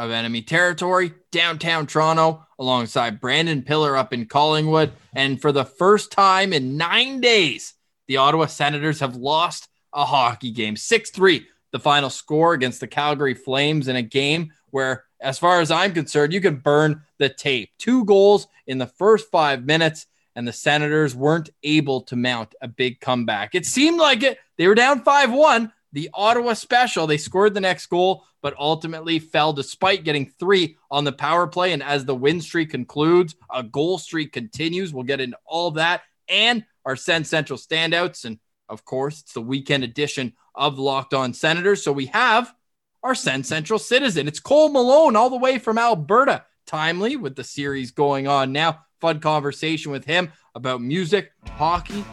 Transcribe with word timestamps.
of 0.00 0.10
enemy 0.10 0.40
territory, 0.40 1.12
downtown 1.30 1.86
Toronto, 1.86 2.46
alongside 2.58 3.20
Brandon 3.20 3.62
Pillar 3.62 3.98
up 3.98 4.14
in 4.14 4.24
Collingwood. 4.24 4.92
And 5.14 5.40
for 5.40 5.52
the 5.52 5.64
first 5.64 6.10
time 6.10 6.54
in 6.54 6.78
nine 6.78 7.20
days, 7.20 7.74
the 8.08 8.16
Ottawa 8.16 8.46
Senators 8.46 9.00
have 9.00 9.16
lost 9.16 9.68
a 9.92 10.06
hockey 10.06 10.52
game 10.52 10.76
6 10.76 11.10
3, 11.10 11.46
the 11.72 11.78
final 11.78 12.08
score 12.08 12.54
against 12.54 12.80
the 12.80 12.86
Calgary 12.86 13.34
Flames 13.34 13.88
in 13.88 13.96
a 13.96 14.02
game 14.02 14.52
where, 14.70 15.04
as 15.20 15.38
far 15.38 15.60
as 15.60 15.70
I'm 15.70 15.92
concerned, 15.92 16.32
you 16.32 16.40
can 16.40 16.56
burn 16.56 17.02
the 17.18 17.28
tape. 17.28 17.70
Two 17.78 18.06
goals 18.06 18.46
in 18.66 18.78
the 18.78 18.86
first 18.86 19.30
five 19.30 19.66
minutes 19.66 20.06
and 20.34 20.48
the 20.48 20.52
Senators 20.52 21.14
weren't 21.14 21.50
able 21.62 22.00
to 22.02 22.16
mount 22.16 22.54
a 22.62 22.68
big 22.68 23.00
comeback. 23.00 23.54
It 23.54 23.66
seemed 23.66 23.98
like 23.98 24.22
it. 24.22 24.38
They 24.56 24.66
were 24.66 24.74
down 24.74 25.02
5 25.02 25.32
1. 25.32 25.72
The 25.92 26.10
Ottawa 26.14 26.52
special, 26.52 27.06
they 27.06 27.16
scored 27.16 27.54
the 27.54 27.60
next 27.60 27.86
goal, 27.86 28.24
but 28.42 28.54
ultimately 28.58 29.18
fell 29.18 29.52
despite 29.52 30.04
getting 30.04 30.26
three 30.26 30.76
on 30.90 31.04
the 31.04 31.12
power 31.12 31.46
play. 31.46 31.72
And 31.72 31.82
as 31.82 32.04
the 32.04 32.14
win 32.14 32.40
streak 32.40 32.70
concludes, 32.70 33.34
a 33.52 33.62
goal 33.62 33.98
streak 33.98 34.32
continues. 34.32 34.94
We'll 34.94 35.04
get 35.04 35.20
into 35.20 35.38
all 35.44 35.72
that 35.72 36.02
and 36.28 36.64
our 36.84 36.96
Sens 36.96 37.28
Central 37.28 37.58
standouts. 37.58 38.24
And 38.24 38.38
of 38.68 38.84
course, 38.84 39.20
it's 39.20 39.32
the 39.32 39.40
weekend 39.40 39.84
edition 39.84 40.34
of 40.54 40.78
Locked 40.78 41.12
On 41.12 41.34
Senators. 41.34 41.82
So 41.82 41.92
we 41.92 42.06
have 42.06 42.54
our 43.02 43.14
Sens 43.14 43.48
Central 43.48 43.78
citizen. 43.78 44.28
It's 44.28 44.40
Cole 44.40 44.70
Malone, 44.70 45.16
all 45.16 45.30
the 45.30 45.36
way 45.36 45.58
from 45.58 45.78
Alberta. 45.78 46.44
Timely 46.66 47.16
with 47.16 47.34
the 47.34 47.42
series 47.42 47.90
going 47.90 48.28
on 48.28 48.52
now 48.52 48.84
fun 49.00 49.18
conversation 49.18 49.90
with 49.90 50.04
him 50.04 50.30
about 50.54 50.80
music, 50.80 51.32
hockey, 51.56 52.04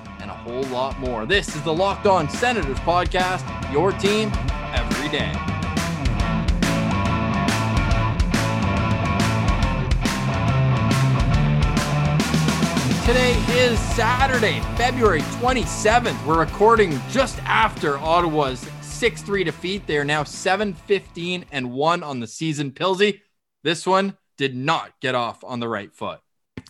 whole 0.48 0.64
lot 0.64 0.98
more. 1.00 1.26
This 1.26 1.56
is 1.56 1.62
the 1.64 1.74
Locked 1.74 2.06
On 2.06 2.30
Senators 2.30 2.80
podcast, 2.80 3.44
your 3.72 3.92
team 3.92 4.32
every 4.74 5.10
day. 5.10 5.34
Today 13.06 13.34
is 13.50 13.80
Saturday, 13.96 14.62
February 14.78 15.22
27th. 15.22 16.26
We're 16.26 16.40
recording 16.40 16.98
just 17.10 17.40
after 17.44 17.98
Ottawa's 17.98 18.66
6 18.82 19.22
3 19.22 19.44
defeat. 19.44 19.86
They 19.86 19.98
are 19.98 20.06
now 20.06 20.24
7 20.24 20.74
15 20.74 21.46
and 21.52 21.72
1 21.74 22.04
on 22.04 22.20
the 22.22 22.28
season. 22.28 22.72
Pilsy, 22.72 23.20
this 23.64 23.86
one 23.86 24.18
did 24.38 24.56
not 24.56 24.94
get 25.02 25.14
off 25.14 25.44
on 25.44 25.60
the 25.60 25.68
right 25.68 25.94
foot. 25.94 26.20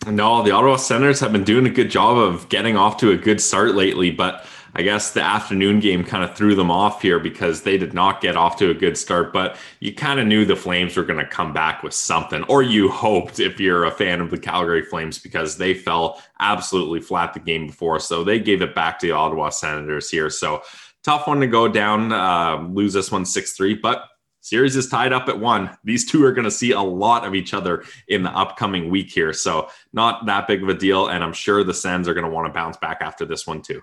No, 0.09 0.41
the 0.41 0.51
Ottawa 0.51 0.77
Senators 0.77 1.19
have 1.19 1.33
been 1.33 1.43
doing 1.43 1.65
a 1.65 1.69
good 1.69 1.89
job 1.89 2.17
of 2.17 2.47
getting 2.47 2.77
off 2.77 2.95
to 2.97 3.11
a 3.11 3.17
good 3.17 3.41
start 3.41 3.75
lately, 3.75 4.09
but 4.09 4.45
I 4.73 4.81
guess 4.81 5.11
the 5.11 5.21
afternoon 5.21 5.81
game 5.81 6.03
kind 6.03 6.23
of 6.23 6.33
threw 6.33 6.55
them 6.55 6.71
off 6.71 7.01
here 7.01 7.19
because 7.19 7.63
they 7.63 7.77
did 7.77 7.93
not 7.93 8.21
get 8.21 8.37
off 8.37 8.55
to 8.57 8.69
a 8.69 8.73
good 8.73 8.97
start. 8.97 9.33
But 9.33 9.57
you 9.81 9.93
kind 9.93 10.19
of 10.19 10.27
knew 10.27 10.45
the 10.45 10.55
Flames 10.55 10.95
were 10.95 11.03
going 11.03 11.19
to 11.19 11.25
come 11.25 11.51
back 11.51 11.83
with 11.83 11.93
something, 11.93 12.43
or 12.43 12.63
you 12.63 12.89
hoped 12.89 13.39
if 13.41 13.59
you're 13.59 13.83
a 13.83 13.91
fan 13.91 14.21
of 14.21 14.31
the 14.31 14.37
Calgary 14.37 14.83
Flames 14.83 15.19
because 15.19 15.57
they 15.57 15.73
fell 15.73 16.21
absolutely 16.39 17.01
flat 17.01 17.33
the 17.33 17.39
game 17.41 17.67
before. 17.67 17.99
So 17.99 18.23
they 18.23 18.39
gave 18.39 18.61
it 18.61 18.75
back 18.75 18.99
to 18.99 19.07
the 19.07 19.13
Ottawa 19.13 19.49
Senators 19.49 20.09
here. 20.09 20.29
So 20.29 20.61
tough 21.03 21.27
one 21.27 21.41
to 21.41 21.47
go 21.47 21.67
down, 21.67 22.13
uh, 22.13 22.61
lose 22.69 22.93
this 22.93 23.11
one 23.11 23.25
6 23.25 23.53
3, 23.53 23.73
but 23.75 24.05
series 24.41 24.75
is 24.75 24.87
tied 24.87 25.13
up 25.13 25.27
at 25.29 25.39
one. 25.39 25.69
These 25.83 26.09
two 26.09 26.23
are 26.23 26.31
going 26.31 26.45
to 26.45 26.51
see 26.51 26.71
a 26.71 26.81
lot 26.81 27.25
of 27.25 27.35
each 27.35 27.53
other 27.53 27.83
in 28.07 28.23
the 28.23 28.31
upcoming 28.31 28.89
week 28.89 29.11
here. 29.11 29.33
So, 29.33 29.69
not 29.93 30.25
that 30.25 30.47
big 30.47 30.63
of 30.63 30.69
a 30.69 30.73
deal. 30.73 31.07
And 31.07 31.23
I'm 31.23 31.33
sure 31.33 31.63
the 31.63 31.73
Sens 31.73 32.07
are 32.07 32.13
going 32.13 32.25
to 32.25 32.31
want 32.31 32.47
to 32.47 32.53
bounce 32.53 32.77
back 32.77 32.99
after 33.01 33.25
this 33.25 33.45
one, 33.45 33.61
too. 33.61 33.81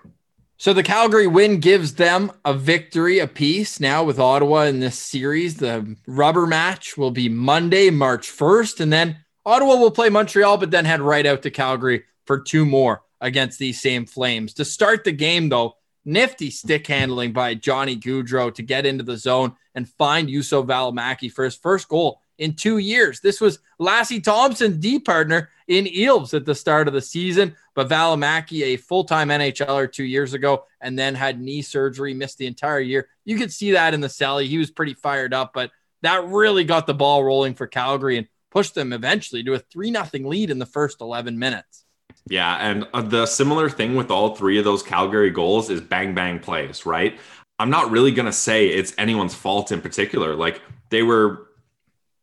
So, 0.57 0.73
the 0.73 0.83
Calgary 0.83 1.27
win 1.27 1.59
gives 1.59 1.95
them 1.95 2.31
a 2.43 2.53
victory 2.53 3.19
apiece 3.19 3.79
now 3.79 4.03
with 4.03 4.19
Ottawa 4.19 4.63
in 4.63 4.79
this 4.79 4.97
series. 4.97 5.57
The 5.57 5.95
rubber 6.07 6.47
match 6.47 6.97
will 6.97 7.11
be 7.11 7.29
Monday, 7.29 7.89
March 7.89 8.31
1st. 8.31 8.79
And 8.79 8.91
then 8.93 9.17
Ottawa 9.45 9.75
will 9.75 9.91
play 9.91 10.09
Montreal, 10.09 10.57
but 10.57 10.71
then 10.71 10.85
head 10.85 11.01
right 11.01 11.25
out 11.25 11.43
to 11.43 11.51
Calgary 11.51 12.03
for 12.25 12.39
two 12.39 12.65
more 12.65 13.03
against 13.21 13.59
these 13.59 13.81
same 13.81 14.05
Flames. 14.05 14.53
To 14.55 14.65
start 14.65 15.03
the 15.03 15.11
game, 15.11 15.49
though, 15.49 15.75
nifty 16.05 16.49
stick 16.49 16.87
handling 16.87 17.33
by 17.33 17.55
Johnny 17.55 17.97
Gaudreau 17.97 18.53
to 18.55 18.61
get 18.61 18.85
into 18.85 19.03
the 19.03 19.17
zone 19.17 19.55
and 19.75 19.87
find 19.87 20.29
Juuso 20.29 20.65
Valimaki 20.65 21.31
for 21.31 21.43
his 21.43 21.55
first 21.55 21.87
goal 21.87 22.21
in 22.37 22.53
two 22.53 22.79
years. 22.79 23.19
This 23.19 23.39
was 23.39 23.59
Lassi 23.79 24.23
Thomson's 24.23 24.77
D 24.77 24.99
partner 24.99 25.49
in 25.67 25.85
Ilves 25.85 26.33
at 26.33 26.45
the 26.45 26.55
start 26.55 26.87
of 26.87 26.93
the 26.93 27.01
season, 27.01 27.55
but 27.73 27.89
Valimaki, 27.89 28.61
a 28.63 28.77
full-time 28.77 29.29
NHLer 29.29 29.91
two 29.91 30.03
years 30.03 30.33
ago, 30.33 30.65
and 30.81 30.97
then 30.97 31.15
had 31.15 31.41
knee 31.41 31.61
surgery, 31.61 32.13
missed 32.13 32.37
the 32.37 32.47
entire 32.47 32.79
year. 32.79 33.09
You 33.23 33.37
could 33.37 33.51
see 33.51 33.71
that 33.71 33.93
in 33.93 34.01
the 34.01 34.07
celly. 34.07 34.47
He 34.47 34.57
was 34.57 34.71
pretty 34.71 34.93
fired 34.93 35.33
up, 35.33 35.51
but 35.53 35.71
that 36.01 36.25
really 36.25 36.63
got 36.63 36.87
the 36.87 36.93
ball 36.93 37.23
rolling 37.23 37.55
for 37.55 37.67
Calgary 37.67 38.17
and 38.17 38.27
pushed 38.51 38.75
them 38.75 38.93
eventually 38.93 39.43
to 39.43 39.53
a 39.53 39.59
3 39.59 39.91
0 39.91 40.29
lead 40.29 40.49
in 40.49 40.59
the 40.59 40.65
first 40.65 41.01
11 41.01 41.37
minutes. 41.37 41.85
Yeah, 42.27 42.55
and 42.55 42.87
uh, 42.93 43.01
the 43.03 43.25
similar 43.27 43.69
thing 43.69 43.95
with 43.95 44.09
all 44.09 44.35
three 44.35 44.57
of 44.57 44.63
those 44.63 44.81
Calgary 44.81 45.29
goals 45.29 45.69
is 45.69 45.79
bang 45.79 46.15
bang 46.15 46.39
plays, 46.39 46.85
right? 46.85 47.19
I'm 47.59 47.69
not 47.69 47.91
really 47.91 48.11
going 48.11 48.25
to 48.25 48.33
say 48.33 48.67
it's 48.67 48.93
anyone's 48.97 49.33
fault 49.33 49.71
in 49.71 49.81
particular. 49.81 50.35
Like 50.35 50.61
they 50.89 51.03
were 51.03 51.47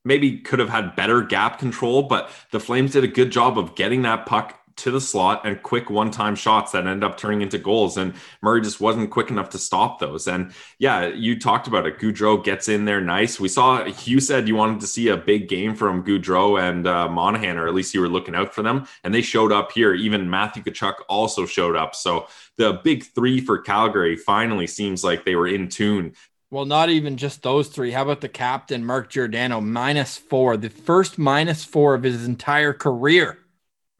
maybe 0.04 0.38
could 0.38 0.58
have 0.58 0.68
had 0.68 0.96
better 0.96 1.22
gap 1.22 1.58
control, 1.58 2.02
but 2.02 2.30
the 2.50 2.60
Flames 2.60 2.92
did 2.92 3.04
a 3.04 3.08
good 3.08 3.30
job 3.30 3.58
of 3.58 3.74
getting 3.74 4.02
that 4.02 4.26
puck 4.26 4.58
to 4.74 4.90
the 4.90 5.00
slot 5.00 5.42
and 5.44 5.62
quick 5.62 5.90
one 5.90 6.10
time 6.10 6.34
shots 6.34 6.72
that 6.72 6.86
end 6.86 7.04
up 7.04 7.16
turning 7.16 7.42
into 7.42 7.58
goals. 7.58 7.96
And 7.96 8.14
Murray 8.40 8.60
just 8.60 8.80
wasn't 8.80 9.10
quick 9.10 9.30
enough 9.30 9.50
to 9.50 9.58
stop 9.58 9.98
those. 9.98 10.26
And 10.26 10.52
yeah, 10.78 11.06
you 11.08 11.38
talked 11.38 11.66
about 11.66 11.86
it. 11.86 11.98
Gaudreau 11.98 12.42
gets 12.42 12.68
in 12.68 12.84
there 12.84 13.00
nice. 13.00 13.38
We 13.38 13.48
saw 13.48 13.84
you 14.04 14.20
said 14.20 14.48
you 14.48 14.56
wanted 14.56 14.80
to 14.80 14.86
see 14.86 15.08
a 15.08 15.16
big 15.16 15.48
game 15.48 15.74
from 15.74 16.04
Gaudreau 16.04 16.60
and 16.60 16.86
uh, 16.86 17.08
Monahan, 17.08 17.58
or 17.58 17.68
at 17.68 17.74
least 17.74 17.94
you 17.94 18.00
were 18.00 18.08
looking 18.08 18.34
out 18.34 18.54
for 18.54 18.62
them. 18.62 18.86
And 19.04 19.14
they 19.14 19.22
showed 19.22 19.52
up 19.52 19.72
here. 19.72 19.94
Even 19.94 20.30
Matthew 20.30 20.62
Tkachuk 20.62 20.94
also 21.08 21.46
showed 21.46 21.76
up. 21.76 21.94
So 21.94 22.26
the 22.58 22.80
big 22.84 23.04
three 23.04 23.40
for 23.40 23.58
Calgary 23.58 24.16
finally 24.16 24.66
seems 24.66 25.02
like 25.02 25.24
they 25.24 25.34
were 25.34 25.48
in 25.48 25.68
tune. 25.68 26.14
Well, 26.50 26.66
not 26.66 26.90
even 26.90 27.16
just 27.16 27.42
those 27.42 27.68
three. 27.68 27.92
How 27.92 28.02
about 28.02 28.20
the 28.20 28.28
captain, 28.28 28.84
Mark 28.84 29.10
Giordano, 29.10 29.60
minus 29.60 30.18
four, 30.18 30.56
the 30.56 30.68
first 30.68 31.18
minus 31.18 31.64
four 31.64 31.94
of 31.94 32.02
his 32.02 32.26
entire 32.26 32.74
career 32.74 33.38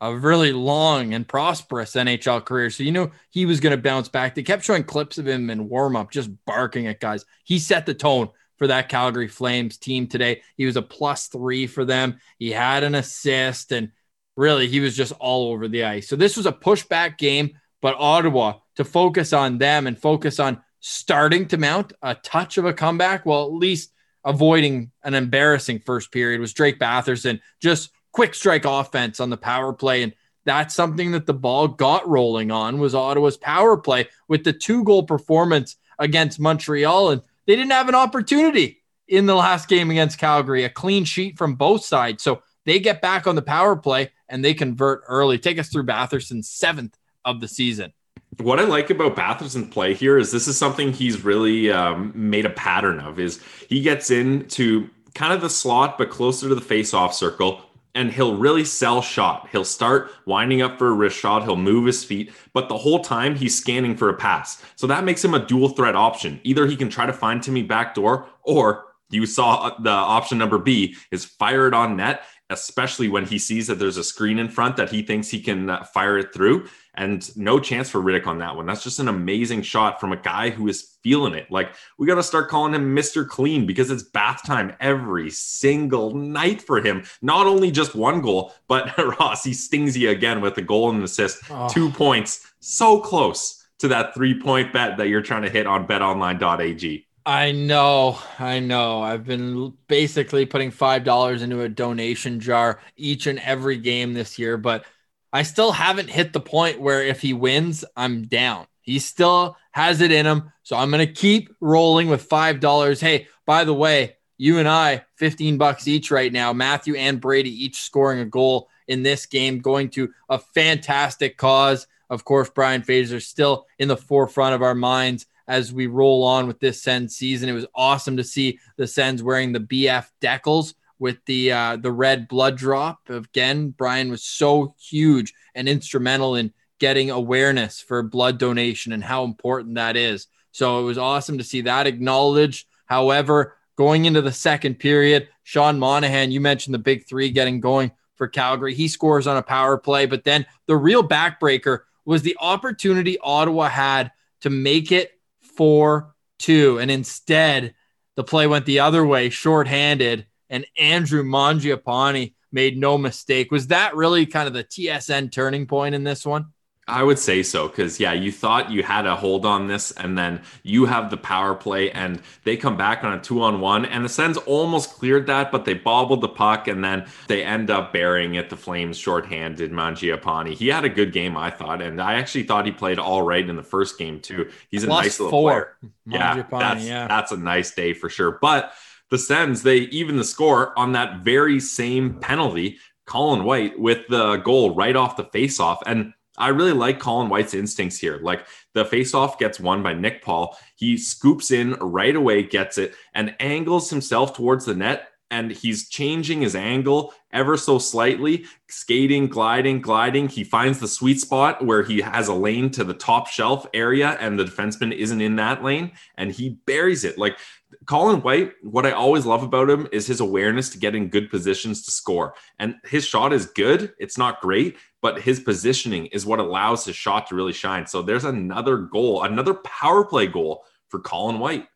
a 0.02 0.12
really 0.12 0.50
long 0.52 1.14
and 1.14 1.26
prosperous 1.26 1.92
NHL 1.92 2.44
career. 2.44 2.70
So 2.70 2.82
you 2.82 2.90
know 2.90 3.12
he 3.30 3.46
was 3.46 3.60
going 3.60 3.70
to 3.70 3.80
bounce 3.80 4.08
back. 4.08 4.34
They 4.34 4.42
kept 4.42 4.64
showing 4.64 4.82
clips 4.82 5.16
of 5.16 5.28
him 5.28 5.48
in 5.48 5.68
warm 5.68 5.94
up, 5.94 6.10
just 6.10 6.28
barking 6.44 6.88
at 6.88 6.98
guys. 6.98 7.24
He 7.44 7.60
set 7.60 7.86
the 7.86 7.94
tone 7.94 8.28
for 8.58 8.66
that 8.66 8.88
Calgary 8.88 9.28
Flames 9.28 9.78
team 9.78 10.08
today. 10.08 10.42
He 10.56 10.66
was 10.66 10.76
a 10.76 10.82
plus 10.82 11.28
three 11.28 11.68
for 11.68 11.84
them. 11.84 12.18
He 12.40 12.50
had 12.50 12.82
an 12.82 12.96
assist, 12.96 13.70
and 13.70 13.92
really 14.36 14.66
he 14.66 14.80
was 14.80 14.96
just 14.96 15.12
all 15.20 15.52
over 15.52 15.68
the 15.68 15.84
ice. 15.84 16.08
So 16.08 16.16
this 16.16 16.36
was 16.36 16.46
a 16.46 16.52
pushback 16.52 17.16
game, 17.16 17.56
but 17.82 17.96
Ottawa 17.98 18.54
to 18.76 18.84
focus 18.84 19.34
on 19.34 19.58
them 19.58 19.86
and 19.86 19.98
focus 19.98 20.40
on 20.40 20.62
starting 20.80 21.46
to 21.48 21.58
mount 21.58 21.92
a 22.00 22.14
touch 22.14 22.56
of 22.56 22.64
a 22.64 22.72
comeback. 22.72 23.26
Well, 23.26 23.44
at 23.44 23.52
least 23.52 23.92
avoiding 24.24 24.92
an 25.02 25.14
embarrassing 25.14 25.80
first 25.80 26.10
period 26.10 26.40
was 26.40 26.54
Drake 26.54 26.78
Batherson 26.78 27.40
just 27.60 27.90
quick 28.12 28.34
strike 28.34 28.64
offense 28.64 29.20
on 29.20 29.28
the 29.28 29.36
power 29.36 29.72
play. 29.72 30.02
And 30.02 30.14
that's 30.44 30.74
something 30.74 31.12
that 31.12 31.26
the 31.26 31.34
ball 31.34 31.68
got 31.68 32.08
rolling 32.08 32.50
on 32.50 32.78
was 32.78 32.94
Ottawa's 32.94 33.36
power 33.36 33.76
play 33.76 34.08
with 34.28 34.44
the 34.44 34.52
two 34.52 34.84
goal 34.84 35.02
performance 35.02 35.76
against 35.98 36.40
Montreal. 36.40 37.10
And 37.10 37.22
they 37.46 37.56
didn't 37.56 37.72
have 37.72 37.88
an 37.88 37.94
opportunity 37.94 38.82
in 39.08 39.26
the 39.26 39.34
last 39.34 39.68
game 39.68 39.90
against 39.90 40.18
Calgary, 40.18 40.64
a 40.64 40.70
clean 40.70 41.04
sheet 41.04 41.36
from 41.36 41.56
both 41.56 41.84
sides. 41.84 42.22
So 42.22 42.42
they 42.64 42.78
get 42.78 43.02
back 43.02 43.26
on 43.26 43.34
the 43.34 43.42
power 43.42 43.76
play 43.76 44.10
and 44.28 44.44
they 44.44 44.54
convert 44.54 45.02
early. 45.08 45.38
Take 45.38 45.58
us 45.58 45.68
through 45.68 45.84
Batherson's 45.84 46.48
seventh 46.48 46.96
of 47.24 47.40
the 47.40 47.48
season. 47.48 47.92
What 48.38 48.58
I 48.58 48.64
like 48.64 48.90
about 48.90 49.14
Batherson's 49.14 49.68
play 49.68 49.94
here 49.94 50.16
is 50.18 50.32
this 50.32 50.48
is 50.48 50.56
something 50.56 50.92
he's 50.92 51.22
really 51.22 51.70
um, 51.70 52.12
made 52.14 52.46
a 52.46 52.50
pattern 52.50 52.98
of. 52.98 53.18
Is 53.18 53.40
he 53.68 53.82
gets 53.82 54.10
into 54.10 54.88
kind 55.14 55.34
of 55.34 55.42
the 55.42 55.50
slot, 55.50 55.98
but 55.98 56.10
closer 56.10 56.48
to 56.48 56.54
the 56.54 56.60
face-off 56.60 57.14
circle, 57.14 57.60
and 57.94 58.10
he'll 58.10 58.38
really 58.38 58.64
sell 58.64 59.02
shot. 59.02 59.48
He'll 59.52 59.66
start 59.66 60.10
winding 60.24 60.62
up 60.62 60.78
for 60.78 60.88
a 60.88 60.92
wrist 60.92 61.18
shot. 61.18 61.42
He'll 61.42 61.56
move 61.56 61.84
his 61.84 62.02
feet, 62.02 62.32
but 62.54 62.70
the 62.70 62.78
whole 62.78 63.00
time 63.00 63.34
he's 63.34 63.56
scanning 63.58 63.96
for 63.96 64.08
a 64.08 64.14
pass. 64.14 64.62
So 64.76 64.86
that 64.86 65.04
makes 65.04 65.22
him 65.22 65.34
a 65.34 65.46
dual 65.46 65.68
threat 65.68 65.94
option. 65.94 66.40
Either 66.42 66.66
he 66.66 66.74
can 66.74 66.88
try 66.88 67.04
to 67.04 67.12
find 67.12 67.42
Timmy 67.42 67.62
backdoor 67.62 68.26
or 68.44 68.86
You 69.12 69.26
saw 69.26 69.76
the 69.78 69.90
option 69.90 70.38
number 70.38 70.58
B 70.58 70.96
is 71.10 71.24
fire 71.24 71.68
it 71.68 71.74
on 71.74 71.96
net, 71.96 72.22
especially 72.52 73.08
when 73.08 73.24
he 73.24 73.38
sees 73.38 73.66
that 73.66 73.78
there's 73.78 73.96
a 73.96 74.04
screen 74.04 74.38
in 74.38 74.48
front 74.48 74.76
that 74.76 74.90
he 74.90 75.02
thinks 75.02 75.28
he 75.28 75.40
can 75.40 75.70
uh, 75.70 75.84
fire 75.84 76.18
it 76.18 76.32
through. 76.32 76.68
And 76.94 77.34
no 77.36 77.58
chance 77.58 77.88
for 77.88 78.02
Rittich 78.02 78.26
on 78.26 78.38
that 78.38 78.54
one. 78.54 78.66
That's 78.66 78.84
just 78.84 78.98
an 78.98 79.08
amazing 79.08 79.62
shot 79.62 79.98
from 79.98 80.12
a 80.12 80.16
guy 80.16 80.50
who 80.50 80.68
is 80.68 80.98
feeling 81.02 81.34
it. 81.34 81.50
Like 81.50 81.74
we 81.98 82.06
got 82.06 82.16
to 82.16 82.22
start 82.22 82.50
calling 82.50 82.74
him 82.74 82.94
Mr. 82.94 83.26
Clean 83.26 83.64
because 83.64 83.90
it's 83.90 84.02
bath 84.02 84.44
time 84.44 84.74
every 84.78 85.30
single 85.30 86.14
night 86.14 86.60
for 86.60 86.80
him. 86.80 87.04
Not 87.22 87.46
only 87.46 87.70
just 87.70 87.94
one 87.94 88.20
goal, 88.20 88.52
but 88.68 88.96
Ross, 89.18 89.42
he 89.42 89.54
stings 89.54 89.96
you 89.96 90.10
again 90.10 90.42
with 90.42 90.58
a 90.58 90.62
goal 90.62 90.90
and 90.90 90.98
an 90.98 91.04
assist, 91.04 91.42
oh. 91.50 91.68
two 91.68 91.90
points. 91.90 92.52
So 92.60 93.00
close 93.00 93.64
to 93.78 93.88
that 93.88 94.14
three 94.14 94.38
point 94.38 94.72
bet 94.72 94.98
that 94.98 95.08
you're 95.08 95.22
trying 95.22 95.42
to 95.42 95.50
hit 95.50 95.66
on 95.66 95.86
betonline.ag. 95.86 97.06
I 97.24 97.52
know, 97.52 98.18
I 98.38 98.58
know. 98.58 99.00
I've 99.00 99.24
been 99.24 99.74
basically 99.86 100.44
putting 100.44 100.72
$5 100.72 101.42
into 101.42 101.62
a 101.62 101.68
donation 101.68 102.40
jar 102.40 102.80
each 102.96 103.26
and 103.26 103.38
every 103.38 103.76
game 103.76 104.12
this 104.12 104.38
year, 104.38 104.56
but 104.56 104.84
I 105.32 105.44
still 105.44 105.70
haven't 105.70 106.10
hit 106.10 106.32
the 106.32 106.40
point 106.40 106.80
where 106.80 107.02
if 107.02 107.20
he 107.20 107.32
wins, 107.32 107.84
I'm 107.96 108.24
down. 108.24 108.66
He 108.80 108.98
still 108.98 109.56
has 109.70 110.00
it 110.00 110.10
in 110.10 110.26
him. 110.26 110.52
So 110.64 110.76
I'm 110.76 110.90
to 110.90 111.06
keep 111.06 111.54
rolling 111.60 112.08
with 112.08 112.28
$5. 112.28 113.00
Hey, 113.00 113.28
by 113.46 113.64
the 113.64 113.74
way, 113.74 114.16
you 114.36 114.58
and 114.58 114.68
I, 114.68 115.04
15 115.16 115.58
bucks 115.58 115.86
each 115.86 116.10
right 116.10 116.32
now. 116.32 116.52
Matthew 116.52 116.96
and 116.96 117.20
Brady 117.20 117.64
each 117.64 117.82
scoring 117.82 118.18
a 118.18 118.24
goal 118.24 118.68
in 118.88 119.04
this 119.04 119.26
game, 119.26 119.60
going 119.60 119.90
to 119.90 120.12
a 120.28 120.38
fantastic 120.40 121.36
cause. 121.36 121.86
Of 122.10 122.24
course, 122.24 122.50
Brian 122.50 122.82
Fraser 122.82 123.20
still 123.20 123.66
in 123.78 123.86
the 123.86 123.96
forefront 123.96 124.56
of 124.56 124.62
our 124.62 124.74
minds 124.74 125.26
as 125.48 125.72
we 125.72 125.86
roll 125.86 126.24
on 126.24 126.46
with 126.46 126.60
this 126.60 126.82
Sens 126.82 127.16
season. 127.16 127.48
It 127.48 127.52
was 127.52 127.66
awesome 127.74 128.16
to 128.16 128.24
see 128.24 128.58
the 128.76 128.86
Sens 128.86 129.22
wearing 129.22 129.52
the 129.52 129.60
BF 129.60 130.06
decals 130.20 130.74
with 130.98 131.18
the 131.26 131.52
uh, 131.52 131.76
the 131.76 131.92
red 131.92 132.28
blood 132.28 132.56
drop. 132.56 133.00
Again, 133.08 133.70
Brian 133.70 134.10
was 134.10 134.22
so 134.22 134.74
huge 134.80 135.34
and 135.54 135.68
instrumental 135.68 136.36
in 136.36 136.52
getting 136.78 137.10
awareness 137.10 137.80
for 137.80 138.02
blood 138.02 138.38
donation 138.38 138.92
and 138.92 139.04
how 139.04 139.24
important 139.24 139.74
that 139.74 139.96
is. 139.96 140.26
So 140.52 140.80
it 140.80 140.84
was 140.84 140.98
awesome 140.98 141.38
to 141.38 141.44
see 141.44 141.62
that 141.62 141.86
acknowledged. 141.86 142.66
However, 142.86 143.56
going 143.76 144.04
into 144.04 144.22
the 144.22 144.32
second 144.32 144.78
period, 144.78 145.28
Sean 145.42 145.78
Monahan, 145.78 146.30
you 146.30 146.40
mentioned 146.40 146.74
the 146.74 146.78
big 146.78 147.06
three 147.06 147.30
getting 147.30 147.60
going 147.60 147.90
for 148.16 148.28
Calgary. 148.28 148.74
He 148.74 148.88
scores 148.88 149.26
on 149.26 149.36
a 149.36 149.42
power 149.42 149.78
play, 149.78 150.06
but 150.06 150.24
then 150.24 150.46
the 150.66 150.76
real 150.76 151.06
backbreaker 151.06 151.80
was 152.04 152.22
the 152.22 152.36
opportunity 152.40 153.18
Ottawa 153.18 153.68
had 153.68 154.12
to 154.42 154.50
make 154.50 154.92
it 154.92 155.12
4 155.56 156.14
2. 156.40 156.78
And 156.78 156.90
instead, 156.90 157.74
the 158.16 158.24
play 158.24 158.46
went 158.46 158.66
the 158.66 158.80
other 158.80 159.06
way, 159.06 159.30
shorthanded 159.30 160.26
and 160.52 160.66
Andrew 160.78 161.24
Mangiapane 161.24 162.34
made 162.52 162.76
no 162.76 162.98
mistake. 162.98 163.50
Was 163.50 163.68
that 163.68 163.96
really 163.96 164.26
kind 164.26 164.46
of 164.46 164.52
the 164.52 164.62
TSN 164.62 165.32
turning 165.32 165.66
point 165.66 165.94
in 165.94 166.04
this 166.04 166.26
one? 166.26 166.52
I 166.88 167.04
would 167.04 167.18
say 167.18 167.44
so 167.44 167.68
because 167.68 168.00
yeah, 168.00 168.12
you 168.12 168.32
thought 168.32 168.70
you 168.70 168.82
had 168.82 169.06
a 169.06 169.14
hold 169.14 169.46
on 169.46 169.68
this, 169.68 169.92
and 169.92 170.18
then 170.18 170.42
you 170.64 170.86
have 170.86 171.10
the 171.10 171.16
power 171.16 171.54
play, 171.54 171.92
and 171.92 172.20
they 172.42 172.56
come 172.56 172.76
back 172.76 173.04
on 173.04 173.12
a 173.12 173.20
two 173.20 173.40
on 173.42 173.60
one, 173.60 173.84
and 173.84 174.04
the 174.04 174.08
Sens 174.08 174.36
almost 174.38 174.94
cleared 174.94 175.26
that, 175.28 175.52
but 175.52 175.64
they 175.64 175.74
bobbled 175.74 176.20
the 176.20 176.28
puck, 176.28 176.66
and 176.66 176.82
then 176.82 177.06
they 177.28 177.44
end 177.44 177.70
up 177.70 177.92
burying 177.92 178.34
it. 178.34 178.50
The 178.50 178.56
Flames 178.56 178.98
shorthanded 178.98 179.70
Mangiapane. 179.70 180.54
He 180.54 180.68
had 180.68 180.84
a 180.84 180.88
good 180.88 181.12
game, 181.12 181.36
I 181.36 181.50
thought, 181.50 181.80
and 181.80 182.00
I 182.00 182.14
actually 182.14 182.44
thought 182.44 182.66
he 182.66 182.72
played 182.72 182.98
all 182.98 183.22
right 183.22 183.48
in 183.48 183.54
the 183.54 183.62
first 183.62 183.96
game 183.96 184.18
too. 184.18 184.50
He's 184.68 184.84
Plus 184.84 185.00
a 185.00 185.04
nice 185.04 185.20
little 185.20 185.30
four. 185.30 185.50
player. 185.50 185.76
Yeah, 186.06 186.42
that's 186.50 186.84
yeah. 186.84 187.06
that's 187.06 187.30
a 187.30 187.36
nice 187.36 187.72
day 187.72 187.94
for 187.94 188.08
sure, 188.08 188.38
but 188.42 188.72
the 189.12 189.18
Sens, 189.18 189.62
they 189.62 189.76
even 189.76 190.16
the 190.16 190.24
score 190.24 190.76
on 190.76 190.92
that 190.92 191.18
very 191.18 191.60
same 191.60 192.14
penalty, 192.14 192.78
Colin 193.06 193.44
White 193.44 193.78
with 193.78 194.08
the 194.08 194.38
goal 194.38 194.74
right 194.74 194.96
off 194.96 195.16
the 195.16 195.24
faceoff. 195.24 195.78
And 195.84 196.14
I 196.38 196.48
really 196.48 196.72
like 196.72 196.98
Colin 196.98 197.28
White's 197.28 197.54
instincts 197.54 197.98
here. 197.98 198.18
Like 198.22 198.46
the 198.74 198.84
faceoff 198.84 199.38
gets 199.38 199.60
won 199.60 199.82
by 199.82 199.92
Nick 199.92 200.22
Paul. 200.22 200.56
He 200.76 200.96
scoops 200.96 201.50
in 201.50 201.74
right 201.74 202.16
away, 202.16 202.42
gets 202.42 202.78
it, 202.78 202.94
and 203.14 203.34
angles 203.38 203.90
himself 203.90 204.34
towards 204.34 204.64
the 204.64 204.74
net. 204.74 205.08
And 205.30 205.50
he's 205.50 205.88
changing 205.88 206.42
his 206.42 206.54
angle 206.54 207.14
ever 207.32 207.56
so 207.56 207.78
slightly, 207.78 208.44
skating, 208.68 209.28
gliding, 209.28 209.80
gliding. 209.80 210.28
He 210.28 210.44
finds 210.44 210.78
the 210.78 210.86
sweet 210.86 211.20
spot 211.20 211.64
where 211.64 211.82
he 211.82 212.02
has 212.02 212.28
a 212.28 212.34
lane 212.34 212.68
to 212.72 212.84
the 212.84 212.92
top 212.92 213.28
shelf 213.28 213.66
area, 213.72 214.18
and 214.20 214.38
the 214.38 214.44
defenseman 214.44 214.94
isn't 214.94 215.22
in 215.22 215.36
that 215.36 215.64
lane, 215.64 215.92
and 216.18 216.30
he 216.30 216.58
buries 216.66 217.04
it. 217.04 217.16
Like 217.16 217.38
Colin 217.86 218.20
White, 218.20 218.52
what 218.62 218.84
I 218.84 218.90
always 218.90 219.24
love 219.24 219.42
about 219.42 219.70
him 219.70 219.88
is 219.90 220.06
his 220.06 220.20
awareness 220.20 220.68
to 220.70 220.78
get 220.78 220.94
in 220.94 221.08
good 221.08 221.30
positions 221.30 221.82
to 221.84 221.90
score. 221.90 222.34
And 222.58 222.74
his 222.84 223.06
shot 223.06 223.32
is 223.32 223.46
good. 223.46 223.94
It's 223.98 224.18
not 224.18 224.42
great, 224.42 224.76
but 225.02 225.20
his 225.20 225.40
positioning 225.40 226.06
is 226.06 226.24
what 226.24 226.38
allows 226.38 226.84
his 226.84 226.96
shot 226.96 227.26
to 227.26 227.34
really 227.34 227.52
shine. 227.52 227.86
So 227.86 228.00
there's 228.00 228.24
another 228.24 228.78
goal, 228.78 229.24
another 229.24 229.54
power 229.54 230.04
play 230.04 230.28
goal 230.28 230.64
for 230.88 231.00
Colin 231.00 231.38
White. 231.38 231.66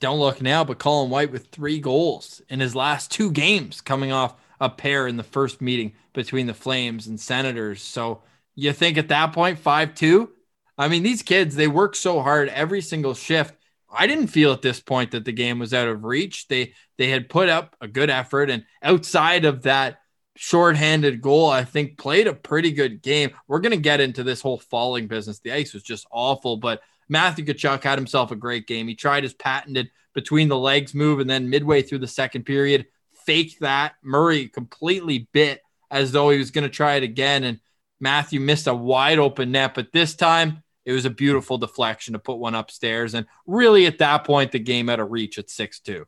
Don't 0.00 0.18
look 0.18 0.42
now, 0.42 0.64
but 0.64 0.78
Colin 0.80 1.08
White 1.08 1.30
with 1.30 1.46
three 1.46 1.78
goals 1.78 2.42
in 2.48 2.58
his 2.58 2.74
last 2.74 3.10
two 3.10 3.30
games 3.30 3.80
coming 3.80 4.10
off 4.10 4.34
a 4.60 4.68
pair 4.68 5.06
in 5.06 5.16
the 5.16 5.22
first 5.22 5.60
meeting 5.60 5.92
between 6.12 6.46
the 6.46 6.54
Flames 6.54 7.06
and 7.06 7.18
Senators. 7.18 7.80
So 7.80 8.22
you 8.56 8.72
think 8.72 8.98
at 8.98 9.08
that 9.08 9.32
point, 9.32 9.58
5 9.58 9.94
2? 9.94 10.30
I 10.76 10.88
mean, 10.88 11.04
these 11.04 11.22
kids, 11.22 11.54
they 11.54 11.68
work 11.68 11.94
so 11.94 12.20
hard 12.20 12.48
every 12.48 12.80
single 12.80 13.14
shift 13.14 13.54
I 13.92 14.06
didn't 14.06 14.28
feel 14.28 14.52
at 14.52 14.62
this 14.62 14.80
point 14.80 15.10
that 15.10 15.24
the 15.24 15.32
game 15.32 15.58
was 15.58 15.74
out 15.74 15.88
of 15.88 16.04
reach. 16.04 16.48
They 16.48 16.72
they 16.96 17.10
had 17.10 17.28
put 17.28 17.48
up 17.48 17.76
a 17.80 17.88
good 17.88 18.10
effort, 18.10 18.50
and 18.50 18.64
outside 18.82 19.44
of 19.44 19.62
that 19.62 19.98
shorthanded 20.36 21.20
goal, 21.20 21.50
I 21.50 21.64
think 21.64 21.98
played 21.98 22.26
a 22.26 22.32
pretty 22.32 22.72
good 22.72 23.02
game. 23.02 23.30
We're 23.48 23.60
gonna 23.60 23.76
get 23.76 24.00
into 24.00 24.22
this 24.22 24.40
whole 24.40 24.58
falling 24.58 25.06
business. 25.06 25.38
The 25.40 25.52
ice 25.52 25.74
was 25.74 25.82
just 25.82 26.06
awful, 26.10 26.56
but 26.56 26.82
Matthew 27.08 27.44
Tkachuk 27.44 27.82
had 27.82 27.98
himself 27.98 28.30
a 28.30 28.36
great 28.36 28.66
game. 28.66 28.88
He 28.88 28.94
tried 28.94 29.22
his 29.22 29.34
patented 29.34 29.90
between 30.14 30.48
the 30.48 30.58
legs 30.58 30.94
move, 30.94 31.20
and 31.20 31.28
then 31.28 31.50
midway 31.50 31.82
through 31.82 31.98
the 31.98 32.06
second 32.06 32.44
period, 32.44 32.86
faked 33.26 33.60
that. 33.60 33.94
Murray 34.02 34.48
completely 34.48 35.28
bit 35.32 35.62
as 35.90 36.12
though 36.12 36.30
he 36.30 36.38
was 36.38 36.50
going 36.50 36.64
to 36.64 36.70
try 36.70 36.94
it 36.94 37.02
again, 37.02 37.44
and 37.44 37.60
Matthew 38.00 38.40
missed 38.40 38.66
a 38.66 38.74
wide 38.74 39.18
open 39.18 39.52
net. 39.52 39.74
But 39.74 39.92
this 39.92 40.14
time, 40.14 40.62
it 40.84 40.92
was 40.92 41.04
a 41.04 41.10
beautiful 41.10 41.58
deflection 41.58 42.14
to 42.14 42.18
put 42.18 42.38
one 42.38 42.54
upstairs. 42.54 43.14
And 43.14 43.26
really, 43.46 43.86
at 43.86 43.98
that 43.98 44.24
point, 44.24 44.52
the 44.52 44.58
game 44.58 44.88
had 44.88 45.00
a 45.00 45.04
reach 45.04 45.38
at 45.38 45.50
6 45.50 45.80
2. 45.80 46.06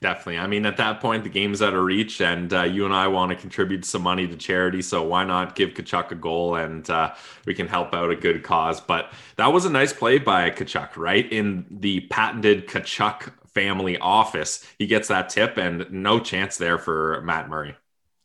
Definitely. 0.00 0.38
I 0.38 0.46
mean, 0.46 0.64
at 0.64 0.78
that 0.78 1.00
point, 1.00 1.24
the 1.24 1.30
game's 1.30 1.60
out 1.60 1.74
of 1.74 1.84
reach, 1.84 2.22
and 2.22 2.50
uh, 2.54 2.62
you 2.62 2.86
and 2.86 2.94
I 2.94 3.08
want 3.08 3.30
to 3.30 3.36
contribute 3.36 3.84
some 3.84 4.00
money 4.00 4.26
to 4.26 4.34
charity. 4.34 4.80
So 4.80 5.02
why 5.02 5.24
not 5.24 5.54
give 5.54 5.70
Tkachuk 5.70 6.10
a 6.10 6.14
goal 6.14 6.56
and 6.56 6.88
uh, 6.88 7.14
we 7.44 7.54
can 7.54 7.68
help 7.68 7.92
out 7.92 8.10
a 8.10 8.16
good 8.16 8.42
cause? 8.42 8.80
But 8.80 9.12
that 9.36 9.48
was 9.48 9.66
a 9.66 9.70
nice 9.70 9.92
play 9.92 10.18
by 10.18 10.50
Tkachuk, 10.50 10.96
right? 10.96 11.30
In 11.30 11.66
the 11.70 12.00
patented 12.00 12.66
Tkachuk 12.66 13.30
family 13.48 13.98
office, 13.98 14.64
he 14.78 14.86
gets 14.86 15.08
that 15.08 15.28
tip, 15.28 15.58
and 15.58 15.86
no 15.90 16.18
chance 16.18 16.56
there 16.56 16.78
for 16.78 17.20
Matt 17.20 17.50
Murray. 17.50 17.76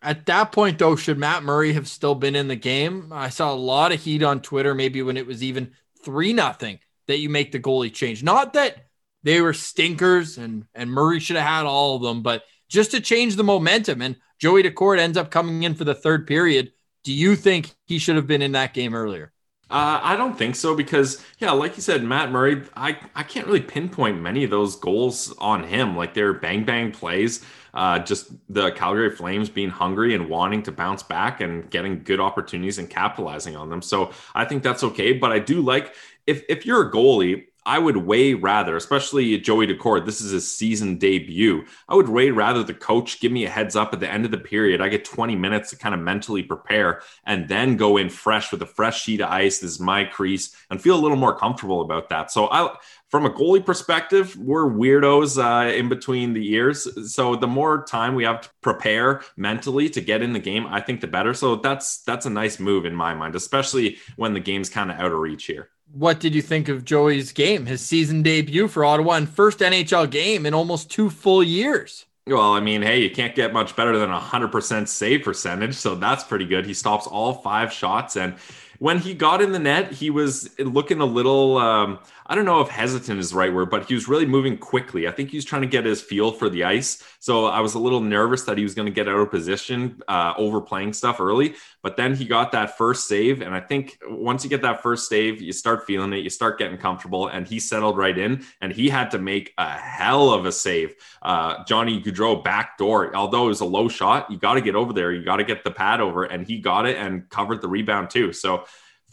At 0.01 0.27
that 0.27 0.53
point, 0.53 0.79
though, 0.79 0.95
should 0.95 1.17
Matt 1.17 1.43
Murray 1.43 1.73
have 1.73 1.89
still 1.89 2.15
been 2.15 2.37
in 2.37 2.47
the 2.47 2.55
game? 2.55 3.11
I 3.11 3.27
saw 3.27 3.51
a 3.51 3.55
lot 3.55 3.91
of 3.91 4.01
heat 4.01 4.23
on 4.23 4.39
Twitter, 4.39 4.73
maybe 4.73 5.01
when 5.01 5.17
it 5.17 5.27
was 5.27 5.43
even 5.43 5.71
three 6.01 6.31
nothing 6.31 6.79
that 7.07 7.19
you 7.19 7.29
make 7.29 7.51
the 7.51 7.59
goalie 7.59 7.93
change. 7.93 8.23
Not 8.23 8.53
that 8.53 8.84
they 9.25 9.41
were 9.41 9.53
stinkers 9.53 10.37
and 10.37 10.65
and 10.73 10.89
Murray 10.89 11.19
should 11.19 11.35
have 11.35 11.45
had 11.45 11.65
all 11.65 11.97
of 11.97 12.03
them, 12.03 12.21
but 12.21 12.43
just 12.69 12.91
to 12.91 13.01
change 13.01 13.35
the 13.35 13.43
momentum. 13.43 14.01
And 14.01 14.15
Joey 14.39 14.63
Daccord 14.63 14.99
ends 14.99 15.17
up 15.17 15.31
coming 15.31 15.63
in 15.63 15.75
for 15.75 15.83
the 15.83 15.95
third 15.95 16.27
period. 16.27 16.71
Do 17.03 17.11
you 17.11 17.35
think 17.35 17.75
he 17.85 17.99
should 17.99 18.15
have 18.15 18.27
been 18.27 18.41
in 18.41 18.53
that 18.53 18.73
game 18.73 18.95
earlier? 18.95 19.33
Uh, 19.67 19.99
I 20.01 20.15
don't 20.15 20.37
think 20.37 20.55
so 20.55 20.75
because, 20.75 21.23
yeah, 21.39 21.51
like 21.51 21.75
you 21.75 21.81
said, 21.81 22.03
Matt 22.03 22.31
Murray, 22.31 22.61
I, 22.75 22.97
I 23.15 23.23
can't 23.23 23.47
really 23.47 23.61
pinpoint 23.61 24.21
many 24.21 24.43
of 24.43 24.51
those 24.51 24.75
goals 24.75 25.33
on 25.39 25.63
him. 25.63 25.97
Like 25.97 26.13
they're 26.13 26.33
bang 26.33 26.63
bang 26.63 26.91
plays. 26.91 27.43
Uh, 27.73 27.97
just 27.99 28.31
the 28.47 28.71
Calgary 28.71 29.09
Flames 29.09 29.49
being 29.49 29.69
hungry 29.69 30.13
and 30.13 30.29
wanting 30.29 30.61
to 30.63 30.71
bounce 30.71 31.01
back 31.01 31.41
and 31.41 31.69
getting 31.71 32.03
good 32.03 32.19
opportunities 32.19 32.77
and 32.77 32.89
capitalizing 32.89 33.55
on 33.55 33.69
them. 33.69 33.81
So 33.81 34.11
I 34.35 34.45
think 34.45 34.61
that's 34.61 34.83
okay. 34.83 35.13
But 35.13 35.31
I 35.31 35.39
do 35.39 35.61
like 35.61 35.95
if 36.27 36.43
if 36.47 36.65
you're 36.65 36.87
a 36.87 36.91
goalie, 36.91 37.45
I 37.65 37.79
would 37.79 37.97
way 37.97 38.33
rather, 38.33 38.75
especially 38.75 39.37
Joey 39.39 39.65
Daccord, 39.65 40.05
this 40.05 40.21
is 40.21 40.31
his 40.31 40.55
season 40.55 40.97
debut. 40.97 41.65
I 41.89 41.95
would 41.95 42.09
way 42.09 42.29
rather 42.29 42.61
the 42.61 42.75
coach 42.75 43.19
give 43.19 43.31
me 43.31 43.45
a 43.45 43.49
heads 43.49 43.75
up 43.75 43.91
at 43.91 43.99
the 43.99 44.11
end 44.11 44.23
of 44.23 44.31
the 44.31 44.37
period. 44.37 44.81
I 44.81 44.89
get 44.89 45.03
20 45.03 45.35
minutes 45.35 45.71
to 45.71 45.77
kind 45.77 45.95
of 45.95 46.01
mentally 46.01 46.43
prepare 46.43 47.01
and 47.25 47.47
then 47.47 47.75
go 47.75 47.97
in 47.97 48.09
fresh 48.09 48.51
with 48.51 48.61
a 48.61 48.67
fresh 48.67 49.01
sheet 49.01 49.21
of 49.21 49.31
ice. 49.31 49.59
This 49.59 49.71
is 49.71 49.79
my 49.79 50.03
crease 50.03 50.55
and 50.69 50.79
feel 50.79 50.95
a 50.95 51.01
little 51.01 51.17
more 51.17 51.35
comfortable 51.35 51.81
about 51.81 52.09
that. 52.09 52.29
So 52.29 52.47
I, 52.51 52.75
from 53.09 53.25
a 53.25 53.31
goalie 53.31 53.65
perspective, 53.65 54.35
we're 54.37 54.69
weirdos 54.69 55.41
uh, 55.41 55.73
in 55.73 55.89
between 55.89 56.33
the 56.33 56.43
years. 56.43 56.87
So 57.11 57.35
the 57.35 57.47
more 57.47 57.83
time 57.83 58.13
we 58.13 58.25
have 58.25 58.41
to 58.41 58.49
prepare 58.61 59.21
mentally 59.37 59.89
to 59.89 60.01
get 60.01 60.21
in 60.21 60.33
the 60.33 60.39
game, 60.39 60.67
I 60.67 60.81
think 60.81 61.01
the 61.01 61.07
better. 61.07 61.33
So 61.33 61.55
that's 61.55 62.03
that's 62.03 62.27
a 62.27 62.29
nice 62.29 62.59
move 62.59 62.85
in 62.85 62.93
my 62.93 63.15
mind, 63.15 63.33
especially 63.33 63.97
when 64.17 64.33
the 64.33 64.39
game's 64.39 64.69
kind 64.69 64.91
of 64.91 64.99
out 64.99 65.11
of 65.11 65.17
reach 65.17 65.45
here 65.45 65.69
what 65.95 66.19
did 66.19 66.35
you 66.35 66.41
think 66.41 66.67
of 66.67 66.83
Joey's 66.83 67.31
game, 67.31 67.65
his 67.65 67.79
season 67.79 68.21
debut 68.21 68.67
for 68.67 68.83
Ottawa 68.83 69.13
and 69.13 69.29
first 69.29 69.59
NHL 69.59 70.09
game 70.09 70.45
in 70.45 70.53
almost 70.53 70.91
two 70.91 71.09
full 71.09 71.41
years? 71.41 72.05
Well, 72.27 72.53
I 72.53 72.59
mean, 72.59 72.81
hey, 72.81 73.01
you 73.01 73.09
can't 73.09 73.33
get 73.33 73.53
much 73.53 73.75
better 73.75 73.97
than 73.97 74.11
a 74.11 74.19
100% 74.19 74.87
save 74.89 75.23
percentage. 75.23 75.75
So 75.75 75.95
that's 75.95 76.23
pretty 76.23 76.45
good. 76.45 76.65
He 76.65 76.73
stops 76.73 77.07
all 77.07 77.35
five 77.35 77.71
shots. 77.71 78.17
And 78.17 78.35
when 78.79 78.99
he 78.99 79.13
got 79.13 79.41
in 79.41 79.53
the 79.53 79.59
net, 79.59 79.93
he 79.93 80.09
was 80.09 80.49
looking 80.59 80.99
a 80.99 81.05
little, 81.05 81.57
um, 81.57 81.99
I 82.27 82.33
don't 82.33 82.45
know 82.45 82.61
if 82.61 82.69
hesitant 82.69 83.19
is 83.19 83.29
the 83.29 83.37
right 83.37 83.53
word, 83.53 83.69
but 83.69 83.85
he 83.85 83.93
was 83.93 84.07
really 84.07 84.25
moving 84.25 84.57
quickly. 84.57 85.07
I 85.07 85.11
think 85.11 85.29
he 85.29 85.37
was 85.37 85.45
trying 85.45 85.61
to 85.61 85.67
get 85.67 85.85
his 85.85 86.01
feel 86.01 86.31
for 86.31 86.49
the 86.49 86.63
ice. 86.63 87.03
So 87.19 87.45
I 87.45 87.59
was 87.59 87.75
a 87.75 87.79
little 87.79 88.01
nervous 88.01 88.43
that 88.43 88.57
he 88.57 88.63
was 88.63 88.73
going 88.73 88.87
to 88.87 88.91
get 88.91 89.07
out 89.07 89.19
of 89.19 89.29
position, 89.29 90.01
uh, 90.07 90.33
overplaying 90.35 90.93
stuff 90.93 91.19
early. 91.19 91.53
But 91.83 91.97
then 91.97 92.15
he 92.15 92.25
got 92.25 92.51
that 92.53 92.77
first 92.79 93.07
save. 93.07 93.41
And 93.41 93.53
I 93.53 93.59
think 93.59 93.99
once 94.07 94.43
you 94.43 94.49
get 94.49 94.63
that 94.63 94.81
first 94.81 95.07
save, 95.07 95.39
you 95.39 95.53
start 95.53 95.85
feeling 95.85 96.13
it, 96.13 96.23
you 96.23 96.31
start 96.31 96.57
getting 96.57 96.77
comfortable. 96.77 97.27
And 97.27 97.47
he 97.47 97.59
settled 97.59 97.95
right 97.95 98.17
in 98.17 98.43
and 98.59 98.73
he 98.73 98.89
had 98.89 99.11
to 99.11 99.19
make 99.19 99.53
a 99.59 99.69
hell 99.69 100.31
of 100.31 100.47
a 100.47 100.51
save. 100.51 100.95
Uh, 101.21 101.63
Johnny 101.65 102.01
Gaudreau 102.01 102.43
back 102.43 102.79
door, 102.79 103.15
although 103.15 103.45
it 103.45 103.49
was 103.49 103.61
a 103.61 103.65
low 103.65 103.87
shot, 103.87 104.31
you 104.31 104.37
got 104.39 104.55
to 104.55 104.61
get 104.61 104.75
over 104.75 104.93
there. 104.93 105.11
You 105.11 105.23
got 105.23 105.37
to 105.37 105.43
get 105.43 105.63
the 105.63 105.71
pad 105.71 106.01
over. 106.01 106.23
And 106.23 106.47
he 106.47 106.57
got 106.57 106.87
it 106.87 106.97
and 106.97 107.29
covered 107.29 107.61
the 107.61 107.67
rebound 107.67 108.09
too. 108.09 108.33
So, 108.33 108.65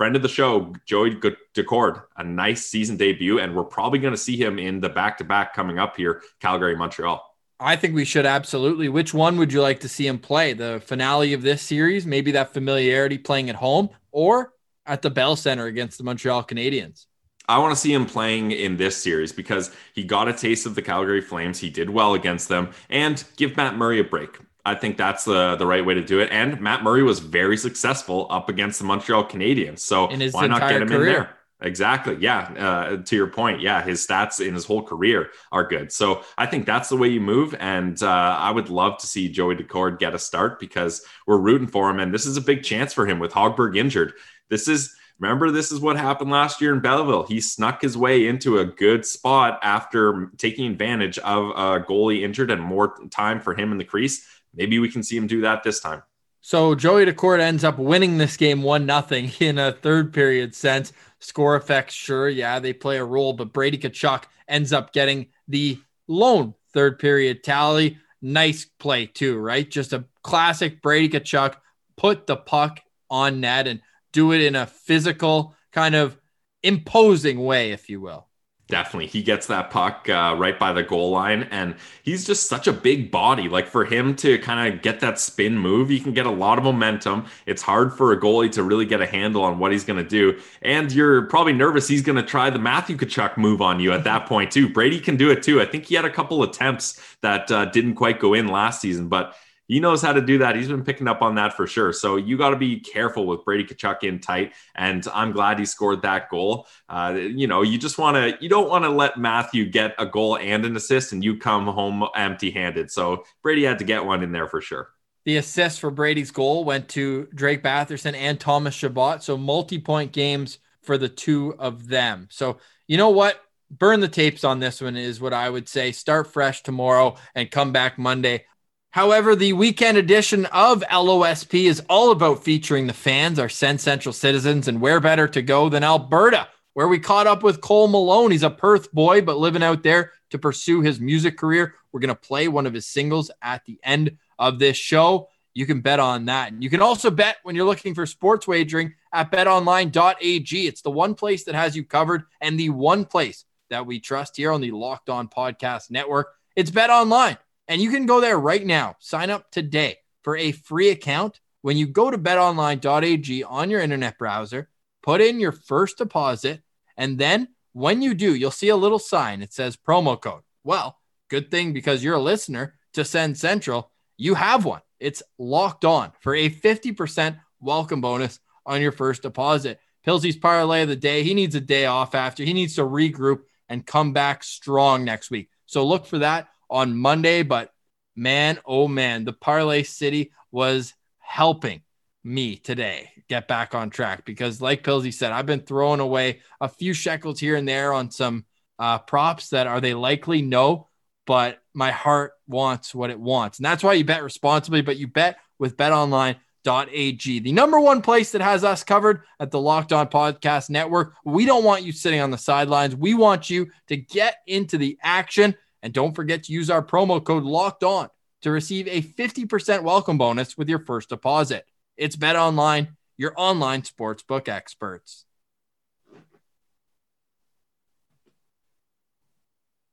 friend 0.03 0.17
of 0.17 0.23
the 0.23 0.29
show, 0.29 0.75
Joey 0.85 1.15
Daccord, 1.55 2.03
a 2.17 2.25
nice 2.25 2.67
season 2.67 2.97
debut, 2.97 3.39
and 3.39 3.55
we're 3.55 3.63
probably 3.63 4.01
going 4.01 4.13
to 4.13 4.19
see 4.19 4.37
him 4.37 4.59
in 4.59 4.81
the 4.81 4.89
back 4.89 5.17
to 5.19 5.25
back 5.25 5.55
coming 5.55 5.79
up 5.79 5.97
here, 5.97 6.23
Calgary, 6.41 6.75
Montreal. 6.75 7.25
I 7.61 7.77
think 7.77 7.95
we 7.95 8.05
should 8.05 8.27
absolutely. 8.27 8.89
Which 8.89 9.15
one 9.15 9.37
would 9.37 9.53
you 9.53 9.63
like 9.63 9.79
to 9.79 9.89
see 9.89 10.09
him 10.09 10.19
play? 10.19 10.55
The 10.55 10.83
finale 10.85 11.35
of 11.35 11.43
this 11.43 11.63
series, 11.63 12.05
maybe 12.05 12.33
that 12.33 12.53
familiarity 12.53 13.17
playing 13.17 13.49
at 13.49 13.55
home, 13.55 13.91
or 14.11 14.55
at 14.87 15.03
the 15.03 15.11
Bell 15.11 15.37
Center 15.37 15.67
against 15.67 15.99
the 15.99 16.05
Montreal 16.05 16.43
Canadiens? 16.43 17.07
I 17.49 17.59
want 17.59 17.73
to 17.73 17.81
see 17.81 17.93
him 17.93 18.05
playing 18.05 18.51
in 18.51 18.79
this 18.79 18.97
series 18.97 19.31
because 19.31 19.71
he 19.95 20.03
got 20.03 20.27
a 20.27 20.33
taste 20.33 20.67
of 20.67 20.75
the 20.75 20.83
Calgary 20.83 21.21
Flames. 21.21 21.61
He 21.61 21.71
did 21.71 21.89
well 21.89 22.15
against 22.15 22.49
them, 22.49 22.71
and 22.91 23.23
give 23.37 23.57
Matt 23.57 23.77
Murray 23.77 24.01
a 24.01 24.05
break. 24.05 24.37
I 24.65 24.75
think 24.75 24.97
that's 24.97 25.25
the 25.25 25.57
the 25.57 25.67
right 25.67 25.85
way 25.85 25.95
to 25.95 26.03
do 26.03 26.21
it. 26.21 26.31
And 26.31 26.61
Matt 26.61 26.83
Murray 26.83 27.03
was 27.03 27.19
very 27.19 27.57
successful 27.57 28.27
up 28.31 28.49
against 28.49 28.79
the 28.79 28.85
Montreal 28.85 29.25
Canadiens. 29.25 29.81
So 29.81 30.07
why 30.33 30.47
not 30.47 30.61
get 30.61 30.83
him 30.83 30.89
career. 30.89 31.07
in 31.07 31.13
there? 31.13 31.37
Exactly. 31.63 32.17
Yeah. 32.17 32.41
Uh, 32.59 32.97
to 33.03 33.17
your 33.17 33.29
point, 33.29 33.61
yeah, 33.61 33.83
his 33.83 34.05
stats 34.05 34.45
in 34.45 34.53
his 34.53 34.65
whole 34.65 34.83
career 34.83 35.31
are 35.53 35.67
good. 35.67 35.93
So 35.93 36.25
I 36.37 36.47
think 36.47 36.67
that's 36.67 36.89
the 36.89 36.97
way 36.97 37.09
you 37.09 37.21
move. 37.21 37.55
And 37.61 38.03
uh, 38.03 38.09
I 38.09 38.51
would 38.51 38.69
love 38.69 38.99
to 38.99 39.07
see 39.07 39.29
Joey 39.29 39.55
Daccord 39.55 40.01
get 40.01 40.15
a 40.15 40.19
start 40.19 40.59
because 40.59 41.05
we're 41.27 41.39
rooting 41.39 41.69
for 41.69 41.89
him. 41.89 42.01
And 42.01 42.13
this 42.13 42.27
is 42.27 42.37
a 42.37 42.41
big 42.41 42.65
chance 42.65 42.93
for 42.93 43.07
him 43.07 43.21
with 43.21 43.33
Hogberg 43.33 43.77
injured. 43.77 44.15
This 44.51 44.67
is 44.67 44.95
Remember, 45.23 45.53
this 45.53 45.71
is 45.71 45.79
what 45.79 45.97
happened 45.97 46.33
last 46.33 46.61
year 46.61 46.75
in 46.75 46.81
Belleville. 46.81 47.23
He 47.23 47.41
snuck 47.41 47.81
his 47.81 47.97
way 47.97 48.27
into 48.27 48.59
a 48.59 48.65
good 48.65 49.07
spot 49.07 49.61
after 49.63 50.33
taking 50.37 50.67
advantage 50.67 51.17
of 51.19 51.51
a 51.51 51.85
goalie 51.85 52.23
injured 52.23 52.51
and 52.51 52.61
more 52.61 52.99
time 53.09 53.39
for 53.39 53.55
him 53.55 53.71
in 53.71 53.79
the 53.79 53.85
crease. 53.85 54.27
Maybe 54.55 54.79
we 54.79 54.91
can 54.91 55.03
see 55.03 55.17
him 55.17 55.27
do 55.27 55.41
that 55.43 55.63
this 55.63 55.81
time. 55.81 56.03
So 56.41 56.75
Joey 56.75 57.07
Daccord 57.07 57.41
ends 57.41 57.63
up 57.63 57.79
winning 57.79 58.19
this 58.19 58.37
game 58.37 58.63
one 58.63 58.85
nothing 58.85 59.31
in 59.41 59.59
a 59.59 59.73
third 59.73 60.13
period 60.13 60.55
sense. 60.55 60.93
Score 61.21 61.55
effects, 61.57 61.95
sure, 61.95 62.29
yeah, 62.29 62.59
they 62.59 62.73
play 62.73 62.99
a 62.99 63.05
role, 63.05 63.33
but 63.33 63.53
Brady 63.53 63.79
Tkachuk 63.79 64.25
ends 64.49 64.73
up 64.73 64.93
getting 64.93 65.29
the 65.47 65.79
lone 66.09 66.55
third 66.73 66.99
period 66.99 67.45
tally. 67.45 67.99
Nice 68.21 68.65
play 68.65 69.07
too, 69.07 69.39
right? 69.39 69.71
Just 69.71 69.93
a 69.93 70.05
classic 70.23 70.83
Brady 70.83 71.09
Tkachuk 71.09 71.55
put 71.97 72.27
the 72.27 72.37
puck 72.37 72.81
on 73.09 73.41
net 73.41 73.69
and 73.69 73.81
do 74.13 74.33
it 74.33 74.41
in 74.41 74.57
a 74.57 74.67
physical 74.67 75.55
kind 75.71 75.95
of 75.95 76.17
imposing 76.63 77.43
way, 77.45 77.71
if 77.71 77.89
you 77.89 78.01
will. 78.01 78.27
Definitely. 78.69 79.09
He 79.09 79.23
gets 79.23 79.49
that 79.49 79.71
puck 79.71 80.09
uh, 80.09 80.35
right 80.39 80.59
by 80.59 80.73
the 80.73 80.83
goal 80.83 81.11
line, 81.11 81.43
and 81.51 81.75
he's 82.03 82.25
just 82.25 82.49
such 82.49 82.67
a 82.67 82.73
big 82.73 83.11
body. 83.11 83.49
Like 83.49 83.67
for 83.67 83.85
him 83.85 84.17
to 84.17 84.39
kind 84.39 84.73
of 84.73 84.81
get 84.81 85.01
that 85.01 85.19
spin 85.19 85.59
move, 85.59 85.91
you 85.91 86.01
can 86.01 86.15
get 86.15 86.25
a 86.25 86.31
lot 86.31 86.57
of 86.57 86.65
momentum. 86.65 87.27
It's 87.45 87.61
hard 87.61 87.93
for 87.93 88.13
a 88.13 88.21
goalie 88.21 88.51
to 88.53 88.63
really 88.63 88.87
get 88.87 89.03
a 89.03 89.07
handle 89.07 89.43
on 89.43 89.59
what 89.59 89.73
he's 89.73 89.85
going 89.85 90.03
to 90.03 90.09
do. 90.09 90.41
And 90.63 90.91
you're 90.91 91.27
probably 91.27 91.53
nervous 91.53 91.87
he's 91.87 92.03
going 92.03 92.17
to 92.17 92.23
try 92.23 92.49
the 92.49 92.59
Matthew 92.59 92.97
Tkachuk 92.97 93.37
move 93.37 93.61
on 93.61 93.79
you 93.79 93.93
at 93.93 94.05
that 94.05 94.27
point, 94.27 94.51
too. 94.51 94.71
Brady 94.71 95.01
can 95.01 95.17
do 95.17 95.31
it, 95.31 95.43
too. 95.43 95.61
I 95.61 95.67
think 95.67 95.87
he 95.87 95.95
had 95.95 96.07
a 96.07 96.11
couple 96.11 96.43
attempts 96.43 96.99
that 97.21 97.51
uh, 97.51 97.67
didn't 97.67 97.97
quite 97.97 98.21
go 98.21 98.33
in 98.33 98.49
last 98.49 98.81
season, 98.81 99.09
but 99.09 99.35
he 99.73 99.81
knows 99.81 100.03
how 100.03 100.13
to 100.13 100.21
do 100.21 100.37
that. 100.37 100.55
He's 100.55 100.69
been 100.69 100.85
picking 100.85 101.09
up 101.09 101.23
on 101.23 101.37
that 101.37 101.55
for 101.55 101.67
sure. 101.67 101.95
So 101.95 102.17
you 102.17 102.37
got 102.37 102.51
to 102.51 102.57
be 102.57 102.79
careful 102.79 103.25
with 103.25 103.43
Brady 103.43 103.65
Tkachuk 103.65 104.03
in 104.03 104.21
tight. 104.21 104.53
And 104.75 105.03
I'm 105.15 105.33
glad 105.33 105.59
he 105.59 105.65
scored 105.65 106.03
that 106.03 106.29
goal. 106.29 106.67
Uh, 106.91 107.15
you 107.17 107.47
know, 107.47 107.63
you 107.63 107.79
just 107.79 107.97
want 107.97 108.17
to, 108.17 108.37
you 108.43 108.51
don't 108.51 108.69
want 108.69 108.85
to 108.85 108.91
let 108.91 109.17
Matthew 109.17 109.65
get 109.65 109.95
a 109.99 110.05
goal 110.05 110.37
and 110.37 110.67
an 110.67 110.77
assist 110.77 111.13
and 111.13 111.25
you 111.25 111.39
come 111.39 111.67
home 111.67 112.07
empty 112.15 112.51
handed. 112.51 112.91
So 112.91 113.25
Brady 113.43 113.65
had 113.65 113.79
to 113.79 113.87
get 113.87 114.05
one 114.05 114.23
in 114.23 114.31
there 114.31 114.47
for 114.47 114.61
sure. 114.61 114.91
The 115.25 115.39
assist 115.39 115.81
for 115.81 115.91
Brady's 115.91 116.33
goal 116.33 116.65
went 116.65 116.91
to 116.91 117.29
Drake 117.35 117.63
Batherson 117.63 118.15
and 118.15 118.39
Thomas 118.39 118.75
Chabot. 118.75 119.23
So 119.23 119.39
multi 119.39 119.79
point 119.79 120.13
games 120.13 120.59
for 120.83 120.99
the 120.99 121.09
two 121.09 121.55
of 121.59 121.89
them. 121.89 122.29
So, 122.31 122.59
you 122.89 122.99
know 122.99 123.09
what? 123.09 123.41
Burn 123.71 124.01
the 124.01 124.09
tapes 124.09 124.45
on 124.45 124.61
this 124.61 124.83
one 124.83 124.99
is 124.99 125.19
what 125.19 125.33
I 125.33 125.49
would 125.49 125.67
say. 125.67 125.93
Start 125.93 126.31
fresh 126.31 126.63
tomorrow 126.63 127.17
and 127.35 127.51
come 127.51 127.73
back 127.73 127.97
Monday 127.97 128.45
However, 128.93 129.35
the 129.35 129.55
weekend 129.55 129.97
edition 129.97 130.45
of 130.53 130.83
LOSP 130.83 131.65
is 131.65 131.83
all 131.89 132.11
about 132.11 132.45
featuring 132.45 132.87
the 132.87 132.93
fans, 132.93 133.39
our 133.39 133.49
Sens 133.49 133.81
Central 133.81 134.13
citizens, 134.13 134.69
and 134.69 134.83
where 134.83 135.01
better 135.01 135.27
to 135.29 135.41
go 135.41 135.71
than 135.71 135.83
Alberta, 135.83 136.49
where 136.75 136.87
we 136.89 136.99
caught 136.99 137.27
up 137.27 137.43
with 137.43 137.63
Cole 137.63 137.89
Malone. 137.89 138.33
He's 138.33 138.43
a 138.43 138.51
Perth 138.51 138.93
boy, 138.93 139.23
but 139.23 139.39
living 139.39 139.63
out 139.63 139.83
there 139.83 140.13
to 140.29 140.39
pursue 140.39 140.83
his 140.83 141.01
music 141.01 141.39
career. 141.39 141.75
We're 141.91 142.01
going 142.01 142.09
to 142.09 142.15
play 142.15 142.49
one 142.49 142.67
of 142.67 142.75
his 142.75 142.85
singles 142.85 143.31
at 143.41 143.65
the 143.65 143.81
end 143.83 144.19
of 144.39 144.59
this 144.59 144.77
show. 144.77 145.31
You 145.55 145.65
can 145.65 145.81
bet 145.81 145.99
on 145.99 146.27
that. 146.27 146.53
And 146.53 146.63
you 146.63 146.69
can 146.69 146.83
also 146.83 147.11
bet 147.11 147.39
when 147.45 147.57
you're 147.57 147.65
looking 147.65 147.95
for 147.95 148.05
sports 148.05 148.47
wagering 148.47 148.93
at 149.11 149.33
betonline.ag. 149.33 150.67
It's 150.67 150.83
the 150.83 150.91
one 150.91 151.15
place 151.15 151.45
that 151.45 151.55
has 151.55 151.75
you 151.75 151.83
covered 151.83 152.25
and 152.43 152.61
the 152.61 152.69
one 152.69 153.07
place 153.07 153.47
that 153.71 153.87
we 153.87 154.01
trust 154.01 154.37
here 154.37 154.53
on 154.53 154.61
the 154.61 154.71
Locked 154.71 155.09
On 155.09 155.29
Podcast 155.29 155.91
Network. 155.91 156.35
It's 156.55 156.71
Bet 156.71 156.91
Online 156.91 157.39
and 157.73 157.81
you 157.81 157.89
can 157.89 158.05
go 158.05 158.21
there 158.21 158.39
right 158.39 158.67
now. 158.67 158.97
Sign 158.99 159.31
up 159.31 159.51
today 159.51 159.97
for 160.21 160.37
a 160.37 160.53
free 160.53 160.91
account. 160.91 161.41
When 161.63 161.79
you 161.79 161.87
go 161.87 162.11
to 162.11 162.19
betonline.ag 162.19 163.45
on 163.45 163.71
your 163.71 163.81
internet 163.81 164.19
browser, 164.19 164.69
put 165.03 165.23
in 165.23 165.41
your 165.41 165.53
first 165.53 165.97
deposit. 165.97 166.61
And 166.99 167.17
then 167.17 167.49
when 167.73 168.03
you 168.03 168.13
do, 168.13 168.35
you'll 168.35 168.51
see 168.51 168.69
a 168.69 168.77
little 168.77 168.99
sign. 168.99 169.41
It 169.41 169.55
says 169.55 169.79
promo 169.79 170.21
code. 170.21 170.43
Well, 170.63 170.99
good 171.31 171.51
thing 171.51 171.73
because 171.73 172.05
you're 172.05 172.17
a 172.17 172.21
listener 172.21 172.75
to 172.93 173.07
Sens 173.07 173.41
Central, 173.41 173.91
you 174.19 174.35
have 174.35 174.67
one. 174.67 174.83
It's 175.01 175.23
locked 175.39 175.87
on 175.87 176.13
for 176.21 176.35
a 176.35 176.51
50% 176.51 177.39
welcome 177.59 178.03
bonus 178.03 178.39
on 178.67 178.83
your 178.83 178.93
first 178.93 179.23
deposit. 179.23 179.81
Pilsey's 180.05 180.37
parlay 180.37 180.83
of 180.83 180.91
the 180.91 180.97
day. 180.97 181.23
He 181.23 181.33
needs 181.33 181.55
a 181.55 181.61
day 181.61 181.87
off 181.87 182.15
after. 182.15 182.45
He 182.45 182.53
needs 182.53 182.75
to 182.75 182.83
regroup 182.83 183.45
and 183.71 183.87
come 183.87 184.13
back 184.13 184.45
strong 184.45 185.07
next 185.07 185.31
week. 185.31 185.49
So 185.65 185.87
look 185.87 186.05
for 186.05 186.19
that 186.19 186.49
on 186.73 186.97
Monday, 186.97 187.43
but 187.43 187.73
man, 188.17 188.59
oh 188.65 188.89
man, 188.89 189.25
the 189.25 189.33
Parlay 189.33 189.85
City 189.85 190.33
was 190.51 190.95
helping 191.19 191.83
me 192.25 192.57
today 192.57 193.11
get 193.29 193.49
back 193.49 193.75
on 193.75 193.91
track 193.91 194.25
because, 194.25 194.61
like 194.61 194.83
Pilsy 194.83 195.13
said, 195.13 195.33
I've 195.33 195.47
been 195.47 195.61
throwing 195.61 196.01
away 196.01 196.41
a 196.61 196.69
few 196.69 196.93
shekels 196.95 197.39
here 197.39 197.57
and 197.57 197.69
there 197.69 197.93
on 197.93 198.11
some 198.11 198.45
uh, 198.79 198.99
props 198.99 199.51
that 199.51 199.67
are 199.67 199.81
they 199.81 199.95
likely? 199.95 200.43
No, 200.43 200.89
but 201.27 201.63
my 201.75 201.91
heart 201.91 202.33
wants 202.49 202.95
what 202.95 203.11
it 203.11 203.21
wants. 203.21 203.59
And 203.59 203.65
that's 203.65 203.83
why 203.83 203.93
you 203.95 204.05
bet 204.05 204.23
responsibly, 204.23 204.83
but 204.83 204.97
you 204.97 205.07
bet 205.07 205.37
with 205.59 205.77
betonline.ag, 205.77 207.39
the 207.39 207.53
number 207.53 207.81
one 207.81 208.03
place 208.03 208.33
that 208.33 208.41
has 208.41 208.65
us 208.65 208.83
covered 208.83 209.23
at 209.39 209.51
the 209.51 209.61
Locked 209.61 209.93
On 209.93 210.09
Podcast 210.09 210.69
Network. 210.69 211.15
We 211.25 211.45
don't 211.45 211.65
want 211.65 211.85
you 211.85 211.93
sitting 211.93 212.21
on 212.21 212.31
the 212.31 212.39
sidelines. 212.39 212.97
We 212.97 213.15
want 213.15 213.49
you 213.49 213.71
to 213.89 213.97
get 213.97 214.39
into 214.47 214.79
the 214.79 214.99
action. 215.03 215.55
And 215.83 215.93
don't 215.93 216.15
forget 216.15 216.45
to 216.45 216.53
use 216.53 216.71
our 216.71 216.85
promo 216.85 217.23
code 217.23 217.43
locked 217.43 217.83
on 217.83 218.09
to 218.43 218.51
receive 218.51 218.87
a 218.89 219.03
50% 219.03 219.83
welcome 219.83 220.19
bonus 220.19 220.57
with 220.57 220.69
your 220.69 220.79
first 220.79 221.09
deposit. 221.09 221.67
It's 221.97 222.17
Bet 222.17 222.37
Online, 222.37 222.97
your 223.17 223.35
online 223.37 223.83
sportsbook 223.83 224.49
experts. 224.49 225.25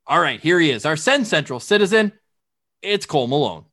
All 0.06 0.20
right, 0.20 0.40
here 0.40 0.60
he 0.60 0.72
is, 0.72 0.86
our 0.86 0.96
Sens 0.96 1.28
Central 1.28 1.60
citizen. 1.60 2.14
It's 2.82 3.06
Cole 3.06 3.28
Malone. 3.28 3.66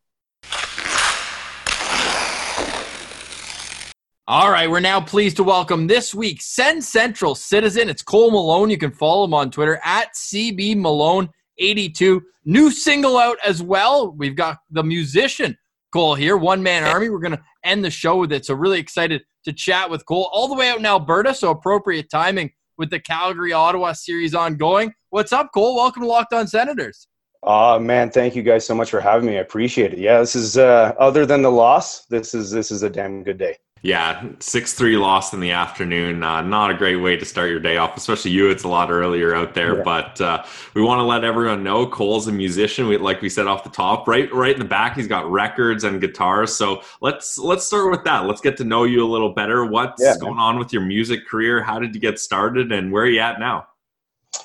All 4.29 4.51
right, 4.51 4.69
we're 4.69 4.81
now 4.81 5.01
pleased 5.01 5.37
to 5.37 5.45
welcome 5.45 5.87
this 5.87 6.13
week's 6.15 6.47
Sens 6.47 6.89
Central 6.89 7.35
citizen. 7.35 7.89
It's 7.89 8.03
Cole 8.03 8.33
Malone. 8.33 8.71
You 8.71 8.77
can 8.77 8.91
follow 8.91 9.25
him 9.25 9.33
on 9.33 9.51
Twitter 9.51 9.81
at 9.85 10.15
CB 10.15 10.77
Malone. 10.77 11.31
82. 11.59 12.23
New 12.45 12.71
single 12.71 13.19
out 13.19 13.39
as 13.45 13.63
well. 13.63 14.13
We've 14.13 14.37
got 14.37 14.59
the 14.71 14.83
musician 14.83 15.57
Cole 15.93 16.15
here, 16.15 16.37
One 16.37 16.63
Man 16.63 16.85
Army. 16.85 17.09
We're 17.09 17.19
going 17.19 17.37
to 17.37 17.43
end 17.65 17.85
the 17.85 17.91
show 17.91 18.17
with 18.17 18.33
it. 18.33 18.45
So, 18.45 18.55
really 18.55 18.79
excited 18.79 19.23
to 19.45 19.53
chat 19.53 19.91
with 19.91 20.05
Cole 20.07 20.29
all 20.33 20.49
the 20.49 20.55
way 20.55 20.69
out 20.69 20.79
in 20.79 20.87
Alberta. 20.87 21.35
So, 21.35 21.51
appropriate 21.51 22.11
timing 22.11 22.53
with 22.79 22.91
the 22.91 23.01
Calgary 23.01 23.53
Ottawa 23.53 23.93
series 23.93 24.35
ongoing. 24.35 24.93
What's 25.11 25.33
up, 25.33 25.51
Cole? 25.55 25.77
Welcome 25.77 26.03
to 26.03 26.09
Locked 26.09 26.35
On 26.35 26.47
Senators. 26.47 27.09
Oh 27.43 27.79
man, 27.79 28.11
thank 28.11 28.35
you 28.35 28.43
guys 28.43 28.67
so 28.67 28.75
much 28.75 28.91
for 28.91 29.01
having 29.01 29.29
me. 29.29 29.37
I 29.37 29.41
appreciate 29.41 29.93
it. 29.93 30.01
Yeah, 30.01 30.19
this 30.19 30.35
is 30.35 30.59
uh, 30.59 30.95
other 30.99 31.25
than 31.25 31.43
the 31.43 31.51
loss, 31.51 32.05
this 32.07 32.35
is 32.35 32.51
this 32.51 32.73
is 32.73 32.83
a 32.83 32.91
damn 32.91 33.23
good 33.23 33.39
day. 33.39 33.57
Yeah, 33.83 34.31
six 34.41 34.73
three 34.73 34.97
loss 34.97 35.33
in 35.33 35.39
the 35.39 35.53
afternoon. 35.53 36.23
Uh, 36.23 36.41
not 36.41 36.71
a 36.71 36.75
great 36.75 36.97
way 36.97 37.17
to 37.17 37.25
start 37.25 37.51
your 37.51 37.61
day 37.61 37.77
off, 37.77 37.97
especially 37.97 38.33
you. 38.33 38.51
It's 38.51 38.65
a 38.65 38.69
lot 38.69 38.91
earlier 38.91 39.35
out 39.35 39.55
there, 39.55 39.77
yeah. 39.77 39.83
but 39.85 40.21
uh, 40.21 40.45
we 40.75 40.83
want 40.83 40.99
to 40.99 41.05
let 41.05 41.25
everyone 41.25 41.63
know 41.63 41.87
Cole's 41.87 42.27
a 42.27 42.33
musician. 42.33 42.89
We, 42.89 42.97
like 42.97 43.21
we 43.23 43.29
said 43.29 43.47
off 43.47 43.65
the 43.65 43.71
top, 43.71 44.09
right, 44.09 44.33
right 44.33 44.55
in 44.55 44.59
the 44.59 44.65
back, 44.65 44.97
he's 44.97 45.07
got 45.07 45.31
records 45.31 45.85
and 45.85 46.01
guitars. 46.01 46.57
So 46.57 46.83
let's 47.01 47.39
let's 47.39 47.67
start 47.67 47.91
with 47.91 48.03
that. 48.05 48.25
Let's 48.25 48.41
get 48.41 48.57
to 48.57 48.65
know 48.65 48.85
you 48.85 49.05
a 49.05 49.07
little 49.07 49.33
better. 49.33 49.65
What's 49.67 50.03
yeah, 50.03 50.17
going 50.19 50.39
on 50.39 50.59
with 50.59 50.73
your 50.73 50.83
music 50.83 51.29
career? 51.29 51.63
How 51.63 51.79
did 51.79 51.95
you 51.95 52.01
get 52.01 52.19
started, 52.19 52.73
and 52.73 52.91
where 52.91 53.05
are 53.05 53.09
you 53.09 53.21
at 53.21 53.39
now? 53.39 53.69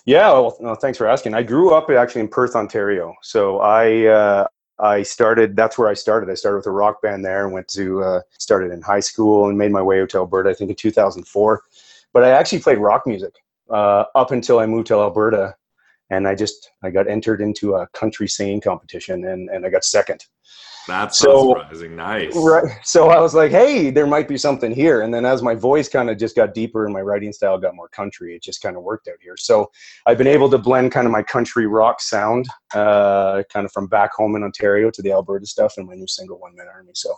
Yeah, 0.06 0.30
well, 0.32 0.58
no, 0.60 0.76
thanks 0.76 0.98
for 0.98 1.08
asking. 1.08 1.34
I 1.34 1.44
grew 1.44 1.74
up 1.74 1.90
actually 1.90 2.22
in 2.22 2.28
Perth, 2.28 2.56
Ontario. 2.56 3.16
So 3.22 3.60
I 3.60 4.06
uh, 4.06 4.48
I 4.82 5.04
started. 5.04 5.56
That's 5.56 5.78
where 5.78 5.88
I 5.88 5.94
started. 5.94 6.30
I 6.30 6.34
started 6.34 6.58
with 6.58 6.68
a 6.68 6.72
rock 6.72 7.02
band 7.02 7.24
there, 7.24 7.46
and 7.46 7.54
went 7.54 7.68
to 7.70 8.04
uh, 8.04 8.22
started 8.38 8.72
in 8.72 8.82
high 8.82 9.00
school 9.00 9.48
and 9.48 9.58
made 9.58 9.72
my 9.72 9.82
way 9.82 10.06
to 10.06 10.18
Alberta. 10.18 10.50
I 10.50 10.54
think 10.54 10.72
in 10.72 10.76
2004. 10.76 11.64
But 12.14 12.24
I 12.24 12.32
actually 12.32 12.60
played 12.60 12.78
rock 12.78 13.06
music 13.06 13.36
uh, 13.70 14.06
up 14.16 14.32
until 14.32 14.60
I 14.60 14.66
moved 14.66 14.88
to 14.88 14.96
Alberta, 14.96 15.56
and 16.10 16.28
I 16.28 16.36
just 16.36 16.72
I 16.84 16.90
got 16.90 17.08
entered 17.08 17.42
into 17.42 17.76
a 17.76 17.88
country 17.90 18.28
singing 18.28 18.60
competition, 18.62 19.26
and 19.26 19.50
and 19.50 19.66
I 19.66 19.70
got 19.70 19.86
second. 19.86 20.26
That's 20.88 21.20
so 21.20 21.54
surprising. 21.54 21.96
Nice. 21.96 22.36
Right. 22.36 22.80
So 22.84 23.10
I 23.10 23.20
was 23.20 23.34
like, 23.34 23.52
hey, 23.52 23.92
there 23.92 24.08
might 24.08 24.28
be 24.28 24.38
something 24.38 24.72
here. 24.72 25.02
And 25.02 25.14
then 25.14 25.26
as 25.26 25.42
my 25.42 25.56
voice 25.56 25.88
kind 25.88 26.10
of 26.10 26.18
just 26.18 26.36
got 26.36 26.54
deeper 26.54 26.86
and 26.86 26.94
my 26.94 27.02
writing 27.02 27.32
style 27.32 27.58
got 27.58 27.76
more 27.76 27.88
country, 27.90 28.36
it 28.36 28.42
just 28.42 28.62
kind 28.62 28.76
of 28.76 28.84
worked 28.84 29.08
out 29.08 29.18
here. 29.22 29.38
So 29.38 29.72
I've 30.06 30.18
been 30.18 30.28
able 30.28 30.50
to 30.50 30.58
blend 30.58 30.92
kind 30.92 31.06
of 31.06 31.12
my 31.12 31.24
country 31.24 31.68
rock 31.68 32.02
sound, 32.02 32.48
uh, 32.74 33.44
kind 33.52 33.66
of 33.66 33.72
from 33.72 33.88
back 33.88 34.14
home 34.14 34.36
in 34.36 34.44
Ontario 34.44 34.90
to 34.92 35.02
the 35.02 35.12
Alberta 35.12 35.46
stuff 35.46 35.76
and 35.78 35.88
my 35.88 35.96
new 35.96 36.08
single 36.08 36.40
One 36.40 36.56
Man 36.56 36.68
Army. 36.68 36.92
So 36.94 37.14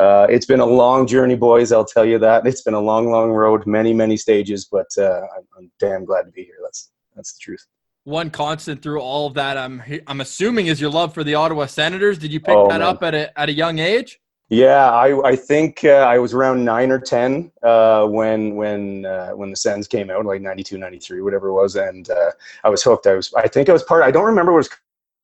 uh, 0.00 0.26
it's 0.30 0.46
been 0.46 0.60
a 0.60 0.66
long 0.66 1.06
journey, 1.06 1.36
boys. 1.36 1.72
I'll 1.72 1.84
tell 1.84 2.04
you 2.04 2.18
that. 2.18 2.46
It's 2.46 2.62
been 2.62 2.74
a 2.74 2.80
long, 2.80 3.10
long 3.10 3.30
road, 3.30 3.66
many, 3.66 3.92
many 3.92 4.16
stages, 4.16 4.64
but 4.64 4.88
uh, 4.98 5.22
I'm, 5.36 5.46
I'm 5.58 5.70
damn 5.78 6.04
glad 6.04 6.22
to 6.22 6.30
be 6.30 6.44
here. 6.44 6.58
That's 6.62 6.90
that's 7.14 7.34
the 7.34 7.38
truth 7.40 7.64
one 8.04 8.30
constant 8.30 8.82
through 8.82 9.00
all 9.00 9.26
of 9.26 9.34
that 9.34 9.56
i'm 9.56 9.82
i'm 10.06 10.20
assuming 10.20 10.66
is 10.66 10.80
your 10.80 10.90
love 10.90 11.12
for 11.12 11.24
the 11.24 11.34
ottawa 11.34 11.66
senators. 11.66 12.18
Did 12.18 12.32
you 12.32 12.40
pick 12.40 12.54
oh, 12.54 12.68
that 12.68 12.80
man. 12.80 12.82
up 12.82 13.02
at 13.02 13.14
a, 13.14 13.38
at 13.38 13.48
a 13.48 13.52
young 13.52 13.78
age? 13.78 14.20
Yeah 14.50 14.90
i 14.90 15.18
i 15.22 15.34
think 15.34 15.84
uh, 15.84 16.06
i 16.06 16.18
was 16.18 16.34
around 16.34 16.64
9 16.64 16.90
or 16.90 17.00
10 17.00 17.50
uh, 17.62 18.06
when 18.06 18.56
when 18.56 19.06
uh, 19.06 19.30
when 19.30 19.50
the 19.50 19.56
sens 19.56 19.88
came 19.88 20.10
out 20.10 20.26
like 20.26 20.42
92 20.42 20.76
93 20.76 21.22
whatever 21.22 21.48
it 21.48 21.54
was 21.54 21.76
and 21.76 22.10
uh, 22.10 22.30
i 22.62 22.68
was 22.68 22.82
hooked. 22.82 23.06
I 23.06 23.14
was 23.14 23.32
i 23.34 23.48
think 23.48 23.68
i 23.68 23.72
was 23.72 23.82
part 23.82 24.02
i 24.02 24.10
don't 24.10 24.26
remember 24.26 24.52
what 24.52 24.58
it 24.58 24.68
was 24.68 24.78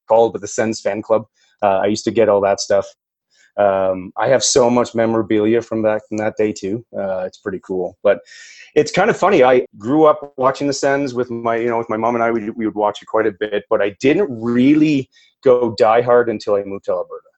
called 0.08 0.32
but 0.32 0.40
the 0.40 0.48
sens 0.48 0.80
fan 0.80 1.02
club. 1.02 1.26
Uh, 1.62 1.80
i 1.82 1.86
used 1.86 2.04
to 2.04 2.10
get 2.10 2.30
all 2.30 2.40
that 2.40 2.60
stuff 2.60 2.86
um, 3.56 4.12
I 4.16 4.28
have 4.28 4.44
so 4.44 4.70
much 4.70 4.94
memorabilia 4.94 5.62
from 5.62 5.82
back 5.82 6.06
from 6.08 6.18
that 6.18 6.36
day 6.36 6.52
too. 6.52 6.84
Uh, 6.96 7.24
it's 7.26 7.38
pretty 7.38 7.60
cool, 7.60 7.98
but 8.02 8.20
it's 8.74 8.92
kind 8.92 9.10
of 9.10 9.16
funny. 9.16 9.42
I 9.42 9.66
grew 9.78 10.04
up 10.04 10.32
watching 10.36 10.66
the 10.66 10.72
Sens 10.72 11.14
with 11.14 11.30
my, 11.30 11.56
you 11.56 11.68
know, 11.68 11.78
with 11.78 11.90
my 11.90 11.96
mom 11.96 12.14
and 12.14 12.24
I. 12.24 12.30
We, 12.30 12.50
we 12.50 12.66
would 12.66 12.74
watch 12.74 13.02
it 13.02 13.06
quite 13.06 13.26
a 13.26 13.32
bit, 13.32 13.64
but 13.68 13.82
I 13.82 13.90
didn't 14.00 14.28
really 14.30 15.10
go 15.42 15.74
die 15.76 16.02
hard 16.02 16.28
until 16.28 16.54
I 16.54 16.62
moved 16.62 16.84
to 16.84 16.92
Alberta 16.92 17.29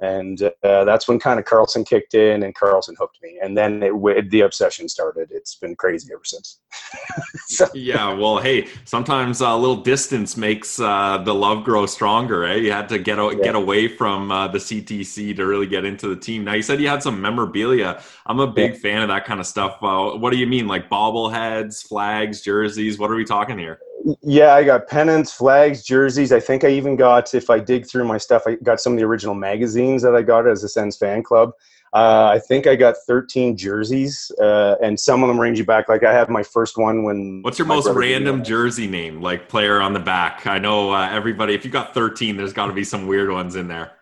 and 0.00 0.42
uh, 0.42 0.84
that's 0.84 1.08
when 1.08 1.18
kind 1.18 1.40
of 1.40 1.44
Karlsson 1.44 1.86
kicked 1.86 2.14
in 2.14 2.42
and 2.42 2.54
Karlsson 2.54 2.94
hooked 2.98 3.18
me, 3.22 3.38
and 3.42 3.56
then 3.56 3.82
it, 3.82 4.30
the 4.30 4.42
obsession 4.42 4.88
started. 4.88 5.28
It's 5.32 5.56
been 5.56 5.74
crazy 5.74 6.12
ever 6.12 6.24
since. 6.24 6.60
so. 7.48 7.66
Yeah, 7.74 8.12
well, 8.12 8.38
hey, 8.38 8.68
sometimes 8.84 9.40
a 9.40 9.54
little 9.54 9.82
distance 9.82 10.36
makes 10.36 10.78
uh, 10.78 11.18
the 11.18 11.34
love 11.34 11.64
grow 11.64 11.86
stronger. 11.86 12.44
Eh? 12.44 12.56
You 12.56 12.72
had 12.72 12.88
to 12.90 12.98
get 12.98 13.18
yeah. 13.18 13.34
get 13.42 13.54
away 13.54 13.88
from 13.88 14.30
uh, 14.30 14.48
the 14.48 14.58
CTC 14.58 15.34
to 15.36 15.46
really 15.46 15.66
get 15.66 15.84
into 15.84 16.08
the 16.08 16.20
team. 16.20 16.44
Now 16.44 16.54
you 16.54 16.62
said 16.62 16.80
you 16.80 16.88
had 16.88 17.02
some 17.02 17.20
memorabilia. 17.20 18.00
I'm 18.26 18.40
a 18.40 18.46
big 18.46 18.74
yeah. 18.74 18.80
fan 18.80 19.02
of 19.02 19.08
that 19.08 19.24
kind 19.24 19.40
of 19.40 19.46
stuff. 19.46 19.78
Uh, 19.82 20.10
what 20.10 20.30
do 20.30 20.38
you 20.38 20.46
mean, 20.46 20.68
like 20.68 20.88
bobbleheads, 20.88 21.86
flags, 21.86 22.40
jerseys? 22.42 22.98
What 22.98 23.10
are 23.10 23.16
we 23.16 23.24
talking 23.24 23.58
here? 23.58 23.80
Yeah, 24.22 24.54
I 24.54 24.64
got 24.64 24.88
pennants, 24.88 25.32
flags, 25.32 25.84
jerseys. 25.84 26.32
I 26.32 26.40
think 26.40 26.64
I 26.64 26.68
even 26.68 26.96
got, 26.96 27.34
if 27.34 27.50
I 27.50 27.58
dig 27.58 27.86
through 27.86 28.04
my 28.04 28.18
stuff, 28.18 28.42
I 28.46 28.54
got 28.56 28.80
some 28.80 28.94
of 28.94 28.98
the 28.98 29.04
original 29.04 29.34
magazines 29.34 30.02
that 30.02 30.14
I 30.14 30.22
got 30.22 30.46
as 30.46 30.64
a 30.64 30.68
Sens 30.68 30.96
fan 30.96 31.22
club. 31.22 31.52
Uh, 31.92 32.30
I 32.34 32.38
think 32.38 32.66
I 32.66 32.76
got 32.76 32.96
13 33.06 33.56
jerseys, 33.56 34.30
uh, 34.40 34.76
and 34.82 34.98
some 34.98 35.22
of 35.22 35.28
them 35.28 35.40
range 35.40 35.58
you 35.58 35.64
back. 35.64 35.88
Like 35.88 36.04
I 36.04 36.12
have 36.12 36.28
my 36.28 36.42
first 36.42 36.76
one 36.76 37.02
when. 37.02 37.40
What's 37.42 37.58
your 37.58 37.66
most 37.66 37.88
random 37.88 38.44
jersey 38.44 38.86
name, 38.86 39.22
like 39.22 39.48
player 39.48 39.80
on 39.80 39.94
the 39.94 40.00
back? 40.00 40.46
I 40.46 40.58
know 40.58 40.92
uh, 40.92 41.08
everybody. 41.10 41.54
If 41.54 41.64
you 41.64 41.70
got 41.70 41.94
13, 41.94 42.36
there's 42.36 42.52
got 42.52 42.66
to 42.66 42.74
be 42.74 42.84
some 42.84 43.06
weird 43.06 43.30
ones 43.30 43.56
in 43.56 43.68
there. 43.68 43.92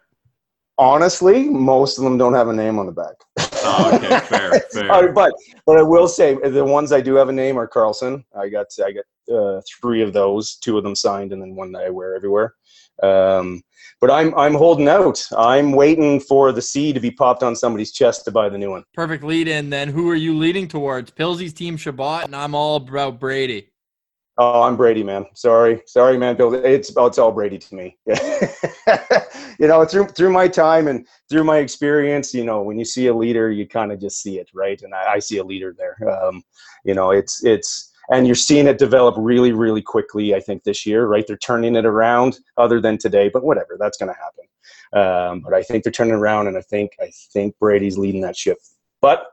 Honestly, 0.78 1.48
most 1.48 1.96
of 1.96 2.04
them 2.04 2.18
don't 2.18 2.34
have 2.34 2.48
a 2.48 2.52
name 2.52 2.78
on 2.78 2.86
the 2.86 2.92
back. 2.92 3.52
oh, 3.66 3.92
okay, 3.94 4.18
fair, 4.26 4.60
fair. 4.72 5.12
but 5.12 5.32
but 5.66 5.78
I 5.78 5.82
will 5.82 6.08
say 6.08 6.34
the 6.34 6.64
ones 6.64 6.92
I 6.92 7.00
do 7.00 7.14
have 7.14 7.28
a 7.28 7.32
name 7.32 7.58
are 7.58 7.68
Karlsson. 7.68 8.24
I 8.38 8.48
got 8.48 8.66
I 8.84 8.92
got 8.92 9.34
uh, 9.34 9.60
three 9.80 10.02
of 10.02 10.12
those, 10.12 10.56
two 10.56 10.78
of 10.78 10.84
them 10.84 10.94
signed, 10.94 11.32
and 11.32 11.42
then 11.42 11.54
one 11.54 11.72
that 11.72 11.84
I 11.84 11.90
wear 11.90 12.14
everywhere. 12.14 12.54
Um, 13.02 13.62
but 14.00 14.10
I'm 14.10 14.34
I'm 14.34 14.54
holding 14.54 14.88
out. 14.88 15.24
I'm 15.36 15.72
waiting 15.72 16.20
for 16.20 16.52
the 16.52 16.62
C 16.62 16.92
to 16.92 17.00
be 17.00 17.10
popped 17.10 17.42
on 17.42 17.56
somebody's 17.56 17.92
chest 17.92 18.24
to 18.26 18.30
buy 18.30 18.48
the 18.48 18.58
new 18.58 18.70
one. 18.70 18.84
Perfect 18.94 19.24
lead 19.24 19.48
in. 19.48 19.70
Then 19.70 19.88
who 19.88 20.08
are 20.10 20.16
you 20.16 20.36
leading 20.36 20.68
towards? 20.68 21.10
Pilsy's 21.10 21.52
team 21.52 21.76
Chabot, 21.76 22.24
and 22.24 22.36
I'm 22.36 22.54
all 22.54 22.76
about 22.76 23.20
Brady. 23.20 23.70
Oh, 24.38 24.62
I'm 24.62 24.76
Brady, 24.76 25.02
man. 25.02 25.24
Sorry, 25.32 25.80
sorry, 25.86 26.18
man. 26.18 26.36
Bill, 26.36 26.52
it's 26.52 26.92
it's 26.94 27.18
all 27.18 27.32
Brady 27.32 27.56
to 27.56 27.74
me. 27.74 27.96
you 28.06 29.66
know, 29.66 29.84
through 29.86 30.08
through 30.08 30.30
my 30.30 30.46
time 30.46 30.88
and 30.88 31.06
through 31.30 31.44
my 31.44 31.58
experience, 31.58 32.34
you 32.34 32.44
know, 32.44 32.60
when 32.60 32.78
you 32.78 32.84
see 32.84 33.06
a 33.06 33.14
leader, 33.14 33.50
you 33.50 33.66
kind 33.66 33.92
of 33.92 34.00
just 34.00 34.20
see 34.20 34.38
it, 34.38 34.50
right? 34.52 34.80
And 34.82 34.94
I, 34.94 35.14
I 35.14 35.18
see 35.20 35.38
a 35.38 35.44
leader 35.44 35.74
there. 35.76 35.96
Um, 36.10 36.42
you 36.84 36.92
know, 36.92 37.12
it's 37.12 37.42
it's 37.44 37.90
and 38.10 38.26
you're 38.26 38.36
seeing 38.36 38.66
it 38.66 38.76
develop 38.76 39.14
really, 39.16 39.52
really 39.52 39.82
quickly. 39.82 40.34
I 40.34 40.40
think 40.40 40.64
this 40.64 40.84
year, 40.84 41.06
right? 41.06 41.26
They're 41.26 41.38
turning 41.38 41.74
it 41.74 41.86
around, 41.86 42.38
other 42.58 42.78
than 42.78 42.98
today, 42.98 43.30
but 43.32 43.42
whatever, 43.42 43.76
that's 43.80 43.96
going 43.96 44.12
to 44.12 44.20
happen. 44.20 45.32
Um, 45.32 45.40
but 45.40 45.54
I 45.54 45.62
think 45.62 45.82
they're 45.82 45.92
turning 45.92 46.12
around, 46.12 46.46
and 46.46 46.58
I 46.58 46.62
think 46.62 46.92
I 47.00 47.10
think 47.32 47.58
Brady's 47.58 47.96
leading 47.96 48.20
that 48.20 48.36
ship. 48.36 48.58
But 49.00 49.26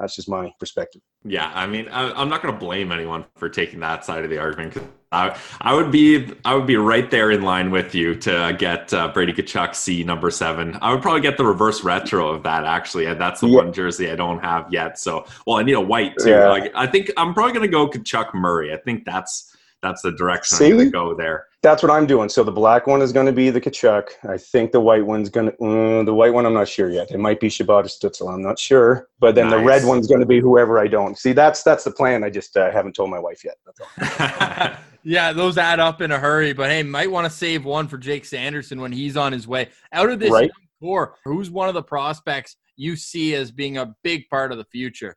that's 0.00 0.16
just 0.16 0.28
my 0.28 0.50
perspective. 0.58 1.02
Yeah, 1.24 1.50
I 1.54 1.66
mean, 1.66 1.88
I, 1.88 2.20
am 2.20 2.28
not 2.28 2.42
going 2.42 2.54
to 2.54 2.60
blame 2.60 2.92
anyone 2.92 3.24
for 3.36 3.48
taking 3.48 3.80
that 3.80 4.04
side 4.04 4.24
of 4.24 4.30
the 4.30 4.38
argument 4.38 4.74
because 4.74 4.88
I, 5.10 5.36
I 5.60 5.74
would 5.74 5.90
be 5.90 6.32
I 6.44 6.54
would 6.54 6.66
be 6.66 6.76
right 6.76 7.10
there 7.10 7.30
in 7.32 7.42
line 7.42 7.70
with 7.70 7.94
you 7.94 8.14
to 8.16 8.54
get 8.58 8.94
uh, 8.94 9.08
Brady 9.08 9.32
Tkachuk 9.32 9.74
C 9.74 10.04
number 10.04 10.30
seven. 10.30 10.78
I 10.80 10.92
would 10.92 11.02
probably 11.02 11.20
get 11.20 11.36
the 11.36 11.44
reverse 11.44 11.82
retro 11.82 12.28
of 12.28 12.44
that 12.44 12.64
actually, 12.64 13.06
and 13.06 13.20
that's 13.20 13.40
the 13.40 13.48
yeah. 13.48 13.56
one 13.56 13.72
jersey 13.72 14.10
I 14.10 14.16
don't 14.16 14.38
have 14.40 14.72
yet. 14.72 14.98
So, 14.98 15.26
well, 15.46 15.56
I 15.56 15.64
need 15.64 15.72
a 15.72 15.80
white 15.80 16.14
too. 16.18 16.30
Yeah. 16.30 16.48
Like, 16.50 16.70
I 16.74 16.86
think 16.86 17.10
I'm 17.16 17.34
probably 17.34 17.52
going 17.52 17.66
to 17.66 17.72
go 17.72 17.88
Tkachuk 17.88 18.34
Murray. 18.34 18.72
I 18.72 18.76
think 18.76 19.04
that's 19.04 19.56
that's 19.82 20.02
the 20.02 20.12
direction 20.12 20.56
See? 20.56 20.66
I'm 20.66 20.76
going 20.76 20.86
to 20.86 20.90
go 20.90 21.14
there. 21.14 21.46
That's 21.62 21.82
what 21.82 21.90
I'm 21.90 22.06
doing. 22.06 22.28
So 22.28 22.44
the 22.44 22.52
black 22.52 22.86
one 22.86 23.02
is 23.02 23.12
going 23.12 23.26
to 23.26 23.32
be 23.32 23.50
the 23.50 23.60
Tkachuk. 23.60 24.10
I 24.28 24.36
think 24.36 24.72
the 24.72 24.80
white 24.80 25.04
one's 25.04 25.28
going 25.28 25.50
to 25.50 25.64
uh, 25.64 26.04
the 26.04 26.14
white 26.14 26.32
one. 26.32 26.46
I'm 26.46 26.54
not 26.54 26.68
sure 26.68 26.88
yet. 26.88 27.10
It 27.10 27.18
might 27.18 27.40
be 27.40 27.48
Chabot 27.48 27.84
or 27.84 27.88
Stützle. 27.88 28.32
I'm 28.32 28.42
not 28.42 28.58
sure. 28.58 29.08
But 29.18 29.34
then 29.34 29.50
nice. 29.50 29.58
the 29.58 29.64
red 29.64 29.84
one's 29.84 30.06
going 30.06 30.20
to 30.20 30.26
be 30.26 30.40
whoever 30.40 30.78
I 30.78 30.86
don't. 30.86 31.18
See, 31.18 31.32
that's 31.32 31.62
that's 31.62 31.84
the 31.84 31.90
plan. 31.90 32.22
I 32.22 32.30
just 32.30 32.56
uh, 32.56 32.70
haven't 32.70 32.94
told 32.94 33.10
my 33.10 33.18
wife 33.18 33.42
yet. 33.44 33.56
yeah, 35.02 35.32
those 35.32 35.58
add 35.58 35.80
up 35.80 36.00
in 36.00 36.12
a 36.12 36.18
hurry. 36.18 36.52
But 36.52 36.70
hey, 36.70 36.82
might 36.84 37.10
want 37.10 37.24
to 37.24 37.30
save 37.30 37.64
one 37.64 37.88
for 37.88 37.98
Jake 37.98 38.24
Sanderson 38.24 38.80
when 38.80 38.92
he's 38.92 39.16
on 39.16 39.32
his 39.32 39.48
way 39.48 39.68
out 39.92 40.10
of 40.10 40.20
this 40.20 40.30
right? 40.30 40.50
core. 40.80 41.16
Who's 41.24 41.50
one 41.50 41.68
of 41.68 41.74
the 41.74 41.82
prospects 41.82 42.56
you 42.76 42.94
see 42.94 43.34
as 43.34 43.50
being 43.50 43.78
a 43.78 43.94
big 44.04 44.28
part 44.28 44.52
of 44.52 44.58
the 44.58 44.64
future? 44.66 45.16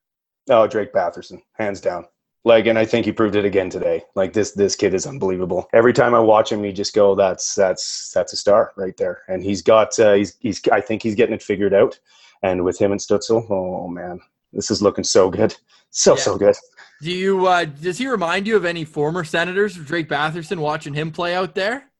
Oh, 0.49 0.65
Drake 0.65 0.91
Batherson, 0.91 1.39
hands 1.53 1.81
down. 1.81 2.05
Like, 2.43 2.65
and 2.65 2.79
I 2.79 2.85
think 2.85 3.05
he 3.05 3.11
proved 3.11 3.35
it 3.35 3.45
again 3.45 3.69
today. 3.69 4.03
Like 4.15 4.33
this, 4.33 4.51
this 4.51 4.75
kid 4.75 4.95
is 4.95 5.05
unbelievable. 5.05 5.69
Every 5.73 5.93
time 5.93 6.15
I 6.15 6.19
watch 6.19 6.51
him, 6.51 6.65
you 6.65 6.71
just 6.71 6.95
go, 6.95 7.13
"That's 7.13 7.53
that's 7.53 8.11
that's 8.11 8.33
a 8.33 8.37
star 8.37 8.73
right 8.75 8.97
there." 8.97 9.21
And 9.27 9.43
he's 9.43 9.61
got, 9.61 9.97
uh, 9.99 10.13
he's 10.13 10.35
he's, 10.39 10.61
I 10.71 10.81
think 10.81 11.03
he's 11.03 11.13
getting 11.13 11.35
it 11.35 11.43
figured 11.43 11.73
out. 11.73 11.99
And 12.41 12.65
with 12.65 12.79
him 12.79 12.91
and 12.91 12.99
Stützle, 12.99 13.45
oh 13.51 13.87
man, 13.87 14.19
this 14.53 14.71
is 14.71 14.81
looking 14.81 15.03
so 15.03 15.29
good, 15.29 15.55
so 15.91 16.15
yeah. 16.15 16.21
so 16.21 16.37
good. 16.37 16.55
Do 17.01 17.11
you? 17.11 17.45
Uh, 17.45 17.65
does 17.65 17.99
he 17.99 18.07
remind 18.07 18.47
you 18.47 18.55
of 18.55 18.65
any 18.65 18.85
former 18.85 19.23
senators, 19.23 19.75
Drake 19.75 20.09
Batherson, 20.09 20.57
watching 20.57 20.95
him 20.95 21.11
play 21.11 21.35
out 21.35 21.53
there? 21.53 21.91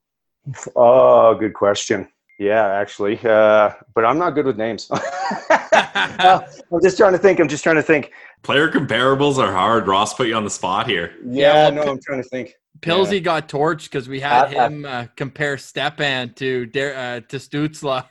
Oh, 0.75 1.36
good 1.36 1.54
question. 1.54 2.08
Yeah, 2.41 2.69
actually, 2.69 3.19
uh, 3.23 3.69
but 3.93 4.04
I'm 4.04 4.17
not 4.17 4.32
good 4.32 4.47
with 4.47 4.58
names. 4.58 4.89
uh, 4.91 6.41
I'm 6.73 6.82
just 6.82 6.97
trying 6.97 7.12
to 7.12 7.19
think. 7.19 7.39
I'm 7.39 7.47
just 7.47 7.63
trying 7.63 7.75
to 7.75 7.84
think. 7.84 8.13
Player 8.41 8.67
comparables 8.67 9.38
are 9.38 9.51
hard. 9.51 9.86
Ross 9.86 10.15
put 10.15 10.25
you 10.27 10.34
on 10.34 10.43
the 10.43 10.49
spot 10.49 10.88
here. 10.88 11.13
Yeah, 11.23 11.65
yeah 11.65 11.69
no, 11.69 11.84
I'm 11.84 11.99
trying 12.01 12.23
to 12.23 12.27
think. 12.27 12.56
Pilsy 12.80 13.13
yeah. 13.13 13.19
got 13.19 13.47
torched 13.47 13.84
because 13.84 14.10
we 14.10 14.19
had 14.19 14.47
him 14.47 14.86
uh, 14.86 15.06
compare 15.15 15.60
Stepan 15.60 16.34
to 16.38 16.63
uh, 16.63 17.19
to 17.19 17.38
Stützle. 17.38 18.06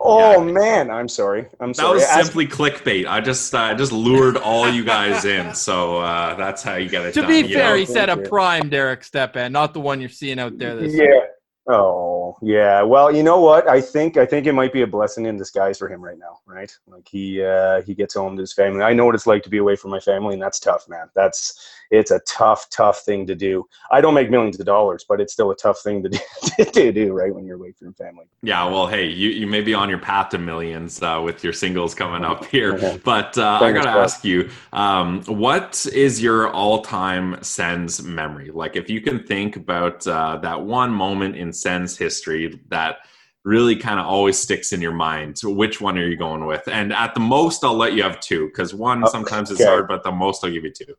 Oh 0.00 0.44
Yeah. 0.46 0.52
man, 0.52 0.90
I'm 0.90 1.08
sorry. 1.08 1.46
I'm 1.58 1.68
That 1.68 1.76
sorry. 1.76 1.88
That 1.88 1.94
was 1.94 2.02
Ask- 2.04 2.26
simply 2.26 2.46
clickbait. 2.46 3.06
I 3.06 3.22
just 3.22 3.54
uh, 3.54 3.74
just 3.74 3.90
lured 3.90 4.36
all 4.36 4.68
you 4.68 4.84
guys 4.84 5.24
in, 5.24 5.54
so 5.54 5.96
uh, 5.96 6.34
that's 6.34 6.62
how 6.62 6.74
you 6.74 6.90
get 6.90 7.06
it 7.06 7.14
To 7.14 7.22
done. 7.22 7.30
be 7.30 7.54
fair, 7.54 7.70
know? 7.70 7.76
he 7.76 7.86
said 7.86 8.10
a 8.10 8.16
Thank 8.16 8.26
you. 8.26 8.30
prime 8.30 8.68
Derek 8.68 9.02
Stepan, 9.02 9.50
not 9.52 9.72
the 9.72 9.80
one 9.80 9.98
you're 9.98 10.10
seeing 10.10 10.38
out 10.38 10.58
there. 10.58 10.76
This 10.76 10.92
yeah. 10.94 11.72
Oh 11.74 12.15
yeah. 12.42 12.82
Well, 12.82 13.14
you 13.14 13.22
know 13.22 13.40
what? 13.40 13.68
I 13.68 13.80
think 13.80 14.16
I 14.16 14.26
think 14.26 14.46
it 14.46 14.52
might 14.52 14.72
be 14.72 14.82
a 14.82 14.86
blessing 14.86 15.26
in 15.26 15.36
disguise 15.36 15.78
for 15.78 15.88
him 15.88 16.02
right 16.02 16.18
now, 16.18 16.38
right? 16.46 16.72
Like 16.86 17.08
he 17.08 17.42
uh, 17.42 17.82
he 17.82 17.94
gets 17.94 18.14
home 18.14 18.36
to 18.36 18.40
his 18.40 18.52
family. 18.52 18.82
I 18.82 18.92
know 18.92 19.04
what 19.06 19.14
it's 19.14 19.26
like 19.26 19.42
to 19.44 19.50
be 19.50 19.58
away 19.58 19.76
from 19.76 19.90
my 19.90 20.00
family, 20.00 20.34
and 20.34 20.42
that's 20.42 20.60
tough, 20.60 20.88
man. 20.88 21.08
That's 21.14 21.68
it's 21.90 22.10
a 22.10 22.20
tough, 22.26 22.68
tough 22.70 23.00
thing 23.00 23.26
to 23.26 23.34
do. 23.34 23.66
I 23.90 24.00
don't 24.00 24.14
make 24.14 24.30
millions 24.30 24.58
of 24.58 24.66
dollars, 24.66 25.04
but 25.08 25.20
it's 25.20 25.32
still 25.32 25.50
a 25.50 25.56
tough 25.56 25.80
thing 25.80 26.02
to 26.02 26.08
do, 26.08 26.18
to 26.64 26.92
do 26.92 27.12
right 27.12 27.34
when 27.34 27.44
you're 27.44 27.56
away 27.56 27.72
from 27.72 27.94
family. 27.94 28.26
Yeah, 28.42 28.64
well, 28.66 28.86
hey, 28.86 29.06
you, 29.06 29.30
you 29.30 29.46
may 29.46 29.60
be 29.60 29.74
on 29.74 29.88
your 29.88 29.98
path 29.98 30.30
to 30.30 30.38
millions 30.38 31.02
uh, 31.02 31.20
with 31.24 31.44
your 31.44 31.52
singles 31.52 31.94
coming 31.94 32.24
up 32.24 32.44
here, 32.46 32.74
Okay. 32.74 33.00
but 33.04 33.36
uh, 33.38 33.58
I 33.62 33.72
gotta 33.72 33.90
ask 33.90 34.24
you, 34.24 34.50
um, 34.72 35.22
what 35.24 35.86
is 35.92 36.22
your 36.22 36.50
all-time 36.50 37.42
Sens 37.42 38.02
memory? 38.02 38.50
Like, 38.50 38.76
if 38.76 38.90
you 38.90 39.00
can 39.00 39.24
think 39.24 39.56
about 39.56 40.06
uh, 40.06 40.38
that 40.38 40.62
one 40.62 40.90
moment 40.90 41.36
in 41.36 41.52
Sens 41.52 41.96
history 41.96 42.60
that 42.68 42.98
really 43.46 43.76
kind 43.76 44.00
of 44.00 44.06
always 44.06 44.36
sticks 44.36 44.72
in 44.72 44.80
your 44.82 44.92
mind, 44.92 45.38
So 45.38 45.50
which 45.50 45.80
one 45.80 45.96
are 45.98 46.06
you 46.06 46.16
going 46.16 46.44
with? 46.46 46.66
And 46.66 46.92
at 46.92 47.14
the 47.14 47.20
most, 47.20 47.62
I'll 47.64 47.76
let 47.76 47.92
you 47.92 48.02
have 48.02 48.18
two 48.18 48.46
because 48.48 48.74
one 48.74 49.06
sometimes 49.06 49.52
it's 49.52 49.60
okay. 49.60 49.70
hard, 49.70 49.86
but 49.86 50.02
the 50.02 50.10
most 50.10 50.44
I'll 50.44 50.50
give 50.50 50.64
you 50.64 50.72
two. 50.72 50.94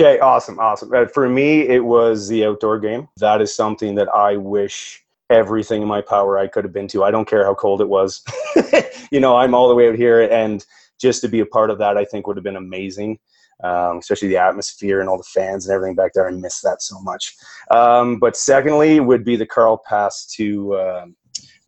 Okay, 0.00 0.18
awesome, 0.20 0.58
awesome. 0.58 0.92
Uh, 0.94 1.06
for 1.06 1.28
me, 1.28 1.68
it 1.68 1.84
was 1.84 2.28
the 2.28 2.46
outdoor 2.46 2.78
game. 2.78 3.08
That 3.18 3.42
is 3.42 3.54
something 3.54 3.94
that 3.96 4.08
I 4.08 4.36
wish 4.36 5.04
everything 5.28 5.82
in 5.82 5.88
my 5.88 6.00
power 6.00 6.38
I 6.38 6.46
could 6.46 6.64
have 6.64 6.72
been 6.72 6.88
to. 6.88 7.04
I 7.04 7.10
don't 7.10 7.28
care 7.28 7.44
how 7.44 7.54
cold 7.54 7.80
it 7.80 7.88
was. 7.88 8.22
you 9.12 9.20
know, 9.20 9.36
I'm 9.36 9.54
all 9.54 9.68
the 9.68 9.74
way 9.74 9.88
out 9.88 9.94
here, 9.94 10.22
and 10.22 10.64
just 10.98 11.20
to 11.22 11.28
be 11.28 11.40
a 11.40 11.46
part 11.46 11.70
of 11.70 11.78
that, 11.78 11.98
I 11.98 12.04
think 12.04 12.26
would 12.26 12.36
have 12.36 12.44
been 12.44 12.56
amazing. 12.56 13.18
Um, 13.62 13.98
especially 13.98 14.26
the 14.26 14.38
atmosphere 14.38 14.98
and 14.98 15.08
all 15.08 15.18
the 15.18 15.22
fans 15.22 15.66
and 15.66 15.74
everything 15.74 15.94
back 15.94 16.14
there. 16.14 16.26
I 16.26 16.32
miss 16.32 16.62
that 16.62 16.82
so 16.82 16.98
much. 17.00 17.36
Um, 17.70 18.18
but 18.18 18.36
secondly, 18.36 18.98
would 18.98 19.24
be 19.24 19.36
the 19.36 19.46
Carl 19.46 19.80
pass 19.86 20.26
to 20.34 20.76
um, 20.80 21.16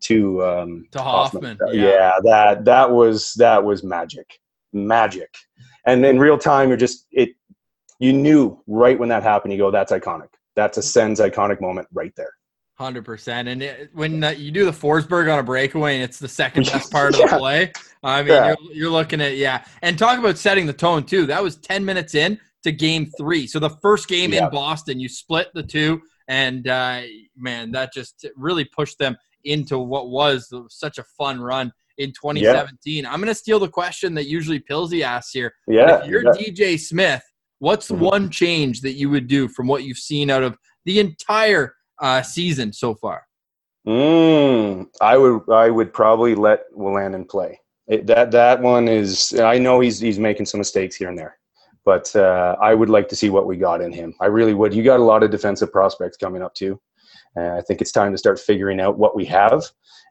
to 0.01 0.43
um, 0.43 0.87
To 0.91 1.01
Hoffman, 1.01 1.57
yeah. 1.67 1.83
yeah, 1.83 2.11
that 2.23 2.65
that 2.65 2.91
was 2.91 3.33
that 3.35 3.63
was 3.63 3.83
magic, 3.83 4.39
magic. 4.73 5.33
And 5.85 6.05
in 6.05 6.19
real 6.19 6.37
time, 6.37 6.69
you're 6.69 6.77
just 6.77 7.07
it. 7.11 7.29
You 7.99 8.13
knew 8.13 8.61
right 8.67 8.97
when 8.97 9.09
that 9.09 9.23
happened. 9.23 9.53
You 9.53 9.59
go, 9.59 9.71
that's 9.71 9.91
iconic. 9.91 10.29
That's 10.55 10.77
a 10.77 10.81
Sens 10.81 11.19
iconic 11.19 11.61
moment 11.61 11.87
right 11.93 12.13
there. 12.15 12.31
Hundred 12.77 13.05
percent, 13.05 13.47
and 13.47 13.63
it, 13.63 13.89
when 13.93 14.21
uh, 14.21 14.31
you 14.31 14.51
do 14.51 14.65
the 14.65 14.71
Forsberg 14.71 15.31
on 15.31 15.39
a 15.39 15.43
breakaway, 15.43 15.95
and 15.95 16.03
it's 16.03 16.19
the 16.19 16.27
second 16.27 16.65
best 16.73 16.91
part 16.91 17.15
of 17.15 17.21
the 17.21 17.37
play. 17.37 17.71
I 18.03 18.21
mean, 18.21 18.33
Yeah. 18.33 18.47
you're, 18.59 18.73
you're 18.73 18.89
looking 18.89 19.21
at 19.21 19.37
yeah, 19.37 19.63
and 19.81 19.97
talk 19.97 20.19
about 20.19 20.37
setting 20.37 20.65
the 20.65 20.73
tone 20.73 21.05
too. 21.05 21.25
That 21.25 21.41
was 21.41 21.55
ten 21.55 21.85
minutes 21.85 22.15
in 22.15 22.37
to 22.63 22.73
Game 22.73 23.09
Three, 23.17 23.47
so 23.47 23.59
the 23.59 23.69
first 23.81 24.09
game 24.09 24.33
Yeah. 24.33 24.45
in 24.45 24.51
Boston, 24.51 24.99
you 24.99 25.07
split 25.07 25.47
the 25.53 25.63
two, 25.63 26.01
and 26.27 26.67
uh, 26.67 27.03
man, 27.37 27.71
that 27.71 27.93
just 27.93 28.25
really 28.35 28.65
pushed 28.65 28.99
them 28.99 29.15
into 29.45 29.77
what 29.79 30.09
was 30.09 30.53
such 30.69 30.97
a 30.97 31.03
fun 31.17 31.39
run 31.39 31.71
in 31.97 32.09
2017. 32.09 33.05
I'm 33.05 33.19
going 33.21 33.27
to 33.27 33.35
steal 33.35 33.59
the 33.59 33.69
question 33.69 34.13
that 34.15 34.25
usually 34.27 34.59
Pilsy 34.59 35.01
asks 35.01 35.31
here. 35.31 35.53
Yeah, 35.67 36.01
if 36.01 36.09
you're 36.09 36.23
yeah. 36.25 36.31
DJ 36.31 36.77
Smith, 36.77 37.23
what's 37.59 37.89
Mhm. 37.89 37.99
one 37.99 38.29
change 38.29 38.81
that 38.81 38.93
you 38.93 39.09
would 39.09 39.27
do 39.27 39.47
from 39.47 39.67
what 39.67 39.83
you've 39.83 39.97
seen 39.97 40.29
out 40.29 40.43
of 40.43 40.57
the 40.85 40.99
entire 40.99 41.75
uh, 42.01 42.21
season 42.21 42.73
so 42.73 42.93
far? 42.93 43.23
Mm, 43.87 44.87
I 44.99 45.17
would 45.17 45.41
I 45.49 45.69
would 45.69 45.93
probably 45.93 46.35
let 46.35 46.71
Wolanin 46.75 47.29
play. 47.29 47.59
It, 47.87 48.07
that 48.07 48.31
that 48.31 48.61
one 48.61 48.87
is 48.87 49.39
I 49.39 49.59
know 49.59 49.79
he's 49.79 49.99
he's 49.99 50.17
making 50.19 50.47
some 50.47 50.57
mistakes 50.57 50.95
here 50.95 51.07
and 51.09 51.17
there, 51.17 51.37
but 51.85 52.13
uh, 52.15 52.55
I 52.59 52.73
would 52.73 52.89
like 52.89 53.07
to 53.09 53.15
see 53.15 53.29
what 53.29 53.45
we 53.45 53.57
got 53.57 53.81
in 53.81 53.93
him. 53.93 54.15
I 54.19 54.25
really 54.25 54.55
would. 54.55 54.73
You 54.73 54.83
got 54.83 54.99
a 54.99 55.03
lot 55.03 55.21
of 55.23 55.29
defensive 55.29 55.71
prospects 55.71 56.17
coming 56.17 56.41
up 56.41 56.55
too. 56.55 56.81
Uh, 57.37 57.57
I 57.57 57.61
think 57.61 57.79
it's 57.81 57.91
time 57.91 58.11
to 58.11 58.17
start 58.17 58.39
figuring 58.39 58.79
out 58.79 58.97
what 58.97 59.15
we 59.15 59.23
have, 59.25 59.63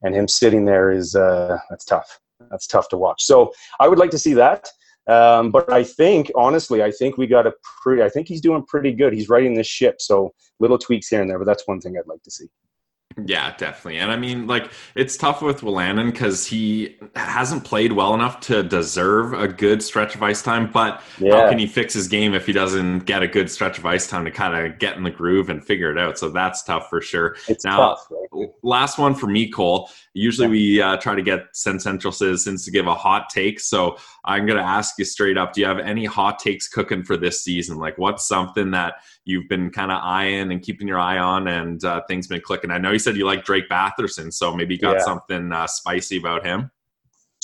and 0.03 0.15
him 0.15 0.29
sitting 0.29 0.65
there 0.65 0.91
is 0.93 1.17
uh, 1.17 1.59
that's 1.69 1.85
tough. 1.85 2.21
That's 2.51 2.67
tough 2.69 2.89
to 2.91 2.97
watch. 2.97 3.25
So 3.25 3.53
I 3.81 3.89
would 3.89 3.99
like 3.99 4.11
to 4.11 4.19
see 4.19 4.35
that. 4.35 4.69
Um, 5.07 5.51
but 5.51 5.71
I 5.71 5.85
think, 5.85 6.31
honestly, 6.35 6.83
I 6.83 6.91
think 6.91 7.19
we 7.19 7.27
got 7.27 7.47
a 7.47 7.53
pretty. 7.83 8.03
I 8.03 8.09
think 8.09 8.29
he's 8.29 8.41
doing 8.41 8.65
pretty 8.65 8.93
good. 8.93 9.13
He's 9.13 9.29
riding 9.29 9.55
this 9.55 9.67
ship, 9.67 10.01
so 10.01 10.33
little 10.61 10.79
tweaks 10.79 11.09
here 11.09 11.21
and 11.21 11.31
there. 11.31 11.39
But 11.39 11.47
that's 11.47 11.67
one 11.67 11.81
thing 11.81 11.97
I'd 11.99 12.07
like 12.07 12.23
to 12.23 12.31
see. 12.31 12.47
Yeah, 13.27 13.55
definitely. 13.57 13.99
And 13.99 14.11
I 14.11 14.17
mean, 14.17 14.49
like, 14.49 14.71
it's 14.97 15.17
tough 15.17 15.41
with 15.41 15.61
Wolanin 15.61 16.11
because 16.11 16.47
he 16.47 16.97
hasn't 17.15 17.65
played 17.65 17.93
well 17.93 18.13
enough 18.13 18.41
to 18.41 18.63
deserve 18.65 19.35
a 19.35 19.47
good 19.47 19.83
stretch 19.83 20.17
of 20.17 20.23
ice 20.23 20.43
time. 20.43 20.71
But 20.73 21.01
how 21.21 21.49
can 21.49 21.59
he 21.59 21.67
fix 21.67 21.95
his 21.95 22.09
game 22.09 22.35
if 22.35 22.47
he 22.47 22.53
doesn't 22.53 23.01
get 23.01 23.23
a 23.23 23.29
good 23.29 23.51
stretch 23.51 23.79
of 23.79 23.87
ice 23.87 24.09
time 24.09 24.25
to 24.25 24.33
kind 24.33 24.55
of 24.67 24.81
get 24.81 24.97
in 24.97 25.05
the 25.05 25.11
groove 25.13 25.49
and 25.49 25.65
figure 25.65 25.93
it 25.93 25.99
out? 25.99 26.19
So 26.19 26.29
that's 26.29 26.65
tough 26.65 26.89
for 26.91 27.01
sure. 27.01 27.37
It's 27.47 27.65
Now- 27.65 27.91
tough. 27.91 28.07
Right? 28.11 28.49
Last 28.65 28.99
one 28.99 29.15
for 29.15 29.29
me, 29.29 29.49
Cole. 29.49 29.89
Usually 30.13 30.49
we 30.49 30.83
uh, 30.83 30.97
try 30.97 31.15
to 31.15 31.23
get 31.23 31.47
Central 31.53 32.13
citizens 32.13 32.65
to 32.65 32.73
give 32.73 32.87
a 32.87 32.95
hot 32.95 33.29
take. 33.31 33.61
So 33.61 33.97
I'm 34.25 34.47
going 34.47 34.59
to 34.59 34.65
ask 34.65 34.99
you 34.99 35.05
straight 35.05 35.37
up 35.39 35.53
do 35.53 35.61
you 35.61 35.67
have 35.67 35.79
any 35.79 36.05
hot 36.05 36.39
takes 36.41 36.67
cooking 36.67 37.05
for 37.05 37.17
this 37.17 37.43
season? 37.43 37.79
Like, 37.79 37.97
what's 37.97 38.27
something 38.27 38.73
that 38.73 38.95
you've 39.25 39.49
been 39.49 39.71
kind 39.71 39.93
of 39.93 40.01
eyeing 40.03 40.51
and 40.51 40.63
keeping 40.63 40.89
your 40.89 40.99
eye 40.99 41.19
on 41.19 41.47
and 41.47 41.85
uh, 41.85 42.03
things 42.09 42.27
been 42.27 42.41
clicking? 42.41 42.71
I 42.71 42.79
know 42.79 42.91
you 42.91 42.99
said 43.05 43.17
you 43.17 43.27
like 43.27 43.45
Drake 43.45 43.69
Batherson, 43.69 44.33
so 44.33 44.55
maybe 44.55 44.75
you 44.75 44.81
got 44.81 44.97
Yeah. 44.97 45.05
something 45.05 45.53
uh, 45.53 45.67
spicy 45.67 46.17
about 46.19 46.45
him. 46.45 46.71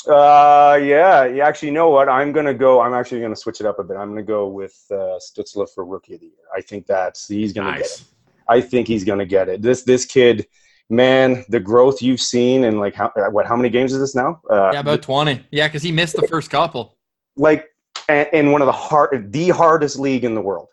Uh, 0.08 0.78
yeah. 0.82 1.26
yeah, 1.26 1.46
Actually, 1.46 1.68
you 1.68 1.74
know 1.74 1.90
what? 1.90 2.08
I'm 2.08 2.32
gonna 2.32 2.54
go. 2.54 2.80
I'm 2.80 2.94
actually 2.94 3.20
gonna 3.20 3.36
switch 3.36 3.60
it 3.60 3.66
up 3.66 3.78
a 3.78 3.84
bit. 3.84 3.96
I'm 3.96 4.08
gonna 4.08 4.22
go 4.22 4.48
with 4.48 4.74
uh, 4.90 5.18
Stützle 5.18 5.68
for 5.74 5.84
Rookie 5.84 6.14
of 6.14 6.20
the 6.20 6.26
Year. 6.26 6.46
I 6.56 6.62
think 6.62 6.86
that's 6.86 7.28
he's 7.28 7.52
gonna 7.52 7.76
get 7.76 7.86
it. 7.86 8.02
I 8.48 8.60
think 8.60 8.88
he's 8.88 9.04
gonna 9.04 9.26
get 9.26 9.48
it. 9.48 9.60
This 9.62 9.82
this 9.82 10.06
kid, 10.06 10.46
man, 10.88 11.44
the 11.50 11.60
growth 11.60 12.00
you've 12.00 12.20
seen 12.22 12.64
and 12.64 12.80
like 12.80 12.94
how 12.94 13.12
uh, 13.16 13.28
what? 13.30 13.46
How 13.46 13.56
many 13.56 13.68
games 13.68 13.92
is 13.92 14.00
this 14.00 14.14
now? 14.14 14.40
Uh, 14.50 14.70
Yeah, 14.72 14.80
about 14.80 15.02
20. 15.02 15.44
Yeah, 15.50 15.68
because 15.68 15.82
he 15.82 15.92
missed 15.92 16.16
the 16.16 16.26
first 16.34 16.50
couple. 16.50 16.96
like 17.36 17.66
and, 18.08 18.26
in 18.32 18.52
one 18.52 18.62
of 18.62 18.66
the 18.66 18.72
hard, 18.72 19.30
the 19.32 19.50
hardest 19.50 19.98
league 19.98 20.24
in 20.24 20.34
the 20.34 20.40
world. 20.40 20.68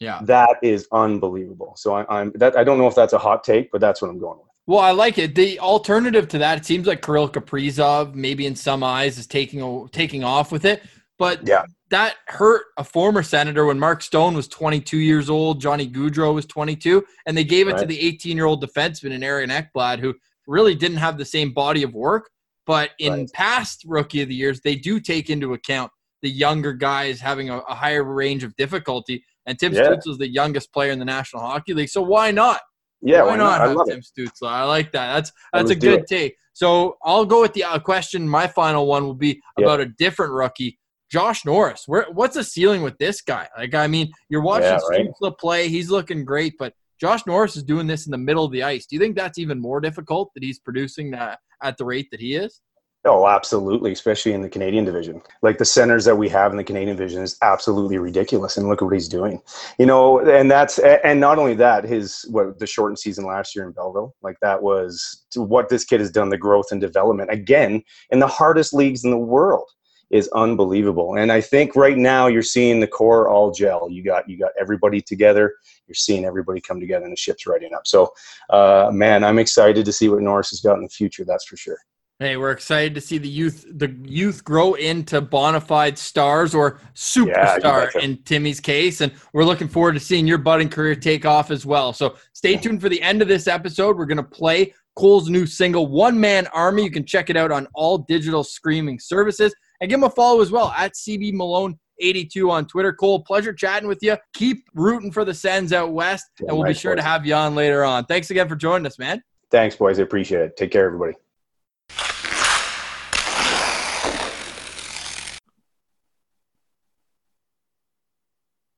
Yeah. 0.00 0.20
That 0.22 0.56
is 0.62 0.86
unbelievable. 0.92 1.74
So 1.76 1.94
I, 1.94 2.20
I'm 2.20 2.32
that. 2.36 2.56
I 2.56 2.64
don't 2.64 2.78
know 2.78 2.86
if 2.86 2.94
that's 2.94 3.12
a 3.12 3.18
hot 3.18 3.44
take, 3.44 3.70
but 3.70 3.80
that's 3.80 4.02
what 4.02 4.10
I'm 4.10 4.18
going 4.18 4.38
with. 4.38 4.48
Well, 4.66 4.80
I 4.80 4.92
like 4.92 5.18
it. 5.18 5.34
The 5.34 5.58
alternative 5.60 6.26
to 6.28 6.38
that, 6.38 6.58
it 6.58 6.64
seems 6.64 6.86
like 6.86 7.02
Kirill 7.04 7.28
Kaprizov, 7.28 8.14
maybe 8.14 8.46
in 8.46 8.56
some 8.56 8.82
eyes, 8.82 9.18
is 9.18 9.26
taking 9.26 9.88
taking 9.88 10.24
off 10.24 10.50
with 10.50 10.64
it. 10.64 10.82
But 11.18 11.46
Yeah. 11.46 11.64
that 11.90 12.16
hurt 12.26 12.64
a 12.76 12.84
former 12.84 13.22
senator 13.22 13.66
when 13.66 13.78
Mark 13.78 14.02
Stone 14.02 14.34
was 14.34 14.48
22 14.48 14.98
years 14.98 15.30
old, 15.30 15.60
Johnny 15.60 15.88
Gaudreau 15.88 16.34
was 16.34 16.46
22, 16.46 17.04
and 17.26 17.36
they 17.36 17.44
gave 17.44 17.68
it 17.68 17.78
to 17.78 17.86
the 17.86 18.00
18 18.00 18.36
year 18.36 18.46
old 18.46 18.64
defenseman 18.64 19.12
in 19.12 19.22
Aaron 19.22 19.50
Ekblad, 19.50 20.00
who 20.00 20.14
really 20.46 20.74
didn't 20.74 20.96
have 20.98 21.18
the 21.18 21.24
same 21.24 21.52
body 21.52 21.82
of 21.82 21.94
work. 21.94 22.30
But 22.66 22.90
in 22.98 23.12
Right. 23.12 23.32
past 23.32 23.84
rookie 23.86 24.22
of 24.22 24.28
the 24.28 24.34
years, 24.34 24.60
they 24.62 24.74
do 24.74 24.98
take 24.98 25.28
into 25.30 25.52
account 25.52 25.92
the 26.22 26.30
younger 26.30 26.72
guys 26.72 27.20
having 27.20 27.50
a, 27.50 27.58
a 27.58 27.74
higher 27.74 28.02
range 28.02 28.42
of 28.42 28.56
difficulty. 28.56 29.22
And 29.46 29.58
Tim 29.58 29.72
Yeah. 29.72 29.82
Stutz 29.88 30.08
is 30.08 30.18
the 30.18 30.28
youngest 30.28 30.72
player 30.72 30.90
in 30.90 30.98
the 30.98 31.04
National 31.04 31.42
Hockey 31.42 31.74
League, 31.74 31.88
so 31.88 32.02
why 32.02 32.30
not? 32.30 32.60
Yeah, 33.02 33.22
why, 33.22 33.30
why 33.32 33.36
not, 33.36 33.58
not? 33.58 33.60
I 33.60 33.68
have 33.68 33.86
Tim 33.86 33.98
it. 33.98 34.06
Stützle? 34.30 34.48
I 34.48 34.64
like 34.64 34.92
that. 34.92 35.14
That's 35.14 35.32
that's 35.52 35.70
a 35.70 35.74
good 35.74 36.06
take. 36.06 36.36
So 36.54 36.96
I'll 37.02 37.26
go 37.26 37.40
with 37.42 37.52
the 37.52 37.64
uh, 37.64 37.78
question. 37.78 38.26
My 38.28 38.46
final 38.46 38.86
one 38.86 39.04
will 39.04 39.14
be 39.14 39.40
Yeah. 39.58 39.66
about 39.66 39.80
a 39.80 39.86
different 39.86 40.32
rookie, 40.32 40.78
Josh 41.10 41.44
Norris. 41.44 41.84
Where 41.86 42.06
what's 42.12 42.36
the 42.36 42.44
ceiling 42.44 42.82
with 42.82 42.96
this 42.98 43.20
guy? 43.20 43.48
Like, 43.58 43.74
I 43.74 43.86
mean, 43.88 44.10
you're 44.30 44.40
watching 44.42 44.68
Yeah, 44.68 44.78
right. 44.88 45.38
Play; 45.38 45.68
he's 45.68 45.90
looking 45.90 46.24
great, 46.24 46.54
but 46.58 46.72
Josh 47.00 47.26
Norris 47.26 47.56
is 47.56 47.62
doing 47.64 47.86
this 47.86 48.06
in 48.06 48.12
the 48.12 48.18
middle 48.18 48.44
of 48.44 48.52
the 48.52 48.62
ice. 48.62 48.86
Do 48.86 48.96
you 48.96 49.00
think 49.00 49.16
that's 49.16 49.38
even 49.38 49.60
more 49.60 49.80
difficult 49.80 50.30
that 50.34 50.42
he's 50.42 50.60
producing 50.60 51.10
that 51.10 51.40
at 51.62 51.76
the 51.76 51.84
rate 51.84 52.08
that 52.12 52.20
he 52.20 52.36
is? 52.36 52.60
Oh, 53.06 53.28
absolutely, 53.28 53.92
especially 53.92 54.32
in 54.32 54.40
the 54.40 54.48
Canadian 54.48 54.86
division. 54.86 55.20
Like 55.42 55.58
the 55.58 55.64
centers 55.66 56.06
that 56.06 56.16
we 56.16 56.26
have 56.30 56.52
in 56.52 56.56
the 56.56 56.64
Canadian 56.64 56.96
division 56.96 57.22
is 57.22 57.36
absolutely 57.42 57.98
ridiculous, 57.98 58.56
and 58.56 58.66
look 58.66 58.80
at 58.80 58.86
what 58.86 58.94
he's 58.94 59.08
doing. 59.08 59.42
You 59.78 59.84
know, 59.84 60.20
and 60.20 60.50
that's 60.50 60.78
and 60.78 61.20
not 61.20 61.38
only 61.38 61.54
that, 61.54 61.84
his 61.84 62.24
what 62.30 62.58
the 62.58 62.66
shortened 62.66 62.98
season 62.98 63.26
last 63.26 63.54
year 63.54 63.66
in 63.66 63.72
Belleville, 63.72 64.14
like 64.22 64.36
that 64.40 64.62
was 64.62 65.26
what 65.36 65.68
this 65.68 65.84
kid 65.84 66.00
has 66.00 66.10
done. 66.10 66.30
The 66.30 66.38
growth 66.38 66.72
and 66.72 66.80
development 66.80 67.30
again 67.30 67.82
in 68.08 68.20
the 68.20 68.26
hardest 68.26 68.72
leagues 68.72 69.04
in 69.04 69.10
the 69.10 69.18
world 69.18 69.68
is 70.10 70.28
unbelievable. 70.28 71.16
And 71.16 71.30
I 71.30 71.42
think 71.42 71.76
right 71.76 71.98
now 71.98 72.28
you're 72.28 72.42
seeing 72.42 72.80
the 72.80 72.86
core 72.86 73.28
all 73.28 73.50
gel. 73.50 73.90
You 73.90 74.02
got 74.02 74.26
you 74.30 74.38
got 74.38 74.52
everybody 74.58 75.02
together. 75.02 75.54
You're 75.86 75.94
seeing 75.94 76.24
everybody 76.24 76.62
come 76.62 76.80
together, 76.80 77.04
and 77.04 77.12
the 77.12 77.18
ship's 77.18 77.46
riding 77.46 77.74
up. 77.74 77.86
So, 77.86 78.14
uh, 78.48 78.90
man, 78.90 79.24
I'm 79.24 79.38
excited 79.38 79.84
to 79.84 79.92
see 79.92 80.08
what 80.08 80.22
Norris 80.22 80.48
has 80.50 80.60
got 80.60 80.78
in 80.78 80.84
the 80.84 80.88
future. 80.88 81.26
That's 81.26 81.44
for 81.44 81.58
sure. 81.58 81.78
Hey, 82.20 82.36
we're 82.36 82.52
excited 82.52 82.94
to 82.94 83.00
see 83.00 83.18
the 83.18 83.28
youth 83.28 83.66
the 83.68 83.88
youth 84.04 84.44
grow 84.44 84.74
into 84.74 85.20
bona 85.20 85.60
fide 85.60 85.98
stars 85.98 86.54
or 86.54 86.78
superstar 86.94 87.86
betcha. 87.86 87.98
in 88.04 88.18
Timmy's 88.18 88.60
case, 88.60 89.00
and 89.00 89.12
we're 89.32 89.44
looking 89.44 89.66
forward 89.66 89.94
to 89.94 90.00
seeing 90.00 90.24
your 90.24 90.38
budding 90.38 90.68
career 90.68 90.94
take 90.94 91.26
off 91.26 91.50
as 91.50 91.66
well. 91.66 91.92
So 91.92 92.14
stay 92.32 92.56
tuned 92.56 92.80
for 92.80 92.88
the 92.88 93.02
end 93.02 93.20
of 93.20 93.26
this 93.26 93.48
episode. 93.48 93.98
We're 93.98 94.06
going 94.06 94.18
to 94.18 94.22
play 94.22 94.72
Cole's 94.94 95.28
new 95.28 95.44
single, 95.44 95.88
One 95.88 96.18
Man 96.18 96.46
Army. 96.48 96.84
You 96.84 96.90
can 96.92 97.04
check 97.04 97.30
it 97.30 97.36
out 97.36 97.50
on 97.50 97.66
all 97.74 97.98
digital 97.98 98.44
streaming 98.44 99.00
services 99.00 99.52
and 99.80 99.90
give 99.90 99.98
him 99.98 100.04
a 100.04 100.10
follow 100.10 100.40
as 100.40 100.52
well 100.52 100.72
at 100.76 100.94
CB 100.94 101.32
Malone 101.32 101.76
82 101.98 102.48
on 102.48 102.66
Twitter. 102.66 102.92
Cole, 102.92 103.24
pleasure 103.24 103.52
chatting 103.52 103.88
with 103.88 104.02
you. 104.02 104.16
Keep 104.34 104.68
rooting 104.74 105.10
for 105.10 105.24
the 105.24 105.34
Sens 105.34 105.72
out 105.72 105.92
west, 105.92 106.26
yeah, 106.38 106.46
and 106.48 106.56
we'll 106.56 106.66
be 106.68 106.74
sure 106.74 106.94
to 106.94 107.02
have 107.02 107.26
you 107.26 107.34
on 107.34 107.56
later 107.56 107.82
on. 107.82 108.04
Thanks 108.04 108.30
again 108.30 108.48
for 108.48 108.54
joining 108.54 108.86
us, 108.86 109.00
man. 109.00 109.20
Thanks, 109.50 109.74
boys. 109.74 109.98
I 109.98 110.02
appreciate 110.02 110.42
it. 110.42 110.56
Take 110.56 110.70
care, 110.70 110.86
everybody. 110.86 111.14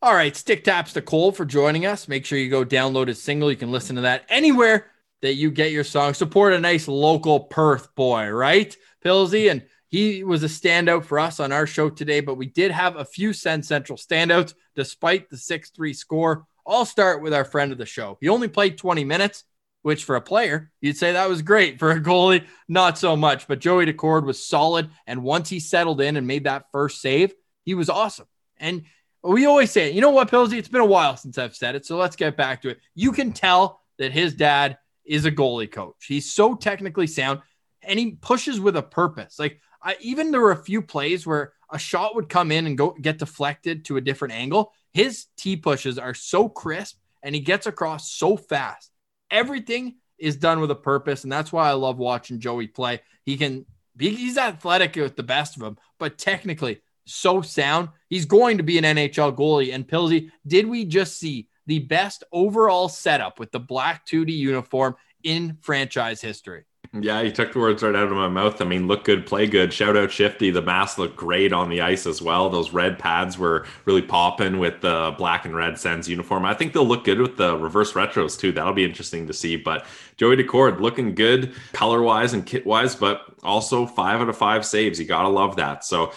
All 0.07 0.15
right, 0.15 0.37
stick 0.37 0.63
taps 0.63 0.93
to 0.93 1.03
Cole 1.03 1.33
for 1.33 1.45
joining 1.45 1.85
us. 1.85 2.07
Make 2.07 2.25
sure 2.25 2.39
you 2.39 2.49
go 2.49 2.65
download 2.65 3.09
his 3.09 3.21
single. 3.21 3.51
You 3.51 3.57
can 3.57 3.73
listen 3.73 3.97
to 3.97 4.03
that 4.03 4.25
anywhere 4.29 4.87
that 5.21 5.35
you 5.35 5.51
get 5.51 5.73
your 5.73 5.83
song. 5.83 6.15
Support 6.15 6.53
a 6.53 6.61
nice 6.61 6.87
local 6.87 7.41
Perth 7.41 7.93
boy, 7.97 8.29
right? 8.29 8.77
Pilsy, 9.05 9.51
and 9.51 9.65
he 9.89 10.23
was 10.23 10.45
a 10.45 10.47
standout 10.47 11.07
for 11.07 11.19
us 11.19 11.41
on 11.41 11.51
our 11.51 11.67
show 11.67 11.91
today, 11.91 12.21
but 12.21 12.37
we 12.37 12.47
did 12.47 12.71
have 12.71 12.95
a 12.95 13.05
few 13.05 13.33
Sens 13.33 13.67
Central 13.67 13.99
standouts 13.99 14.55
despite 14.77 15.29
the 15.29 15.37
6 15.37 15.71
3 15.71 15.93
score. 15.93 16.47
I'll 16.65 16.87
start 16.87 17.21
with 17.21 17.35
our 17.35 17.45
friend 17.45 17.73
of 17.73 17.79
the 17.79 17.85
show. 17.85 18.17
He 18.21 18.29
only 18.29 18.47
played 18.47 18.79
20 18.79 19.03
minutes, 19.03 19.43
which 19.83 20.05
for 20.05 20.15
a 20.15 20.21
player, 20.21 20.71
you'd 20.81 20.97
say 20.97 21.15
that 21.15 21.29
was 21.29 21.43
great. 21.43 21.81
For 21.81 21.91
a 21.91 22.01
goalie, 22.01 22.47
not 22.69 22.97
so 22.97 23.17
much. 23.17 23.49
But 23.49 23.59
Joey 23.59 23.87
Daccord 23.87 24.25
was 24.25 24.47
solid. 24.47 24.89
And 25.09 25.25
once 25.25 25.49
he 25.49 25.59
settled 25.59 26.01
in 26.01 26.17
and 26.17 26.29
made 26.29 26.45
that 26.45 26.67
first 26.71 27.01
save, 27.01 27.35
he 27.65 27.75
was 27.75 27.91
awesome. 27.91 28.29
And 28.59 28.85
we 29.27 29.47
always 29.47 29.71
say, 29.71 29.89
it. 29.89 29.95
you 29.95 30.01
know 30.01 30.11
what, 30.11 30.31
Pilsy? 30.31 30.59
It's 30.59 30.69
been 30.69 30.81
a 30.81 30.87
while 30.87 31.17
since 31.17 31.39
I've 31.39 31.57
said 31.57 31.75
it. 31.75 31.85
So 31.85 31.97
let's 31.97 32.17
get 32.17 32.37
back 32.37 32.63
to 32.63 32.71
it. 32.71 32.81
You 32.95 33.13
can 33.13 33.33
tell 33.33 33.81
that 33.99 34.13
his 34.13 34.35
dad 34.35 34.79
is 35.05 35.25
a 35.25 35.33
goalie 35.33 35.71
coach. 35.71 36.07
He's 36.07 36.33
so 36.33 36.55
technically 36.55 37.07
sound 37.07 37.41
and 37.83 37.99
he 37.99 38.13
pushes 38.13 38.61
with 38.61 38.77
a 38.77 38.83
purpose. 38.83 39.39
Like 39.39 39.61
I, 39.83 39.97
even 40.01 40.31
there 40.31 40.41
were 40.41 40.53
a 40.53 40.57
few 40.65 40.83
plays 40.83 41.27
where 41.27 41.53
a 41.71 41.79
shot 41.79 42.15
would 42.15 42.29
come 42.29 42.51
in 42.53 42.67
and 42.67 42.77
go 42.77 42.95
get 43.01 43.19
deflected 43.19 43.85
to 43.87 43.97
a 43.97 44.01
different 44.01 44.35
angle. 44.35 44.73
His 44.93 45.27
T 45.37 45.57
pushes 45.57 45.99
are 45.99 46.15
so 46.15 46.49
crisp 46.49 46.99
and 47.23 47.35
he 47.35 47.41
gets 47.41 47.67
across 47.67 48.11
so 48.11 48.37
fast. 48.37 48.91
Everything 49.31 49.97
is 50.19 50.37
done 50.37 50.61
with 50.61 50.71
a 50.71 50.77
purpose, 50.77 51.25
and 51.25 51.33
that's 51.33 51.53
why 51.53 51.69
I 51.69 51.73
love 51.73 51.99
watching 51.99 52.41
Joey 52.41 52.69
play. 52.69 53.01
He 53.25 53.37
can 53.37 53.67
he's 53.99 54.39
athletic 54.39 54.97
with 54.97 55.17
the 55.17 55.23
best 55.23 55.57
of 55.57 55.63
them, 55.63 55.79
but 55.99 56.19
technically 56.19 56.81
so 57.07 57.41
sound. 57.41 57.89
He's 58.09 58.27
going 58.27 58.59
to 58.59 58.63
be 58.63 58.79
an 58.79 58.85
NHL 58.85 59.37
goalie. 59.37 59.75
And 59.75 59.87
Pilsy, 59.87 60.31
did 60.47 60.67
we 60.67 60.85
just 60.85 61.19
see 61.19 61.49
the 61.67 61.81
best 61.81 62.25
overall 62.33 62.89
setup 62.89 63.39
with 63.39 63.53
the 63.53 63.61
black 63.61 64.07
2D 64.07 64.31
uniform 64.37 64.97
in 65.23 65.59
franchise 65.63 66.21
history? 66.21 66.65
Yeah, 66.93 67.21
you 67.21 67.31
took 67.31 67.53
the 67.53 67.59
words 67.59 67.83
right 67.83 67.95
out 67.95 68.09
of 68.09 68.13
my 68.13 68.29
mouth. 68.29 68.61
I 68.61 68.65
mean, 68.65 68.87
look 68.87 69.05
good, 69.05 69.27
play 69.27 69.47
good. 69.47 69.73
Shout 69.73 69.97
out 69.97 70.11
Shifty. 70.11 70.51
The 70.51 70.63
mask 70.63 70.99
looked 70.99 71.17
great 71.17 71.53
on 71.53 71.69
the 71.69 71.81
ice 71.81 72.07
as 72.07 72.21
well. 72.23 72.51
Those 72.51 72.73
red 72.73 72.99
pads 72.99 73.39
were 73.39 73.67
really 73.85 74.03
popping 74.03 74.59
with 74.59 74.81
the 74.81 75.15
black 75.19 75.45
and 75.45 75.55
red 75.55 75.79
Sens 75.79 76.09
uniform. 76.09 76.45
I 76.45 76.55
think 76.55 76.73
they'll 76.73 76.87
look 76.87 77.05
good 77.05 77.21
with 77.21 77.37
the 77.37 77.57
reverse 77.57 77.93
retros 77.93 78.39
too. 78.39 78.53
That'll 78.53 78.73
be 78.73 78.85
interesting 78.85 79.27
to 79.27 79.33
see. 79.33 79.57
But 79.57 79.87
Joey 80.17 80.37
Daccord 80.37 80.81
looking 80.81 81.15
good 81.15 81.55
color 81.73 82.03
wise 82.03 82.33
and 82.33 82.45
kit 82.45 82.67
wise, 82.67 82.95
but 82.95 83.23
also 83.43 83.87
five 83.87 84.21
out 84.21 84.29
of 84.29 84.37
five 84.37 84.65
saves. 84.65 84.99
You 84.99 85.07
got 85.07 85.23
to 85.23 85.29
love 85.29 85.57
that. 85.57 85.85
So 85.85 86.13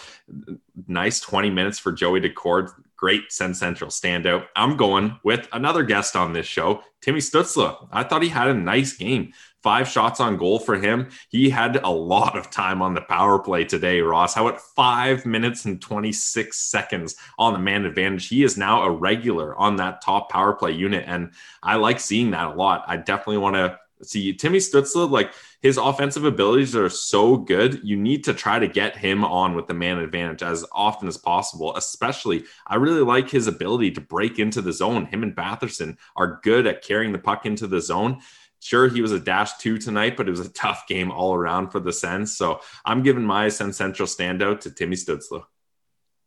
nice 0.87 1.19
20 1.19 1.49
minutes 1.49 1.79
for 1.79 1.91
Joey 1.91 2.21
Daccord 2.21 2.71
great 2.99 3.31
Sens 3.31 3.57
Central 3.57 3.89
standout. 3.89 4.47
I'm 4.57 4.75
going 4.75 5.17
with 5.23 5.47
another 5.53 5.83
guest 5.83 6.17
on 6.17 6.33
this 6.33 6.45
show, 6.45 6.83
Timmy 6.99 7.19
Stützle. 7.19 7.87
I 7.93 8.03
thought 8.03 8.21
he 8.21 8.27
had 8.27 8.49
a 8.49 8.53
nice 8.53 8.91
game 8.91 9.31
five 9.63 9.87
shots 9.87 10.19
on 10.19 10.37
goal 10.37 10.59
for 10.59 10.75
him. 10.75 11.09
He 11.29 11.49
had 11.49 11.77
a 11.77 11.89
lot 11.89 12.37
of 12.37 12.49
time 12.49 12.81
on 12.81 12.93
the 12.93 13.01
power 13.01 13.39
play 13.39 13.65
today, 13.65 14.01
Ross. 14.01 14.33
How 14.33 14.47
at 14.47 14.61
five 14.61 15.25
minutes 15.25 15.65
and 15.65 15.81
26 15.81 16.57
seconds 16.57 17.15
on 17.37 17.53
the 17.53 17.59
man 17.59 17.85
advantage? 17.85 18.27
He 18.27 18.43
is 18.43 18.57
now 18.57 18.83
a 18.83 18.91
regular 18.91 19.55
on 19.55 19.77
that 19.77 20.01
top 20.01 20.29
power 20.29 20.53
play 20.53 20.71
unit. 20.71 21.03
And 21.07 21.31
I 21.61 21.75
like 21.75 21.99
seeing 21.99 22.31
that 22.31 22.47
a 22.47 22.53
lot. 22.53 22.83
I 22.87 22.97
definitely 22.97 23.37
want 23.37 23.55
to 23.55 23.79
see 24.03 24.33
Timmy 24.33 24.59
Stützle, 24.59 25.09
like 25.09 25.33
his 25.61 25.77
offensive 25.77 26.23
abilities 26.23 26.75
are 26.75 26.89
so 26.89 27.35
good. 27.35 27.81
You 27.83 27.97
need 27.97 28.23
to 28.25 28.33
try 28.33 28.59
to 28.59 28.67
get 28.67 28.95
him 28.95 29.25
on 29.25 29.55
with 29.55 29.67
the 29.67 29.73
man 29.73 29.97
advantage 29.97 30.41
as 30.41 30.65
often 30.71 31.07
as 31.07 31.17
possible. 31.17 31.75
Especially, 31.75 32.45
I 32.65 32.75
really 32.75 33.01
like 33.01 33.29
his 33.29 33.47
ability 33.47 33.91
to 33.91 34.01
break 34.01 34.39
into 34.39 34.61
the 34.61 34.71
zone. 34.71 35.05
Him 35.05 35.23
and 35.23 35.35
Batherson 35.35 35.97
are 36.15 36.39
good 36.43 36.65
at 36.65 36.83
carrying 36.83 37.11
the 37.11 37.19
puck 37.19 37.45
into 37.45 37.67
the 37.67 37.81
zone. 37.81 38.21
Sure, 38.59 38.89
he 38.89 39.01
was 39.01 39.11
a 39.11 39.19
dash 39.19 39.57
two 39.57 39.77
tonight, 39.77 40.17
but 40.17 40.27
it 40.27 40.31
was 40.31 40.41
a 40.41 40.49
tough 40.49 40.85
game 40.87 41.11
all 41.11 41.33
around 41.33 41.69
for 41.69 41.79
the 41.79 41.93
Sens. 41.93 42.35
So 42.35 42.61
I'm 42.85 43.03
giving 43.03 43.23
my 43.23 43.49
Sens 43.49 43.77
Central 43.77 44.07
standout 44.07 44.61
to 44.61 44.71
Timmy 44.71 44.95
Stützle. 44.95 45.43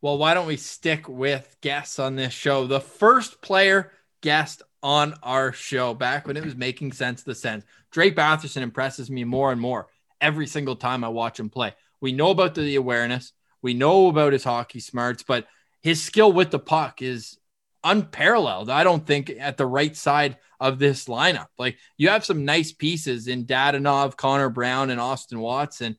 Well, 0.01 0.18
why 0.18 0.35
don't 0.35 0.49
we 0.49 0.57
stick 0.57 1.09
with 1.09 1.57
guests 1.61 1.99
on 1.99 2.16
this 2.16 2.33
show? 2.33 2.66
The 2.66 2.81
first 2.81 3.40
player 3.42 3.92
guest 4.21 4.62
on 4.83 5.14
our 5.23 5.53
show 5.53 5.95
back 5.95 6.27
when 6.27 6.37
it 6.37 6.45
was 6.45 6.57
making 6.57 6.92
sense 6.92 7.23
the 7.23 7.35
Sens. 7.35 7.64
Drake 7.90 8.16
Batherson 8.16 8.62
impresses 8.62 9.11
me 9.11 9.25
more 9.25 9.53
and 9.53 9.61
more 9.61 9.88
every 10.21 10.47
single 10.47 10.77
time 10.77 11.05
I 11.05 11.09
watch 11.09 11.38
him 11.38 11.51
play. 11.51 11.75
We 12.01 12.12
know 12.12 12.31
about 12.31 12.55
the 12.55 12.75
awareness, 12.77 13.33
we 13.61 13.75
know 13.75 14.09
about 14.09 14.33
his 14.33 14.45
hockey 14.45 14.81
smarts, 14.81 15.23
but 15.23 15.47
his 15.83 16.03
skill 16.03 16.33
with 16.33 16.51
the 16.51 16.59
puck 16.59 17.03
is 17.03 17.38
unparalleled. 17.85 18.71
I 18.71 18.85
don't 18.85 19.07
think 19.07 19.31
at 19.38 19.57
the 19.57 19.66
right 19.66 19.97
side 19.97 20.37
of 20.61 20.79
this 20.79 21.07
lineup. 21.07 21.49
Like 21.59 21.79
you 21.97 22.09
have 22.09 22.25
some 22.25 22.45
nice 22.45 22.73
pieces 22.73 23.29
in 23.29 23.47
Dadonov, 23.47 24.16
Connor 24.16 24.49
Brown, 24.49 24.90
and 24.90 25.01
Austin 25.01 25.40
Watson, 25.40 25.97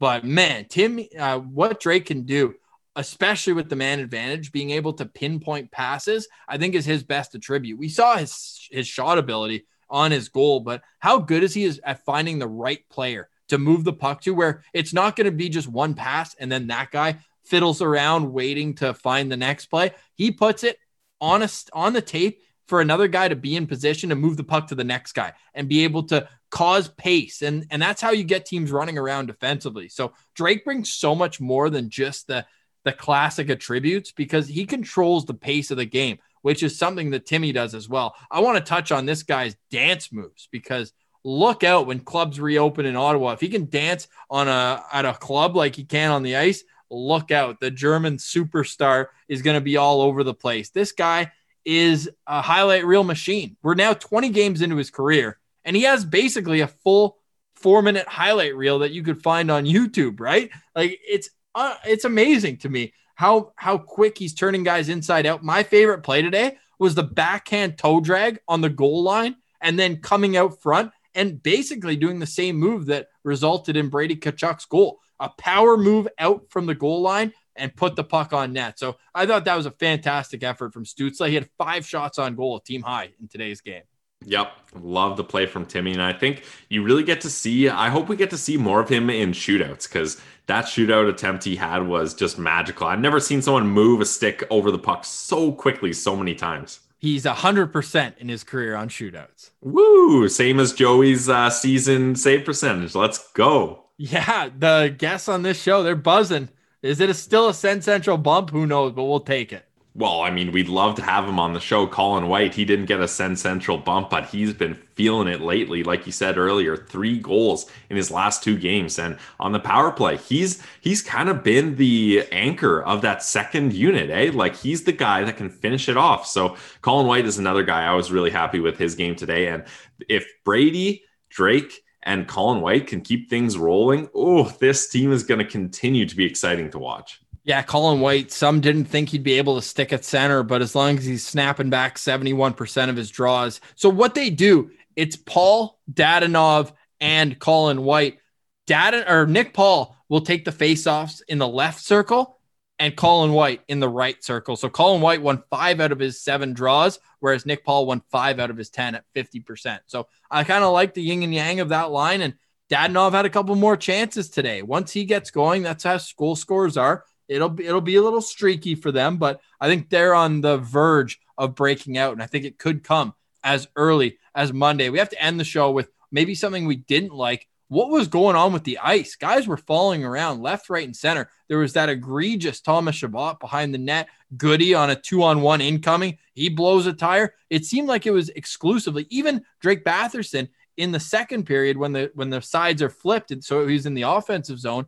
but 0.00 0.24
man, 0.24 0.66
Tim, 0.68 1.00
uh, 1.18 1.38
what 1.38 1.80
Drake 1.80 2.06
can 2.06 2.22
do, 2.24 2.54
especially 2.96 3.52
with 3.54 3.68
the 3.68 3.76
man 3.76 4.00
advantage, 4.00 4.52
being 4.52 4.70
able 4.70 4.92
to 4.94 5.06
pinpoint 5.06 5.70
passes, 5.70 6.28
I 6.46 6.58
think 6.58 6.74
is 6.74 6.84
his 6.84 7.02
best 7.02 7.34
attribute. 7.34 7.78
We 7.78 7.88
saw 7.88 8.16
his 8.16 8.68
his 8.70 8.86
shot 8.86 9.18
ability 9.18 9.66
on 9.90 10.10
his 10.10 10.28
goal, 10.28 10.60
but 10.60 10.82
how 10.98 11.18
good 11.18 11.42
is 11.42 11.54
he 11.54 11.70
at 11.84 12.04
finding 12.04 12.38
the 12.38 12.48
right 12.48 12.88
player 12.88 13.28
to 13.48 13.58
move 13.58 13.84
the 13.84 13.92
puck 13.92 14.22
to 14.22 14.34
where 14.34 14.62
it's 14.72 14.92
not 14.92 15.16
going 15.16 15.26
to 15.26 15.30
be 15.30 15.48
just 15.48 15.68
one 15.68 15.94
pass 15.94 16.34
and 16.36 16.50
then 16.50 16.66
that 16.68 16.90
guy 16.90 17.18
fiddles 17.44 17.82
around 17.82 18.32
waiting 18.32 18.74
to 18.74 18.94
find 18.94 19.30
the 19.30 19.36
next 19.36 19.66
play. 19.66 19.92
He 20.14 20.30
puts 20.30 20.64
it 20.64 20.78
honest 21.20 21.70
on 21.72 21.92
the 21.92 22.02
tape 22.02 22.40
for 22.66 22.80
another 22.80 23.08
guy 23.08 23.28
to 23.28 23.36
be 23.36 23.56
in 23.56 23.66
position 23.66 24.08
to 24.08 24.14
move 24.14 24.36
the 24.36 24.44
puck 24.44 24.68
to 24.68 24.74
the 24.74 24.84
next 24.84 25.12
guy 25.12 25.32
and 25.52 25.68
be 25.68 25.84
able 25.84 26.02
to 26.04 26.28
cause 26.50 26.88
pace. 26.88 27.42
And, 27.42 27.66
and 27.70 27.82
that's 27.82 28.00
how 28.00 28.12
you 28.12 28.24
get 28.24 28.46
teams 28.46 28.70
running 28.70 28.96
around 28.96 29.26
defensively. 29.26 29.88
So 29.88 30.12
Drake 30.34 30.64
brings 30.64 30.92
so 30.92 31.14
much 31.14 31.40
more 31.40 31.68
than 31.68 31.90
just 31.90 32.26
the, 32.26 32.46
the 32.84 32.92
classic 32.92 33.50
attributes 33.50 34.12
because 34.12 34.48
he 34.48 34.64
controls 34.64 35.24
the 35.24 35.34
pace 35.34 35.70
of 35.70 35.76
the 35.76 35.84
game, 35.84 36.18
which 36.42 36.62
is 36.62 36.78
something 36.78 37.10
that 37.10 37.26
Timmy 37.26 37.52
does 37.52 37.74
as 37.74 37.88
well. 37.88 38.14
I 38.30 38.40
want 38.40 38.56
to 38.56 38.64
touch 38.64 38.92
on 38.92 39.04
this 39.04 39.24
guy's 39.24 39.56
dance 39.70 40.12
moves 40.12 40.48
because 40.50 40.92
look 41.24 41.64
out 41.64 41.86
when 41.86 42.00
clubs 42.00 42.38
reopen 42.38 42.86
in 42.86 42.96
Ottawa. 42.96 43.32
If 43.32 43.40
he 43.40 43.48
can 43.48 43.68
dance 43.68 44.08
on 44.30 44.48
a 44.48 44.82
at 44.92 45.06
a 45.06 45.14
club 45.14 45.56
like 45.56 45.74
he 45.74 45.84
can 45.84 46.10
on 46.10 46.22
the 46.22 46.36
ice, 46.36 46.62
look 46.90 47.30
out. 47.30 47.60
The 47.60 47.70
German 47.70 48.16
superstar 48.16 49.06
is 49.28 49.42
going 49.42 49.56
to 49.56 49.60
be 49.60 49.76
all 49.76 50.00
over 50.00 50.22
the 50.22 50.34
place. 50.34 50.70
This 50.70 50.92
guy 50.92 51.32
is 51.64 52.10
a 52.26 52.42
highlight 52.42 52.84
reel 52.84 53.04
machine. 53.04 53.56
We're 53.62 53.74
now 53.74 53.94
20 53.94 54.28
games 54.30 54.62
into 54.62 54.76
his 54.76 54.90
career, 54.90 55.38
and 55.64 55.74
he 55.74 55.82
has 55.82 56.04
basically 56.04 56.60
a 56.60 56.68
full 56.68 57.18
four 57.56 57.82
minute 57.82 58.06
highlight 58.06 58.54
reel 58.56 58.80
that 58.80 58.92
you 58.92 59.02
could 59.02 59.22
find 59.22 59.50
on 59.50 59.64
YouTube, 59.64 60.20
right? 60.20 60.50
Like 60.74 61.00
it's 61.06 61.30
uh, 61.54 61.76
it's 61.86 62.04
amazing 62.04 62.58
to 62.58 62.68
me 62.68 62.92
how 63.14 63.52
how 63.56 63.78
quick 63.78 64.18
he's 64.18 64.34
turning 64.34 64.64
guys 64.64 64.88
inside 64.88 65.26
out. 65.26 65.42
My 65.42 65.62
favorite 65.62 66.02
play 66.02 66.22
today 66.22 66.58
was 66.78 66.94
the 66.94 67.02
backhand 67.02 67.78
toe 67.78 68.00
drag 68.00 68.40
on 68.48 68.60
the 68.60 68.68
goal 68.68 69.02
line 69.02 69.36
and 69.60 69.78
then 69.78 69.96
coming 69.96 70.36
out 70.36 70.60
front 70.60 70.92
and 71.14 71.42
basically 71.42 71.96
doing 71.96 72.18
the 72.18 72.26
same 72.26 72.56
move 72.56 72.86
that 72.86 73.08
resulted 73.22 73.76
in 73.76 73.88
Brady 73.88 74.16
Tkachuk's 74.16 74.66
goal. 74.66 75.00
A 75.20 75.28
power 75.28 75.76
move 75.76 76.08
out 76.18 76.46
from 76.50 76.66
the 76.66 76.74
goal 76.74 77.02
line 77.02 77.32
and 77.56 77.74
put 77.74 77.96
the 77.96 78.04
puck 78.04 78.32
on 78.32 78.52
net. 78.52 78.78
So 78.78 78.96
I 79.14 79.26
thought 79.26 79.44
that 79.44 79.56
was 79.56 79.66
a 79.66 79.70
fantastic 79.70 80.42
effort 80.42 80.72
from 80.72 80.84
Stützle. 80.84 81.28
He 81.28 81.34
had 81.34 81.48
five 81.56 81.86
shots 81.86 82.18
on 82.18 82.34
goal, 82.34 82.60
team 82.60 82.82
high 82.82 83.10
in 83.20 83.28
today's 83.28 83.60
game. 83.60 83.82
Yep. 84.26 84.52
Love 84.80 85.16
the 85.16 85.24
play 85.24 85.46
from 85.46 85.66
Timmy. 85.66 85.92
And 85.92 86.02
I 86.02 86.12
think 86.12 86.44
you 86.68 86.82
really 86.82 87.02
get 87.02 87.20
to 87.22 87.30
see, 87.30 87.68
I 87.68 87.90
hope 87.90 88.08
we 88.08 88.16
get 88.16 88.30
to 88.30 88.38
see 88.38 88.56
more 88.56 88.80
of 88.80 88.88
him 88.88 89.10
in 89.10 89.32
shootouts 89.32 89.88
because 89.88 90.20
that 90.46 90.64
shootout 90.64 91.08
attempt 91.08 91.44
he 91.44 91.56
had 91.56 91.86
was 91.86 92.14
just 92.14 92.38
magical. 92.38 92.86
I've 92.86 93.00
never 93.00 93.20
seen 93.20 93.42
someone 93.42 93.66
move 93.66 94.00
a 94.00 94.06
stick 94.06 94.42
over 94.50 94.70
the 94.70 94.78
puck 94.78 95.04
so 95.04 95.52
quickly 95.52 95.92
so 95.92 96.16
many 96.16 96.34
times. 96.34 96.80
He's 96.98 97.24
100% 97.24 98.18
in 98.18 98.28
his 98.28 98.44
career 98.44 98.74
on 98.74 98.88
shootouts. 98.88 99.50
Woo! 99.60 100.26
Same 100.28 100.58
as 100.58 100.72
Joey's 100.72 101.28
uh, 101.28 101.50
season 101.50 102.16
save 102.16 102.46
percentage. 102.46 102.94
Let's 102.94 103.30
go. 103.32 103.83
Yeah. 103.98 104.50
The 104.56 104.94
guests 104.96 105.28
on 105.28 105.42
this 105.42 105.60
show, 105.60 105.82
they're 105.82 105.96
buzzing. 105.96 106.48
Is 106.82 107.00
it 107.00 107.10
a, 107.10 107.14
still 107.14 107.48
a 107.48 107.54
Sens 107.54 107.84
Central 107.84 108.18
bump? 108.18 108.50
Who 108.50 108.66
knows, 108.66 108.92
but 108.92 109.04
we'll 109.04 109.20
take 109.20 109.52
it. 109.52 109.66
well, 109.96 110.22
I 110.22 110.30
mean, 110.30 110.50
we'd 110.50 110.68
love 110.68 110.96
to 110.96 111.02
have 111.02 111.24
him 111.28 111.38
on 111.38 111.52
the 111.52 111.60
show. 111.60 111.86
Colin 111.86 112.26
White, 112.26 112.52
he 112.54 112.64
didn't 112.64 112.86
get 112.86 112.98
a 113.00 113.06
Sens 113.06 113.40
Central 113.40 113.78
bump, 113.78 114.10
but 114.10 114.26
he's 114.26 114.52
been 114.52 114.74
feeling 114.74 115.28
it 115.28 115.40
lately. 115.40 115.84
Like 115.84 116.04
you 116.04 116.10
said 116.10 116.36
earlier, 116.36 116.76
three 116.76 117.20
goals 117.20 117.70
in 117.90 117.96
his 117.96 118.10
last 118.10 118.42
two 118.42 118.58
games, 118.58 118.98
and 118.98 119.16
on 119.38 119.52
the 119.52 119.60
power 119.60 119.92
play, 119.92 120.16
he's 120.16 120.60
he's 120.80 121.00
kind 121.00 121.28
of 121.28 121.44
been 121.44 121.76
the 121.76 122.24
anchor 122.32 122.82
of 122.82 123.02
that 123.02 123.22
second 123.22 123.72
unit, 123.72 124.10
eh? 124.10 124.32
Like 124.34 124.56
he's 124.56 124.82
the 124.82 124.90
guy 124.92 125.22
that 125.22 125.36
can 125.36 125.48
finish 125.48 125.88
it 125.88 125.96
off. 125.96 126.26
So 126.26 126.56
Colin 126.82 127.06
White 127.06 127.24
is 127.26 127.38
another 127.38 127.62
guy 127.62 127.84
I 127.84 127.94
was 127.94 128.10
really 128.10 128.30
happy 128.30 128.58
with 128.58 128.76
his 128.78 128.96
game 128.96 129.14
today. 129.14 129.46
And 129.46 129.62
if 130.08 130.26
Brady, 130.44 131.04
Drake, 131.30 131.72
and 132.04 132.28
Colin 132.28 132.60
White 132.60 132.86
can 132.86 133.00
keep 133.00 133.28
things 133.28 133.58
rolling, 133.58 134.08
oh, 134.14 134.48
this 134.60 134.88
team 134.88 135.12
is 135.12 135.24
going 135.24 135.38
to 135.38 135.44
continue 135.44 136.06
to 136.06 136.16
be 136.16 136.24
exciting 136.24 136.70
to 136.70 136.78
watch. 136.78 137.20
Yeah, 137.42 137.62
Colin 137.62 138.00
White, 138.00 138.30
some 138.30 138.60
didn't 138.60 138.86
think 138.86 139.10
he'd 139.10 139.22
be 139.22 139.34
able 139.34 139.56
to 139.56 139.62
stick 139.62 139.92
at 139.92 140.04
center, 140.04 140.42
but 140.42 140.62
as 140.62 140.74
long 140.74 140.96
as 140.96 141.04
he's 141.04 141.26
snapping 141.26 141.68
back 141.68 141.96
71% 141.96 142.88
of 142.88 142.96
his 142.96 143.10
draws. 143.10 143.60
So 143.74 143.88
what 143.88 144.14
they 144.14 144.30
do, 144.30 144.70
it's 144.96 145.16
Paul, 145.16 145.78
Dadonov, 145.92 146.72
and 147.00 147.38
Colin 147.38 147.84
White. 147.84 148.18
Dad 148.66 148.94
or 148.94 149.26
Nick 149.26 149.52
Paul 149.52 149.94
will 150.08 150.22
take 150.22 150.46
the 150.46 150.52
faceoffs 150.52 151.20
in 151.28 151.38
the 151.38 151.48
left 151.48 151.82
circle 151.82 152.33
and 152.78 152.96
Colin 152.96 153.32
White 153.32 153.62
in 153.68 153.80
the 153.80 153.88
right 153.88 154.22
circle. 154.22 154.56
So 154.56 154.68
Colin 154.68 155.00
White 155.00 155.22
won 155.22 155.42
five 155.50 155.80
out 155.80 155.92
of 155.92 155.98
his 155.98 156.20
seven 156.20 156.52
draws, 156.52 156.98
whereas 157.20 157.46
Nick 157.46 157.64
Paul 157.64 157.86
won 157.86 158.02
five 158.10 158.40
out 158.40 158.50
of 158.50 158.56
his 158.56 158.70
10 158.70 158.96
at 158.96 159.04
50%. 159.14 159.80
So 159.86 160.08
I 160.30 160.44
kind 160.44 160.64
of 160.64 160.72
like 160.72 160.94
the 160.94 161.02
yin 161.02 161.22
and 161.22 161.32
yang 161.32 161.60
of 161.60 161.68
that 161.68 161.90
line. 161.90 162.20
And 162.20 162.34
Dadonov 162.70 163.12
had 163.12 163.26
a 163.26 163.30
couple 163.30 163.54
more 163.54 163.76
chances 163.76 164.28
today. 164.28 164.62
Once 164.62 164.92
he 164.92 165.04
gets 165.04 165.30
going, 165.30 165.62
that's 165.62 165.84
how 165.84 165.98
school 165.98 166.34
scores 166.34 166.76
are 166.76 167.04
it'll 167.28 167.48
be 167.48 167.66
it'll 167.66 167.80
be 167.80 167.96
a 167.96 168.02
little 168.02 168.20
streaky 168.20 168.74
for 168.74 168.92
them, 168.92 169.16
but 169.16 169.40
I 169.60 169.68
think 169.68 169.88
they're 169.88 170.14
on 170.14 170.40
the 170.40 170.58
verge 170.58 171.20
of 171.36 171.54
breaking 171.54 171.98
out, 171.98 172.12
and 172.12 172.22
I 172.22 172.26
think 172.26 172.44
it 172.44 172.58
could 172.58 172.84
come 172.84 173.14
as 173.42 173.68
early 173.76 174.18
as 174.34 174.52
Monday. 174.52 174.88
We 174.88 174.98
have 174.98 175.10
to 175.10 175.22
end 175.22 175.38
the 175.38 175.44
show 175.44 175.70
with 175.70 175.90
maybe 176.10 176.34
something 176.34 176.66
we 176.66 176.76
didn't 176.76 177.14
like. 177.14 177.48
What 177.74 177.90
was 177.90 178.06
going 178.06 178.36
on 178.36 178.52
with 178.52 178.62
the 178.62 178.78
ice? 178.78 179.16
Guys 179.16 179.48
were 179.48 179.56
falling 179.56 180.04
around 180.04 180.40
left, 180.40 180.70
right, 180.70 180.86
and 180.86 180.94
center. 180.94 181.28
There 181.48 181.58
was 181.58 181.72
that 181.72 181.88
egregious 181.88 182.60
Thomas 182.60 182.94
Chabot 182.94 183.40
behind 183.40 183.74
the 183.74 183.78
net. 183.78 184.06
Goody 184.36 184.74
on 184.74 184.90
a 184.90 184.94
two-on-one 184.94 185.60
incoming. 185.60 186.18
He 186.34 186.50
blows 186.50 186.86
a 186.86 186.92
tire. 186.92 187.34
It 187.50 187.64
seemed 187.64 187.88
like 187.88 188.06
it 188.06 188.12
was 188.12 188.28
exclusively 188.28 189.08
even 189.10 189.42
Drake 189.60 189.84
Batherson 189.84 190.50
in 190.76 190.92
the 190.92 191.00
second 191.00 191.46
period 191.46 191.76
when 191.76 191.92
the 191.92 192.12
when 192.14 192.30
the 192.30 192.42
sides 192.42 192.80
are 192.80 192.90
flipped 192.90 193.32
and 193.32 193.42
so 193.42 193.66
he's 193.66 193.86
in 193.86 193.94
the 193.94 194.02
offensive 194.02 194.58
zone 194.58 194.86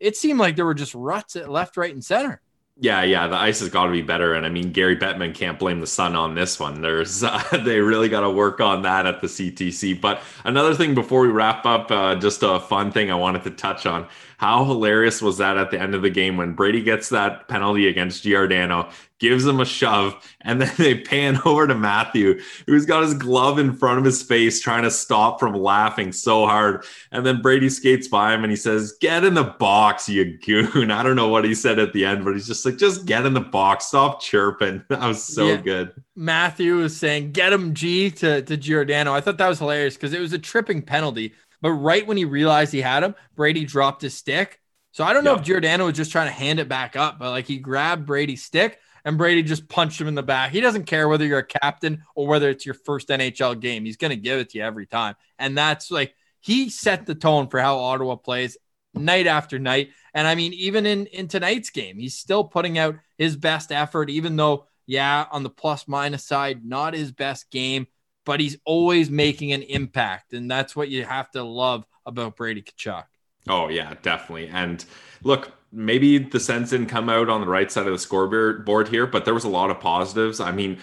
it 0.00 0.16
seemed 0.16 0.38
like 0.38 0.56
there 0.56 0.64
were 0.64 0.74
just 0.74 0.94
ruts 0.94 1.36
at 1.36 1.50
left, 1.50 1.76
right, 1.76 1.92
and 1.92 2.04
center. 2.04 2.40
Yeah, 2.78 3.04
yeah, 3.04 3.26
the 3.26 3.36
ice 3.36 3.60
has 3.60 3.70
got 3.70 3.86
to 3.86 3.90
be 3.90 4.02
better, 4.02 4.34
and 4.34 4.44
I 4.44 4.50
mean 4.50 4.70
Gary 4.70 4.96
Bettman 4.98 5.34
can't 5.34 5.58
blame 5.58 5.80
the 5.80 5.86
sun 5.86 6.14
on 6.14 6.34
this 6.34 6.60
one. 6.60 6.82
There's 6.82 7.22
uh, 7.24 7.42
they 7.64 7.80
really 7.80 8.10
got 8.10 8.20
to 8.20 8.30
work 8.30 8.60
on 8.60 8.82
that 8.82 9.06
at 9.06 9.22
the 9.22 9.28
CTC. 9.28 9.98
But 9.98 10.20
another 10.44 10.74
thing 10.74 10.94
before 10.94 11.22
we 11.22 11.28
wrap 11.28 11.64
up, 11.64 11.90
uh, 11.90 12.16
just 12.16 12.42
a 12.42 12.60
fun 12.60 12.92
thing 12.92 13.10
I 13.10 13.14
wanted 13.14 13.44
to 13.44 13.50
touch 13.50 13.86
on. 13.86 14.06
How 14.38 14.64
hilarious 14.64 15.22
was 15.22 15.38
that 15.38 15.56
at 15.56 15.70
the 15.70 15.80
end 15.80 15.94
of 15.94 16.02
the 16.02 16.10
game 16.10 16.36
when 16.36 16.52
Brady 16.52 16.82
gets 16.82 17.08
that 17.10 17.48
penalty 17.48 17.88
against 17.88 18.22
Giordano, 18.22 18.90
gives 19.18 19.46
him 19.46 19.60
a 19.60 19.64
shove, 19.64 20.14
and 20.42 20.60
then 20.60 20.72
they 20.78 20.98
pan 20.98 21.40
over 21.44 21.66
to 21.66 21.74
Matthew, 21.74 22.40
who's 22.66 22.86
got 22.86 23.02
his 23.02 23.14
glove 23.14 23.58
in 23.58 23.74
front 23.74 23.98
of 23.98 24.04
his 24.04 24.22
face, 24.22 24.60
trying 24.60 24.82
to 24.82 24.90
stop 24.90 25.40
from 25.40 25.54
laughing 25.54 26.12
so 26.12 26.46
hard. 26.46 26.84
And 27.12 27.24
then 27.24 27.40
Brady 27.40 27.68
skates 27.68 28.08
by 28.08 28.34
him 28.34 28.42
and 28.42 28.50
he 28.50 28.56
says, 28.56 28.96
Get 29.00 29.24
in 29.24 29.34
the 29.34 29.44
box, 29.44 30.08
you 30.08 30.38
goon. 30.38 30.90
I 30.96 31.02
don't 31.02 31.16
know 31.16 31.28
what 31.28 31.44
he 31.44 31.54
said 31.54 31.78
at 31.78 31.92
the 31.92 32.04
end, 32.04 32.24
but 32.24 32.34
he's 32.34 32.46
just 32.46 32.64
like, 32.64 32.76
Just 32.76 33.06
get 33.06 33.26
in 33.26 33.34
the 33.34 33.40
box. 33.40 33.86
Stop 33.86 34.20
chirping. 34.20 34.82
That 34.96 35.06
was 35.08 35.22
so 35.22 35.48
yeah. 35.48 35.56
good. 35.56 35.92
Matthew 36.14 36.76
was 36.76 36.96
saying, 36.96 37.32
Get 37.32 37.52
him, 37.52 37.74
G, 37.74 38.10
to, 38.12 38.40
to 38.42 38.56
Giordano. 38.56 39.12
I 39.12 39.20
thought 39.20 39.36
that 39.38 39.48
was 39.48 39.58
hilarious 39.58 39.94
because 39.94 40.14
it 40.14 40.20
was 40.20 40.32
a 40.32 40.38
tripping 40.38 40.80
penalty. 40.80 41.34
But 41.66 41.72
right 41.72 42.06
when 42.06 42.16
he 42.16 42.24
realized 42.24 42.72
he 42.72 42.80
had 42.80 43.02
him, 43.02 43.16
Brady 43.34 43.64
dropped 43.64 44.00
his 44.00 44.14
stick. 44.14 44.60
So 44.92 45.02
I 45.02 45.12
don't 45.12 45.24
know 45.24 45.34
if 45.34 45.42
Giordano 45.42 45.86
was 45.86 45.96
just 45.96 46.12
trying 46.12 46.28
to 46.28 46.32
hand 46.32 46.60
it 46.60 46.68
back 46.68 46.94
up, 46.94 47.18
but 47.18 47.32
like 47.32 47.44
he 47.44 47.58
grabbed 47.58 48.06
Brady's 48.06 48.44
stick 48.44 48.78
and 49.04 49.18
Brady 49.18 49.42
just 49.42 49.68
punched 49.68 50.00
him 50.00 50.06
in 50.06 50.14
the 50.14 50.22
back. 50.22 50.52
He 50.52 50.60
doesn't 50.60 50.84
care 50.84 51.08
whether 51.08 51.26
you're 51.26 51.40
a 51.40 51.44
captain 51.44 52.04
or 52.14 52.28
whether 52.28 52.50
it's 52.50 52.64
your 52.64 52.76
first 52.76 53.08
NHL 53.08 53.58
game. 53.58 53.84
He's 53.84 53.96
going 53.96 54.12
to 54.12 54.16
give 54.16 54.38
it 54.38 54.50
to 54.50 54.58
you 54.58 54.64
every 54.64 54.86
time. 54.86 55.16
And 55.40 55.58
that's 55.58 55.90
like 55.90 56.14
he 56.38 56.70
set 56.70 57.04
the 57.04 57.16
tone 57.16 57.48
for 57.48 57.58
how 57.58 57.78
Ottawa 57.78 58.14
plays 58.14 58.56
night 58.94 59.26
after 59.26 59.58
night. 59.58 59.88
And 60.14 60.28
I 60.28 60.36
mean, 60.36 60.52
even 60.52 60.86
in 60.86 61.06
in 61.06 61.26
tonight's 61.26 61.70
game, 61.70 61.98
he's 61.98 62.16
still 62.16 62.44
putting 62.44 62.78
out 62.78 62.94
his 63.18 63.34
best 63.36 63.72
effort, 63.72 64.08
even 64.08 64.36
though, 64.36 64.68
yeah, 64.86 65.26
on 65.32 65.42
the 65.42 65.50
plus 65.50 65.88
minus 65.88 66.24
side, 66.24 66.64
not 66.64 66.94
his 66.94 67.10
best 67.10 67.50
game 67.50 67.88
but 68.26 68.40
he's 68.40 68.58
always 68.66 69.08
making 69.08 69.52
an 69.52 69.62
impact. 69.62 70.34
And 70.34 70.50
that's 70.50 70.76
what 70.76 70.90
you 70.90 71.04
have 71.04 71.30
to 71.30 71.42
love 71.42 71.86
about 72.04 72.36
Brady 72.36 72.60
Tkachuk. 72.60 73.04
Oh, 73.48 73.68
yeah, 73.68 73.94
definitely. 74.02 74.48
And 74.48 74.84
look, 75.22 75.52
maybe 75.70 76.18
the 76.18 76.40
Sens 76.40 76.70
didn't 76.70 76.86
come 76.86 77.08
out 77.08 77.28
on 77.28 77.40
the 77.40 77.46
right 77.46 77.70
side 77.70 77.86
of 77.86 77.92
the 77.92 77.98
scoreboard 77.98 78.88
here, 78.88 79.06
but 79.06 79.24
there 79.24 79.34
was 79.34 79.44
a 79.44 79.48
lot 79.48 79.70
of 79.70 79.78
positives. 79.78 80.40
I 80.40 80.50
mean, 80.50 80.78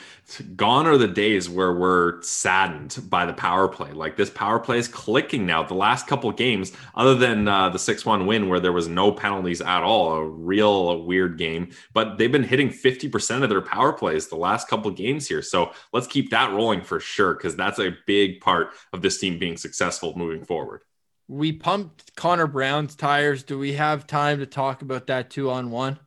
gone 0.56 0.88
are 0.88 0.98
the 0.98 1.08
days 1.08 1.50
where 1.50 1.74
we're 1.74 2.22
saddened 2.22 2.98
by 3.10 3.26
the 3.26 3.34
power 3.34 3.68
play. 3.68 3.92
Like 3.92 4.16
this 4.16 4.30
power 4.30 4.60
play 4.60 4.78
is 4.78 4.88
clicking 4.88 5.46
now. 5.46 5.64
The 5.64 5.74
last 5.74 6.08
couple 6.08 6.32
games, 6.32 6.72
other 6.96 7.16
than 7.16 7.48
uh, 7.50 7.70
the 7.70 7.80
6 7.80 8.06
1 8.06 8.26
win 8.28 8.48
where 8.48 8.60
there 8.62 8.72
was 8.72 8.88
no 8.88 9.12
penalties 9.12 9.62
at 9.62 9.84
all, 9.84 10.14
a 10.14 10.26
real 10.26 11.04
weird 11.04 11.38
game, 11.38 11.72
but 11.94 12.18
they've 12.18 12.32
been 12.32 12.44
hitting 12.44 12.70
50% 12.70 13.44
of 13.44 13.50
their 13.50 13.62
power 13.62 13.92
plays 13.92 14.28
the 14.28 14.36
last 14.38 14.70
couple 14.70 14.92
games 14.92 15.28
here. 15.28 15.42
So 15.42 15.74
let's 15.92 16.08
keep 16.08 16.30
that 16.30 16.52
rolling 16.52 16.82
for 16.82 17.00
sure, 17.02 17.34
because 17.34 17.56
that's 17.58 17.80
a 17.80 17.96
big 18.06 18.40
part 18.42 18.70
of 18.94 19.02
this 19.02 19.20
team 19.20 19.38
being 19.38 19.58
successful 19.58 20.14
moving 20.16 20.46
forward 20.46 20.82
we 21.28 21.52
pumped 21.52 22.16
Connor 22.16 22.48
Brown's 22.48 22.96
tires. 22.96 23.44
Do 23.44 23.58
we 23.58 23.74
have 23.74 24.08
time 24.08 24.40
to 24.40 24.46
talk 24.46 24.82
about 24.82 25.08
that 25.08 25.30
two 25.30 25.50
on 25.50 25.72
one? 25.72 26.00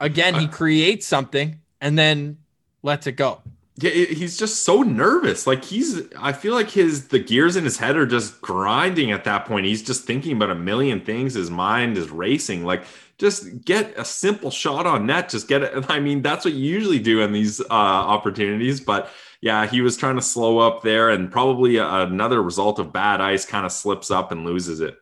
Again, 0.00 0.34
he 0.34 0.48
creates 0.48 1.06
something 1.06 1.60
and 1.80 1.98
then 1.98 2.38
lets 2.82 3.06
it 3.06 3.12
go. 3.12 3.42
Yeah, 3.76 3.90
he's 3.90 4.36
just 4.36 4.64
so 4.64 4.82
nervous. 4.82 5.46
Like 5.46 5.64
he's, 5.64 6.02
I 6.16 6.32
feel 6.32 6.54
like 6.54 6.70
his 6.70 7.08
the 7.08 7.18
gears 7.18 7.56
in 7.56 7.64
his 7.64 7.76
head 7.76 7.96
are 7.96 8.06
just 8.06 8.40
grinding 8.40 9.10
at 9.10 9.24
that 9.24 9.46
point. 9.46 9.66
He's 9.66 9.82
just 9.82 10.04
thinking 10.04 10.36
about 10.36 10.50
a 10.50 10.54
million 10.54 11.00
things. 11.00 11.34
His 11.34 11.50
mind 11.50 11.98
is 11.98 12.08
racing. 12.10 12.64
Like 12.64 12.84
just 13.18 13.64
get 13.64 13.98
a 13.98 14.04
simple 14.04 14.50
shot 14.50 14.86
on 14.86 15.06
net. 15.06 15.28
Just 15.28 15.48
get 15.48 15.62
it. 15.62 15.84
I 15.90 15.98
mean, 15.98 16.22
that's 16.22 16.44
what 16.44 16.54
you 16.54 16.70
usually 16.70 17.00
do 17.00 17.20
in 17.22 17.32
these 17.32 17.60
uh, 17.60 17.64
opportunities. 17.70 18.80
But 18.80 19.10
yeah, 19.44 19.66
he 19.66 19.82
was 19.82 19.98
trying 19.98 20.16
to 20.16 20.22
slow 20.22 20.56
up 20.58 20.80
there, 20.80 21.10
and 21.10 21.30
probably 21.30 21.78
uh, 21.78 22.06
another 22.06 22.42
result 22.42 22.78
of 22.78 22.94
bad 22.94 23.20
ice 23.20 23.44
kind 23.44 23.66
of 23.66 23.72
slips 23.72 24.10
up 24.10 24.32
and 24.32 24.46
loses 24.46 24.80
it. 24.80 24.96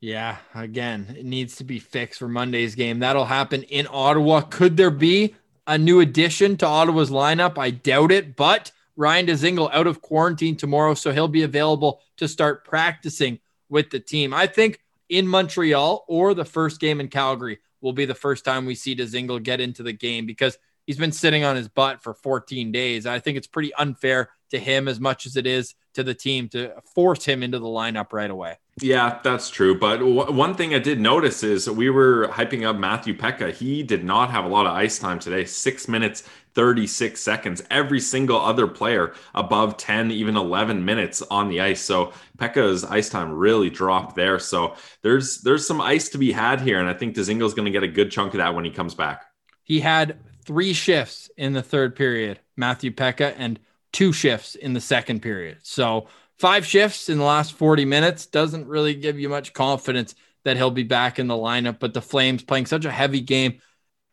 Yeah, 0.00 0.38
again, 0.54 1.14
it 1.18 1.26
needs 1.26 1.56
to 1.56 1.64
be 1.64 1.78
fixed 1.78 2.18
for 2.18 2.26
Monday's 2.26 2.74
game. 2.74 3.00
That'll 3.00 3.26
happen 3.26 3.64
in 3.64 3.86
Ottawa. 3.90 4.40
Could 4.40 4.78
there 4.78 4.90
be 4.90 5.34
a 5.66 5.76
new 5.76 6.00
addition 6.00 6.56
to 6.56 6.66
Ottawa's 6.66 7.10
lineup? 7.10 7.58
I 7.58 7.68
doubt 7.68 8.12
it, 8.12 8.34
but 8.34 8.72
Ryan 8.96 9.26
Dzingel 9.26 9.70
out 9.74 9.86
of 9.86 10.00
quarantine 10.00 10.56
tomorrow, 10.56 10.94
so 10.94 11.12
he'll 11.12 11.28
be 11.28 11.42
available 11.42 12.00
to 12.16 12.26
start 12.26 12.64
practicing 12.64 13.40
with 13.68 13.90
the 13.90 14.00
team. 14.00 14.32
I 14.32 14.46
think 14.46 14.80
in 15.10 15.28
Montreal 15.28 16.06
or 16.08 16.32
the 16.32 16.46
first 16.46 16.80
game 16.80 16.98
in 16.98 17.08
Calgary 17.08 17.58
will 17.82 17.92
be 17.92 18.06
the 18.06 18.14
first 18.14 18.46
time 18.46 18.64
we 18.64 18.74
see 18.74 18.96
Dzingel 18.96 19.42
get 19.42 19.60
into 19.60 19.82
the 19.82 19.92
game 19.92 20.24
because– 20.24 20.56
he's 20.86 20.98
been 20.98 21.12
sitting 21.12 21.44
on 21.44 21.56
his 21.56 21.68
butt 21.68 22.02
for 22.02 22.14
14 22.14 22.72
days. 22.72 23.06
I 23.06 23.18
think 23.18 23.36
it's 23.36 23.46
pretty 23.46 23.74
unfair 23.74 24.30
to 24.50 24.58
him 24.58 24.86
as 24.86 25.00
much 25.00 25.26
as 25.26 25.36
it 25.36 25.46
is 25.46 25.74
to 25.94 26.02
the 26.02 26.14
team 26.14 26.48
to 26.50 26.72
force 26.94 27.24
him 27.24 27.42
into 27.42 27.58
the 27.58 27.66
lineup 27.66 28.12
right 28.12 28.30
away. 28.30 28.58
Yeah, 28.80 29.18
that's 29.22 29.50
true. 29.50 29.78
But 29.78 29.98
w- 29.98 30.32
one 30.32 30.54
thing 30.54 30.74
I 30.74 30.78
did 30.78 30.98
notice 30.98 31.42
is 31.42 31.68
we 31.68 31.90
were 31.90 32.28
hyping 32.28 32.66
up 32.66 32.76
Matthew 32.76 33.14
Peca. 33.14 33.52
He 33.52 33.82
did 33.82 34.02
not 34.02 34.30
have 34.30 34.44
a 34.44 34.48
lot 34.48 34.66
of 34.66 34.72
ice 34.72 34.98
time 34.98 35.18
today. 35.18 35.44
Six 35.44 35.88
minutes, 35.88 36.22
36 36.54 37.20
seconds. 37.20 37.62
Every 37.70 38.00
single 38.00 38.40
other 38.40 38.66
player 38.66 39.14
above 39.34 39.76
10, 39.76 40.10
even 40.10 40.36
11 40.36 40.82
minutes 40.84 41.22
on 41.30 41.48
the 41.48 41.60
ice. 41.60 41.82
So 41.82 42.12
Peca's 42.38 42.84
ice 42.84 43.10
time 43.10 43.32
really 43.32 43.68
dropped 43.68 44.16
there. 44.16 44.38
So 44.38 44.74
there's 45.02 45.42
there's 45.42 45.66
some 45.66 45.80
ice 45.80 46.08
to 46.10 46.18
be 46.18 46.32
had 46.32 46.62
here. 46.62 46.78
And 46.80 46.88
I 46.88 46.94
think 46.94 47.14
Dzingel's 47.14 47.54
going 47.54 47.66
to 47.66 47.70
get 47.70 47.82
a 47.82 47.88
good 47.88 48.10
chunk 48.10 48.32
of 48.32 48.38
that 48.38 48.54
when 48.54 48.64
he 48.64 48.70
comes 48.70 48.94
back. 48.94 49.24
He 49.64 49.80
had 49.80 50.18
three 50.44 50.72
shifts 50.72 51.30
in 51.36 51.52
the 51.52 51.62
third 51.62 51.96
period, 51.96 52.40
Matthew 52.56 52.90
Peca, 52.90 53.34
and 53.36 53.58
two 53.92 54.12
shifts 54.12 54.54
in 54.54 54.72
the 54.72 54.80
second 54.80 55.20
period. 55.20 55.58
So 55.62 56.08
five 56.38 56.66
shifts 56.66 57.08
in 57.08 57.18
the 57.18 57.24
last 57.24 57.52
40 57.54 57.84
minutes 57.84 58.26
doesn't 58.26 58.66
really 58.66 58.94
give 58.94 59.18
you 59.18 59.28
much 59.28 59.52
confidence 59.52 60.14
that 60.44 60.56
he'll 60.56 60.70
be 60.70 60.82
back 60.82 61.18
in 61.18 61.28
the 61.28 61.34
lineup. 61.34 61.78
But 61.78 61.94
the 61.94 62.02
Flames 62.02 62.42
playing 62.42 62.66
such 62.66 62.84
a 62.84 62.90
heavy 62.90 63.20
game. 63.20 63.60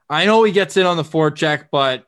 I 0.10 0.26
know 0.26 0.44
he 0.44 0.52
gets 0.52 0.78
in 0.78 0.86
on 0.86 0.98
the 0.98 1.04
forecheck, 1.04 1.68
but 1.72 2.06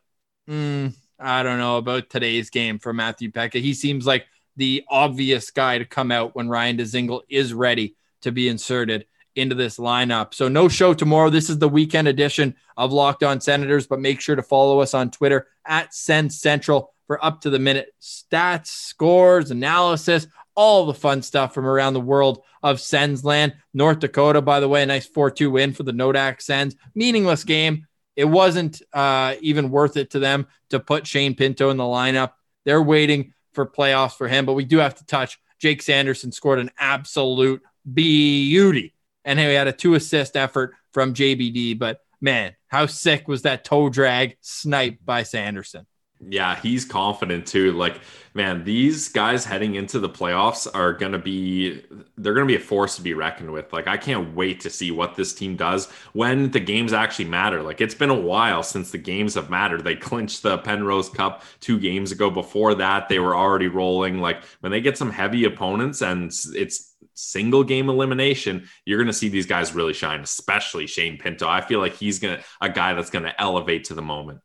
mm, 0.49 0.93
I 1.19 1.43
don't 1.43 1.59
know 1.59 1.77
about 1.77 2.09
today's 2.09 2.49
game 2.49 2.79
for 2.79 2.93
Matthew 2.93 3.31
Peca. 3.31 3.61
He 3.61 3.73
seems 3.73 4.05
like 4.05 4.25
the 4.57 4.83
obvious 4.89 5.51
guy 5.51 5.77
to 5.77 5.85
come 5.85 6.11
out 6.11 6.35
when 6.35 6.49
Ryan 6.49 6.77
Dzingel 6.77 7.21
is 7.29 7.53
ready 7.53 7.95
to 8.21 8.31
be 8.31 8.47
inserted 8.47 9.05
into 9.35 9.55
this 9.55 9.77
lineup. 9.77 10.33
So 10.33 10.47
no 10.47 10.67
show 10.67 10.93
tomorrow. 10.93 11.29
This 11.29 11.49
is 11.49 11.59
the 11.59 11.69
weekend 11.69 12.07
edition 12.07 12.55
of 12.77 12.91
Locked 12.91 13.23
On 13.23 13.39
Senators, 13.39 13.87
but 13.87 13.99
make 13.99 14.19
sure 14.19 14.35
to 14.35 14.43
follow 14.43 14.79
us 14.79 14.93
on 14.93 15.11
Twitter 15.11 15.47
at 15.65 15.93
Sens 15.93 16.39
Central 16.39 16.93
for 17.07 17.23
up 17.23 17.41
to 17.41 17.49
the 17.49 17.59
minute 17.59 17.93
stats, 18.01 18.67
scores, 18.67 19.51
analysis, 19.51 20.27
all 20.55 20.85
the 20.85 20.93
fun 20.93 21.21
stuff 21.21 21.53
from 21.53 21.65
around 21.65 21.93
the 21.93 22.01
world 22.01 22.43
of 22.63 22.79
Sens 22.79 23.23
land. 23.23 23.53
North 23.73 23.99
Dakota, 23.99 24.41
by 24.41 24.59
the 24.59 24.69
way, 24.69 24.83
a 24.83 24.85
nice 24.85 25.07
4-2 25.07 25.51
win 25.51 25.73
for 25.73 25.83
the 25.83 25.93
Nodak 25.93 26.41
Sens. 26.41 26.75
Meaningless 26.95 27.43
game. 27.43 27.87
It 28.15 28.25
wasn't 28.25 28.81
uh, 28.93 29.35
even 29.41 29.71
worth 29.71 29.97
it 29.97 30.11
to 30.11 30.19
them 30.19 30.47
to 30.69 30.79
put 30.79 31.07
Shane 31.07 31.35
Pinto 31.35 31.69
in 31.69 31.77
the 31.77 31.83
lineup. 31.83 32.33
They're 32.65 32.81
waiting 32.81 33.33
for 33.53 33.65
playoffs 33.65 34.15
for 34.15 34.27
him, 34.27 34.45
but 34.45 34.53
we 34.53 34.65
do 34.65 34.77
have 34.77 34.95
to 34.95 35.05
touch. 35.05 35.39
Jake 35.59 35.81
Sanderson 35.81 36.31
scored 36.31 36.59
an 36.59 36.71
absolute 36.77 37.61
beauty 37.91 38.93
and 39.25 39.39
he 39.39 39.45
had 39.45 39.67
a 39.67 39.73
two 39.73 39.95
assist 39.95 40.35
effort 40.35 40.73
from 40.93 41.13
JBD. 41.13 41.77
But 41.77 41.99
man, 42.19 42.55
how 42.67 42.85
sick 42.85 43.27
was 43.27 43.43
that 43.43 43.63
toe 43.63 43.89
drag 43.89 44.37
snipe 44.41 44.99
by 45.03 45.23
Sanderson? 45.23 45.85
Yeah, 46.23 46.55
he's 46.55 46.85
confident 46.85 47.47
too. 47.47 47.71
Like, 47.71 47.99
man, 48.35 48.63
these 48.63 49.09
guys 49.09 49.43
heading 49.43 49.73
into 49.73 49.97
the 49.97 50.07
playoffs 50.07 50.67
are 50.71 50.93
going 50.93 51.13
to 51.13 51.17
be, 51.17 51.83
they're 52.15 52.35
going 52.35 52.47
to 52.47 52.51
be 52.51 52.61
a 52.61 52.63
force 52.63 52.95
to 52.97 53.01
be 53.01 53.15
reckoned 53.15 53.51
with. 53.51 53.73
Like, 53.73 53.87
I 53.87 53.97
can't 53.97 54.35
wait 54.35 54.59
to 54.61 54.69
see 54.69 54.91
what 54.91 55.15
this 55.15 55.33
team 55.33 55.55
does 55.55 55.89
when 56.13 56.51
the 56.51 56.59
games 56.59 56.93
actually 56.93 57.25
matter. 57.25 57.63
Like, 57.63 57.81
it's 57.81 57.95
been 57.95 58.11
a 58.11 58.19
while 58.19 58.61
since 58.61 58.91
the 58.91 58.99
games 58.99 59.33
have 59.33 59.49
mattered. 59.49 59.83
They 59.83 59.95
clinched 59.95 60.43
the 60.43 60.59
Penrose 60.59 61.09
Cup 61.09 61.43
two 61.59 61.79
games 61.79 62.11
ago. 62.11 62.29
Before 62.29 62.75
that, 62.75 63.09
they 63.09 63.17
were 63.17 63.35
already 63.35 63.67
rolling. 63.67 64.19
Like, 64.19 64.43
when 64.59 64.71
they 64.71 64.81
get 64.81 64.99
some 64.99 65.09
heavy 65.09 65.45
opponents 65.45 66.03
and 66.03 66.31
it's, 66.53 66.90
single 67.21 67.63
game 67.63 67.89
elimination, 67.89 68.67
you're 68.85 68.97
going 68.97 69.07
to 69.07 69.13
see 69.13 69.29
these 69.29 69.45
guys 69.45 69.73
really 69.73 69.93
shine, 69.93 70.21
especially 70.21 70.87
Shane 70.87 71.17
Pinto. 71.17 71.47
I 71.47 71.61
feel 71.61 71.79
like 71.79 71.95
he's 71.95 72.19
going 72.19 72.37
to 72.37 72.43
a 72.59 72.69
guy 72.69 72.93
that's 72.93 73.09
going 73.09 73.25
to 73.25 73.41
elevate 73.41 73.85
to 73.85 73.93
the 73.93 74.01
moment. 74.01 74.39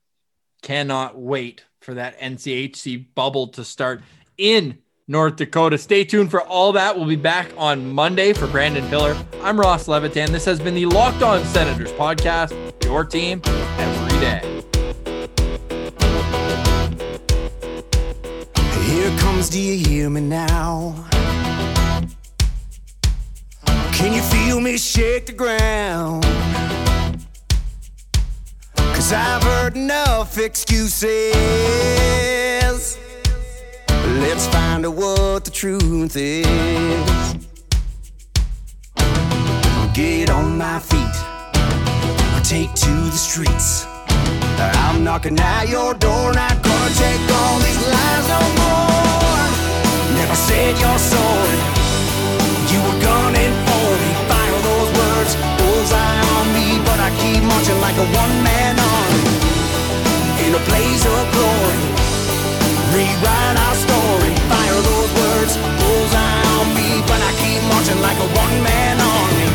Cannot 0.62 1.18
wait 1.18 1.64
for 1.80 1.94
that 1.94 2.18
NCHC 2.20 3.06
bubble 3.14 3.48
to 3.48 3.64
start 3.64 4.02
in 4.36 4.78
North 5.08 5.36
Dakota. 5.36 5.78
Stay 5.78 6.04
tuned 6.04 6.30
for 6.30 6.42
all 6.42 6.72
that. 6.72 6.96
We'll 6.96 7.06
be 7.06 7.16
back 7.16 7.52
on 7.56 7.92
Monday 7.92 8.32
for 8.32 8.46
Brandon 8.48 8.86
Pillar. 8.88 9.16
I'm 9.42 9.58
Ross 9.58 9.86
Levitan. 9.86 10.32
This 10.32 10.44
has 10.44 10.58
been 10.58 10.74
the 10.74 10.86
Locked 10.86 11.22
On 11.22 11.44
Senators 11.44 11.92
podcast, 11.92 12.52
your 12.84 13.04
team 13.04 13.40
every 13.78 14.18
day. 14.18 14.62
Here 18.84 19.18
comes, 19.18 19.48
do 19.48 19.60
you 19.60 19.86
hear 19.86 20.10
me 20.10 20.22
now? 20.22 21.06
Can 24.06 24.14
you 24.14 24.22
feel 24.22 24.60
me 24.60 24.78
shake 24.78 25.26
the 25.26 25.32
ground? 25.32 26.22
Cause 28.76 29.12
I've 29.12 29.42
heard 29.42 29.74
enough 29.74 30.38
excuses. 30.38 31.08
Let's 33.90 34.46
find 34.46 34.86
out 34.86 34.94
what 34.94 35.44
the 35.44 35.50
truth 35.50 36.14
is. 36.14 37.34
Get 39.92 40.30
on 40.30 40.56
my 40.56 40.78
feet, 40.78 41.16
take 42.44 42.72
to 42.74 42.92
the 43.10 43.18
streets. 43.18 43.86
I'm 44.56 45.02
knocking 45.02 45.36
at 45.40 45.68
your 45.68 45.94
door, 45.94 46.32
not 46.32 46.62
gonna 46.62 46.94
take 46.94 47.20
all 47.28 47.58
these 47.58 47.88
lies 47.88 48.28
no 48.28 48.38
more. 48.62 49.48
Never 50.14 50.36
said 50.36 50.78
you're 50.78 50.98
sorry, 51.00 51.75
marching 57.48 57.80
like 57.80 57.96
a 57.96 58.06
one-man 58.22 58.78
army 58.78 59.24
in 60.44 60.54
a 60.54 60.62
blaze 60.68 61.04
of 61.06 61.24
glory. 61.34 61.80
Rewrite 62.94 63.58
our 63.66 63.74
story, 63.74 64.32
fire 64.50 64.80
those 64.90 65.12
words, 65.20 65.52
bullseye 65.78 66.44
on 66.58 66.66
me, 66.74 66.88
but 67.06 67.20
I 67.28 67.32
keep 67.42 67.60
marching 67.72 68.00
like 68.00 68.18
a 68.18 68.28
one-man 68.42 68.96
army. 69.14 69.46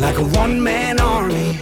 Like 0.00 0.18
a 0.18 0.26
one-man 0.38 1.00
army. 1.00 1.58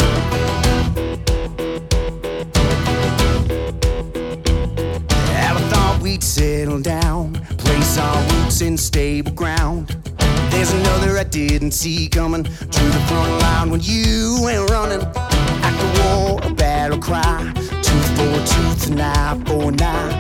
I 5.49 5.51
thought 5.71 6.01
we'd 6.03 6.23
settle 6.23 6.81
down, 6.81 7.35
place 7.59 7.99
our 7.99 8.23
roots 8.31 8.61
in 8.61 8.77
stable 8.77 9.33
ground. 9.33 9.97
There's 10.53 10.71
another 10.73 11.19
I 11.19 11.25
didn't 11.25 11.73
see 11.73 12.09
coming 12.09 12.45
to 12.45 12.85
the 12.95 13.03
front 13.09 13.33
line 13.41 13.71
when 13.71 13.81
you 13.81 14.39
went 14.43 14.71
running. 14.71 15.01
After 15.67 15.89
war, 16.03 16.41
a 16.43 16.53
battle 16.53 16.99
cry, 16.99 17.51
tooth 17.55 18.11
for 18.17 18.37
tooth, 18.53 18.91
knife 18.91 19.41
for 19.49 19.73
knife. 19.73 20.15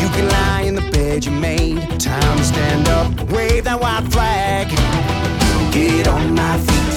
You 0.00 0.08
can 0.16 0.28
lie 0.28 0.62
in 0.62 0.74
the 0.76 0.86
bed 0.92 1.26
you 1.26 1.30
made. 1.30 1.78
Time 2.00 2.38
to 2.38 2.44
stand 2.44 2.88
up, 2.88 3.30
wave 3.30 3.64
that 3.64 3.78
white 3.78 4.10
flag. 4.10 4.68
Get 5.72 6.08
on 6.08 6.34
my 6.34 6.56
feet, 6.66 6.96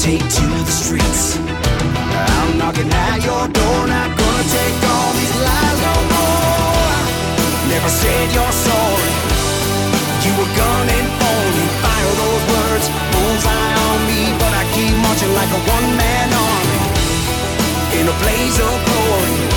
take 0.00 0.24
to 0.38 0.46
the 0.64 0.72
streets. 0.80 1.36
I'm 1.36 2.56
knocking 2.56 2.90
at 2.90 3.22
your 3.22 3.46
door, 3.48 3.86
not 3.86 4.08
gonna 4.18 4.46
take 4.56 4.78
all 4.88 5.12
these 5.20 5.36
lies 5.46 5.78
no 5.86 5.94
more. 6.16 6.96
Never 7.68 7.90
said 7.90 8.32
you're 8.32 8.52
sorry. 8.52 9.21
In 18.02 18.08
a 18.08 18.18
blaze 18.18 18.58
of 18.58 18.84
glory. 18.84 19.51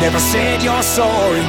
Never 0.00 0.20
said 0.20 0.62
you're 0.62 0.82
sorry. 0.82 1.44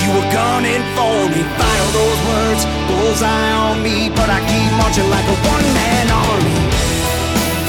You 0.00 0.08
were 0.14 0.28
gunning 0.32 0.82
for 0.94 1.18
me, 1.30 1.42
fire 1.58 1.88
those 1.90 2.20
words, 2.30 2.62
bullseye 2.86 3.52
on 3.66 3.82
me, 3.82 4.10
but 4.14 4.30
I 4.30 4.38
keep 4.46 4.70
marching 4.78 5.08
like 5.10 5.26
a 5.26 5.36
one-man 5.50 6.06
army 6.10 6.58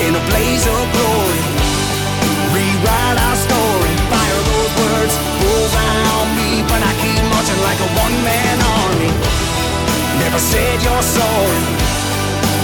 in 0.06 0.12
a 0.14 0.24
blaze 0.30 0.66
of 0.66 0.84
glory. 0.94 1.42
Rewrite 2.54 3.18
our 3.18 3.38
story, 3.38 3.94
fire 4.14 4.42
those 4.50 4.74
words, 4.82 5.14
bullseye 5.42 6.02
on 6.22 6.28
me, 6.38 6.50
but 6.70 6.82
I 6.82 6.94
keep 7.02 7.22
marching 7.34 7.62
like 7.66 7.80
a 7.82 7.90
one-man 7.98 8.58
army. 8.62 9.12
Never 10.22 10.40
said 10.40 10.78
you're 10.86 11.08
sorry. 11.18 11.66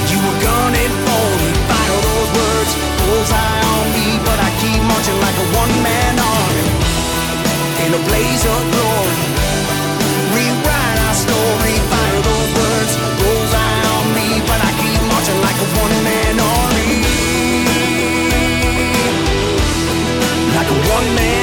You 0.09 0.17
were 0.23 0.39
gunning 0.45 0.93
for 1.05 1.25
me, 1.41 1.49
fire 1.69 1.99
those 2.05 2.31
words, 2.37 2.71
bullseye 3.01 3.61
on 3.75 3.85
me, 3.97 4.07
but 4.25 4.37
I 4.39 4.49
keep 4.61 4.81
marching 4.87 5.18
in 7.89 7.95
a 7.95 8.03
blaze 8.05 8.45
of 8.45 8.61
glory. 8.73 9.21
Rewrite 10.35 10.99
our 11.07 11.15
story, 11.25 11.73
fire 11.91 12.21
those 12.29 12.51
words, 12.59 12.93
goes 13.21 13.51
eye 13.65 13.83
on 13.95 14.05
me, 14.17 14.27
but 14.49 14.59
I 14.69 14.71
keep 14.81 15.01
marching 15.09 15.39
like 15.47 15.59
a 15.65 15.67
one 15.83 15.97
man 16.07 16.35
army. 16.53 16.93
Like 20.57 20.69
a 20.69 20.79
one 20.95 21.09
man 21.15 21.38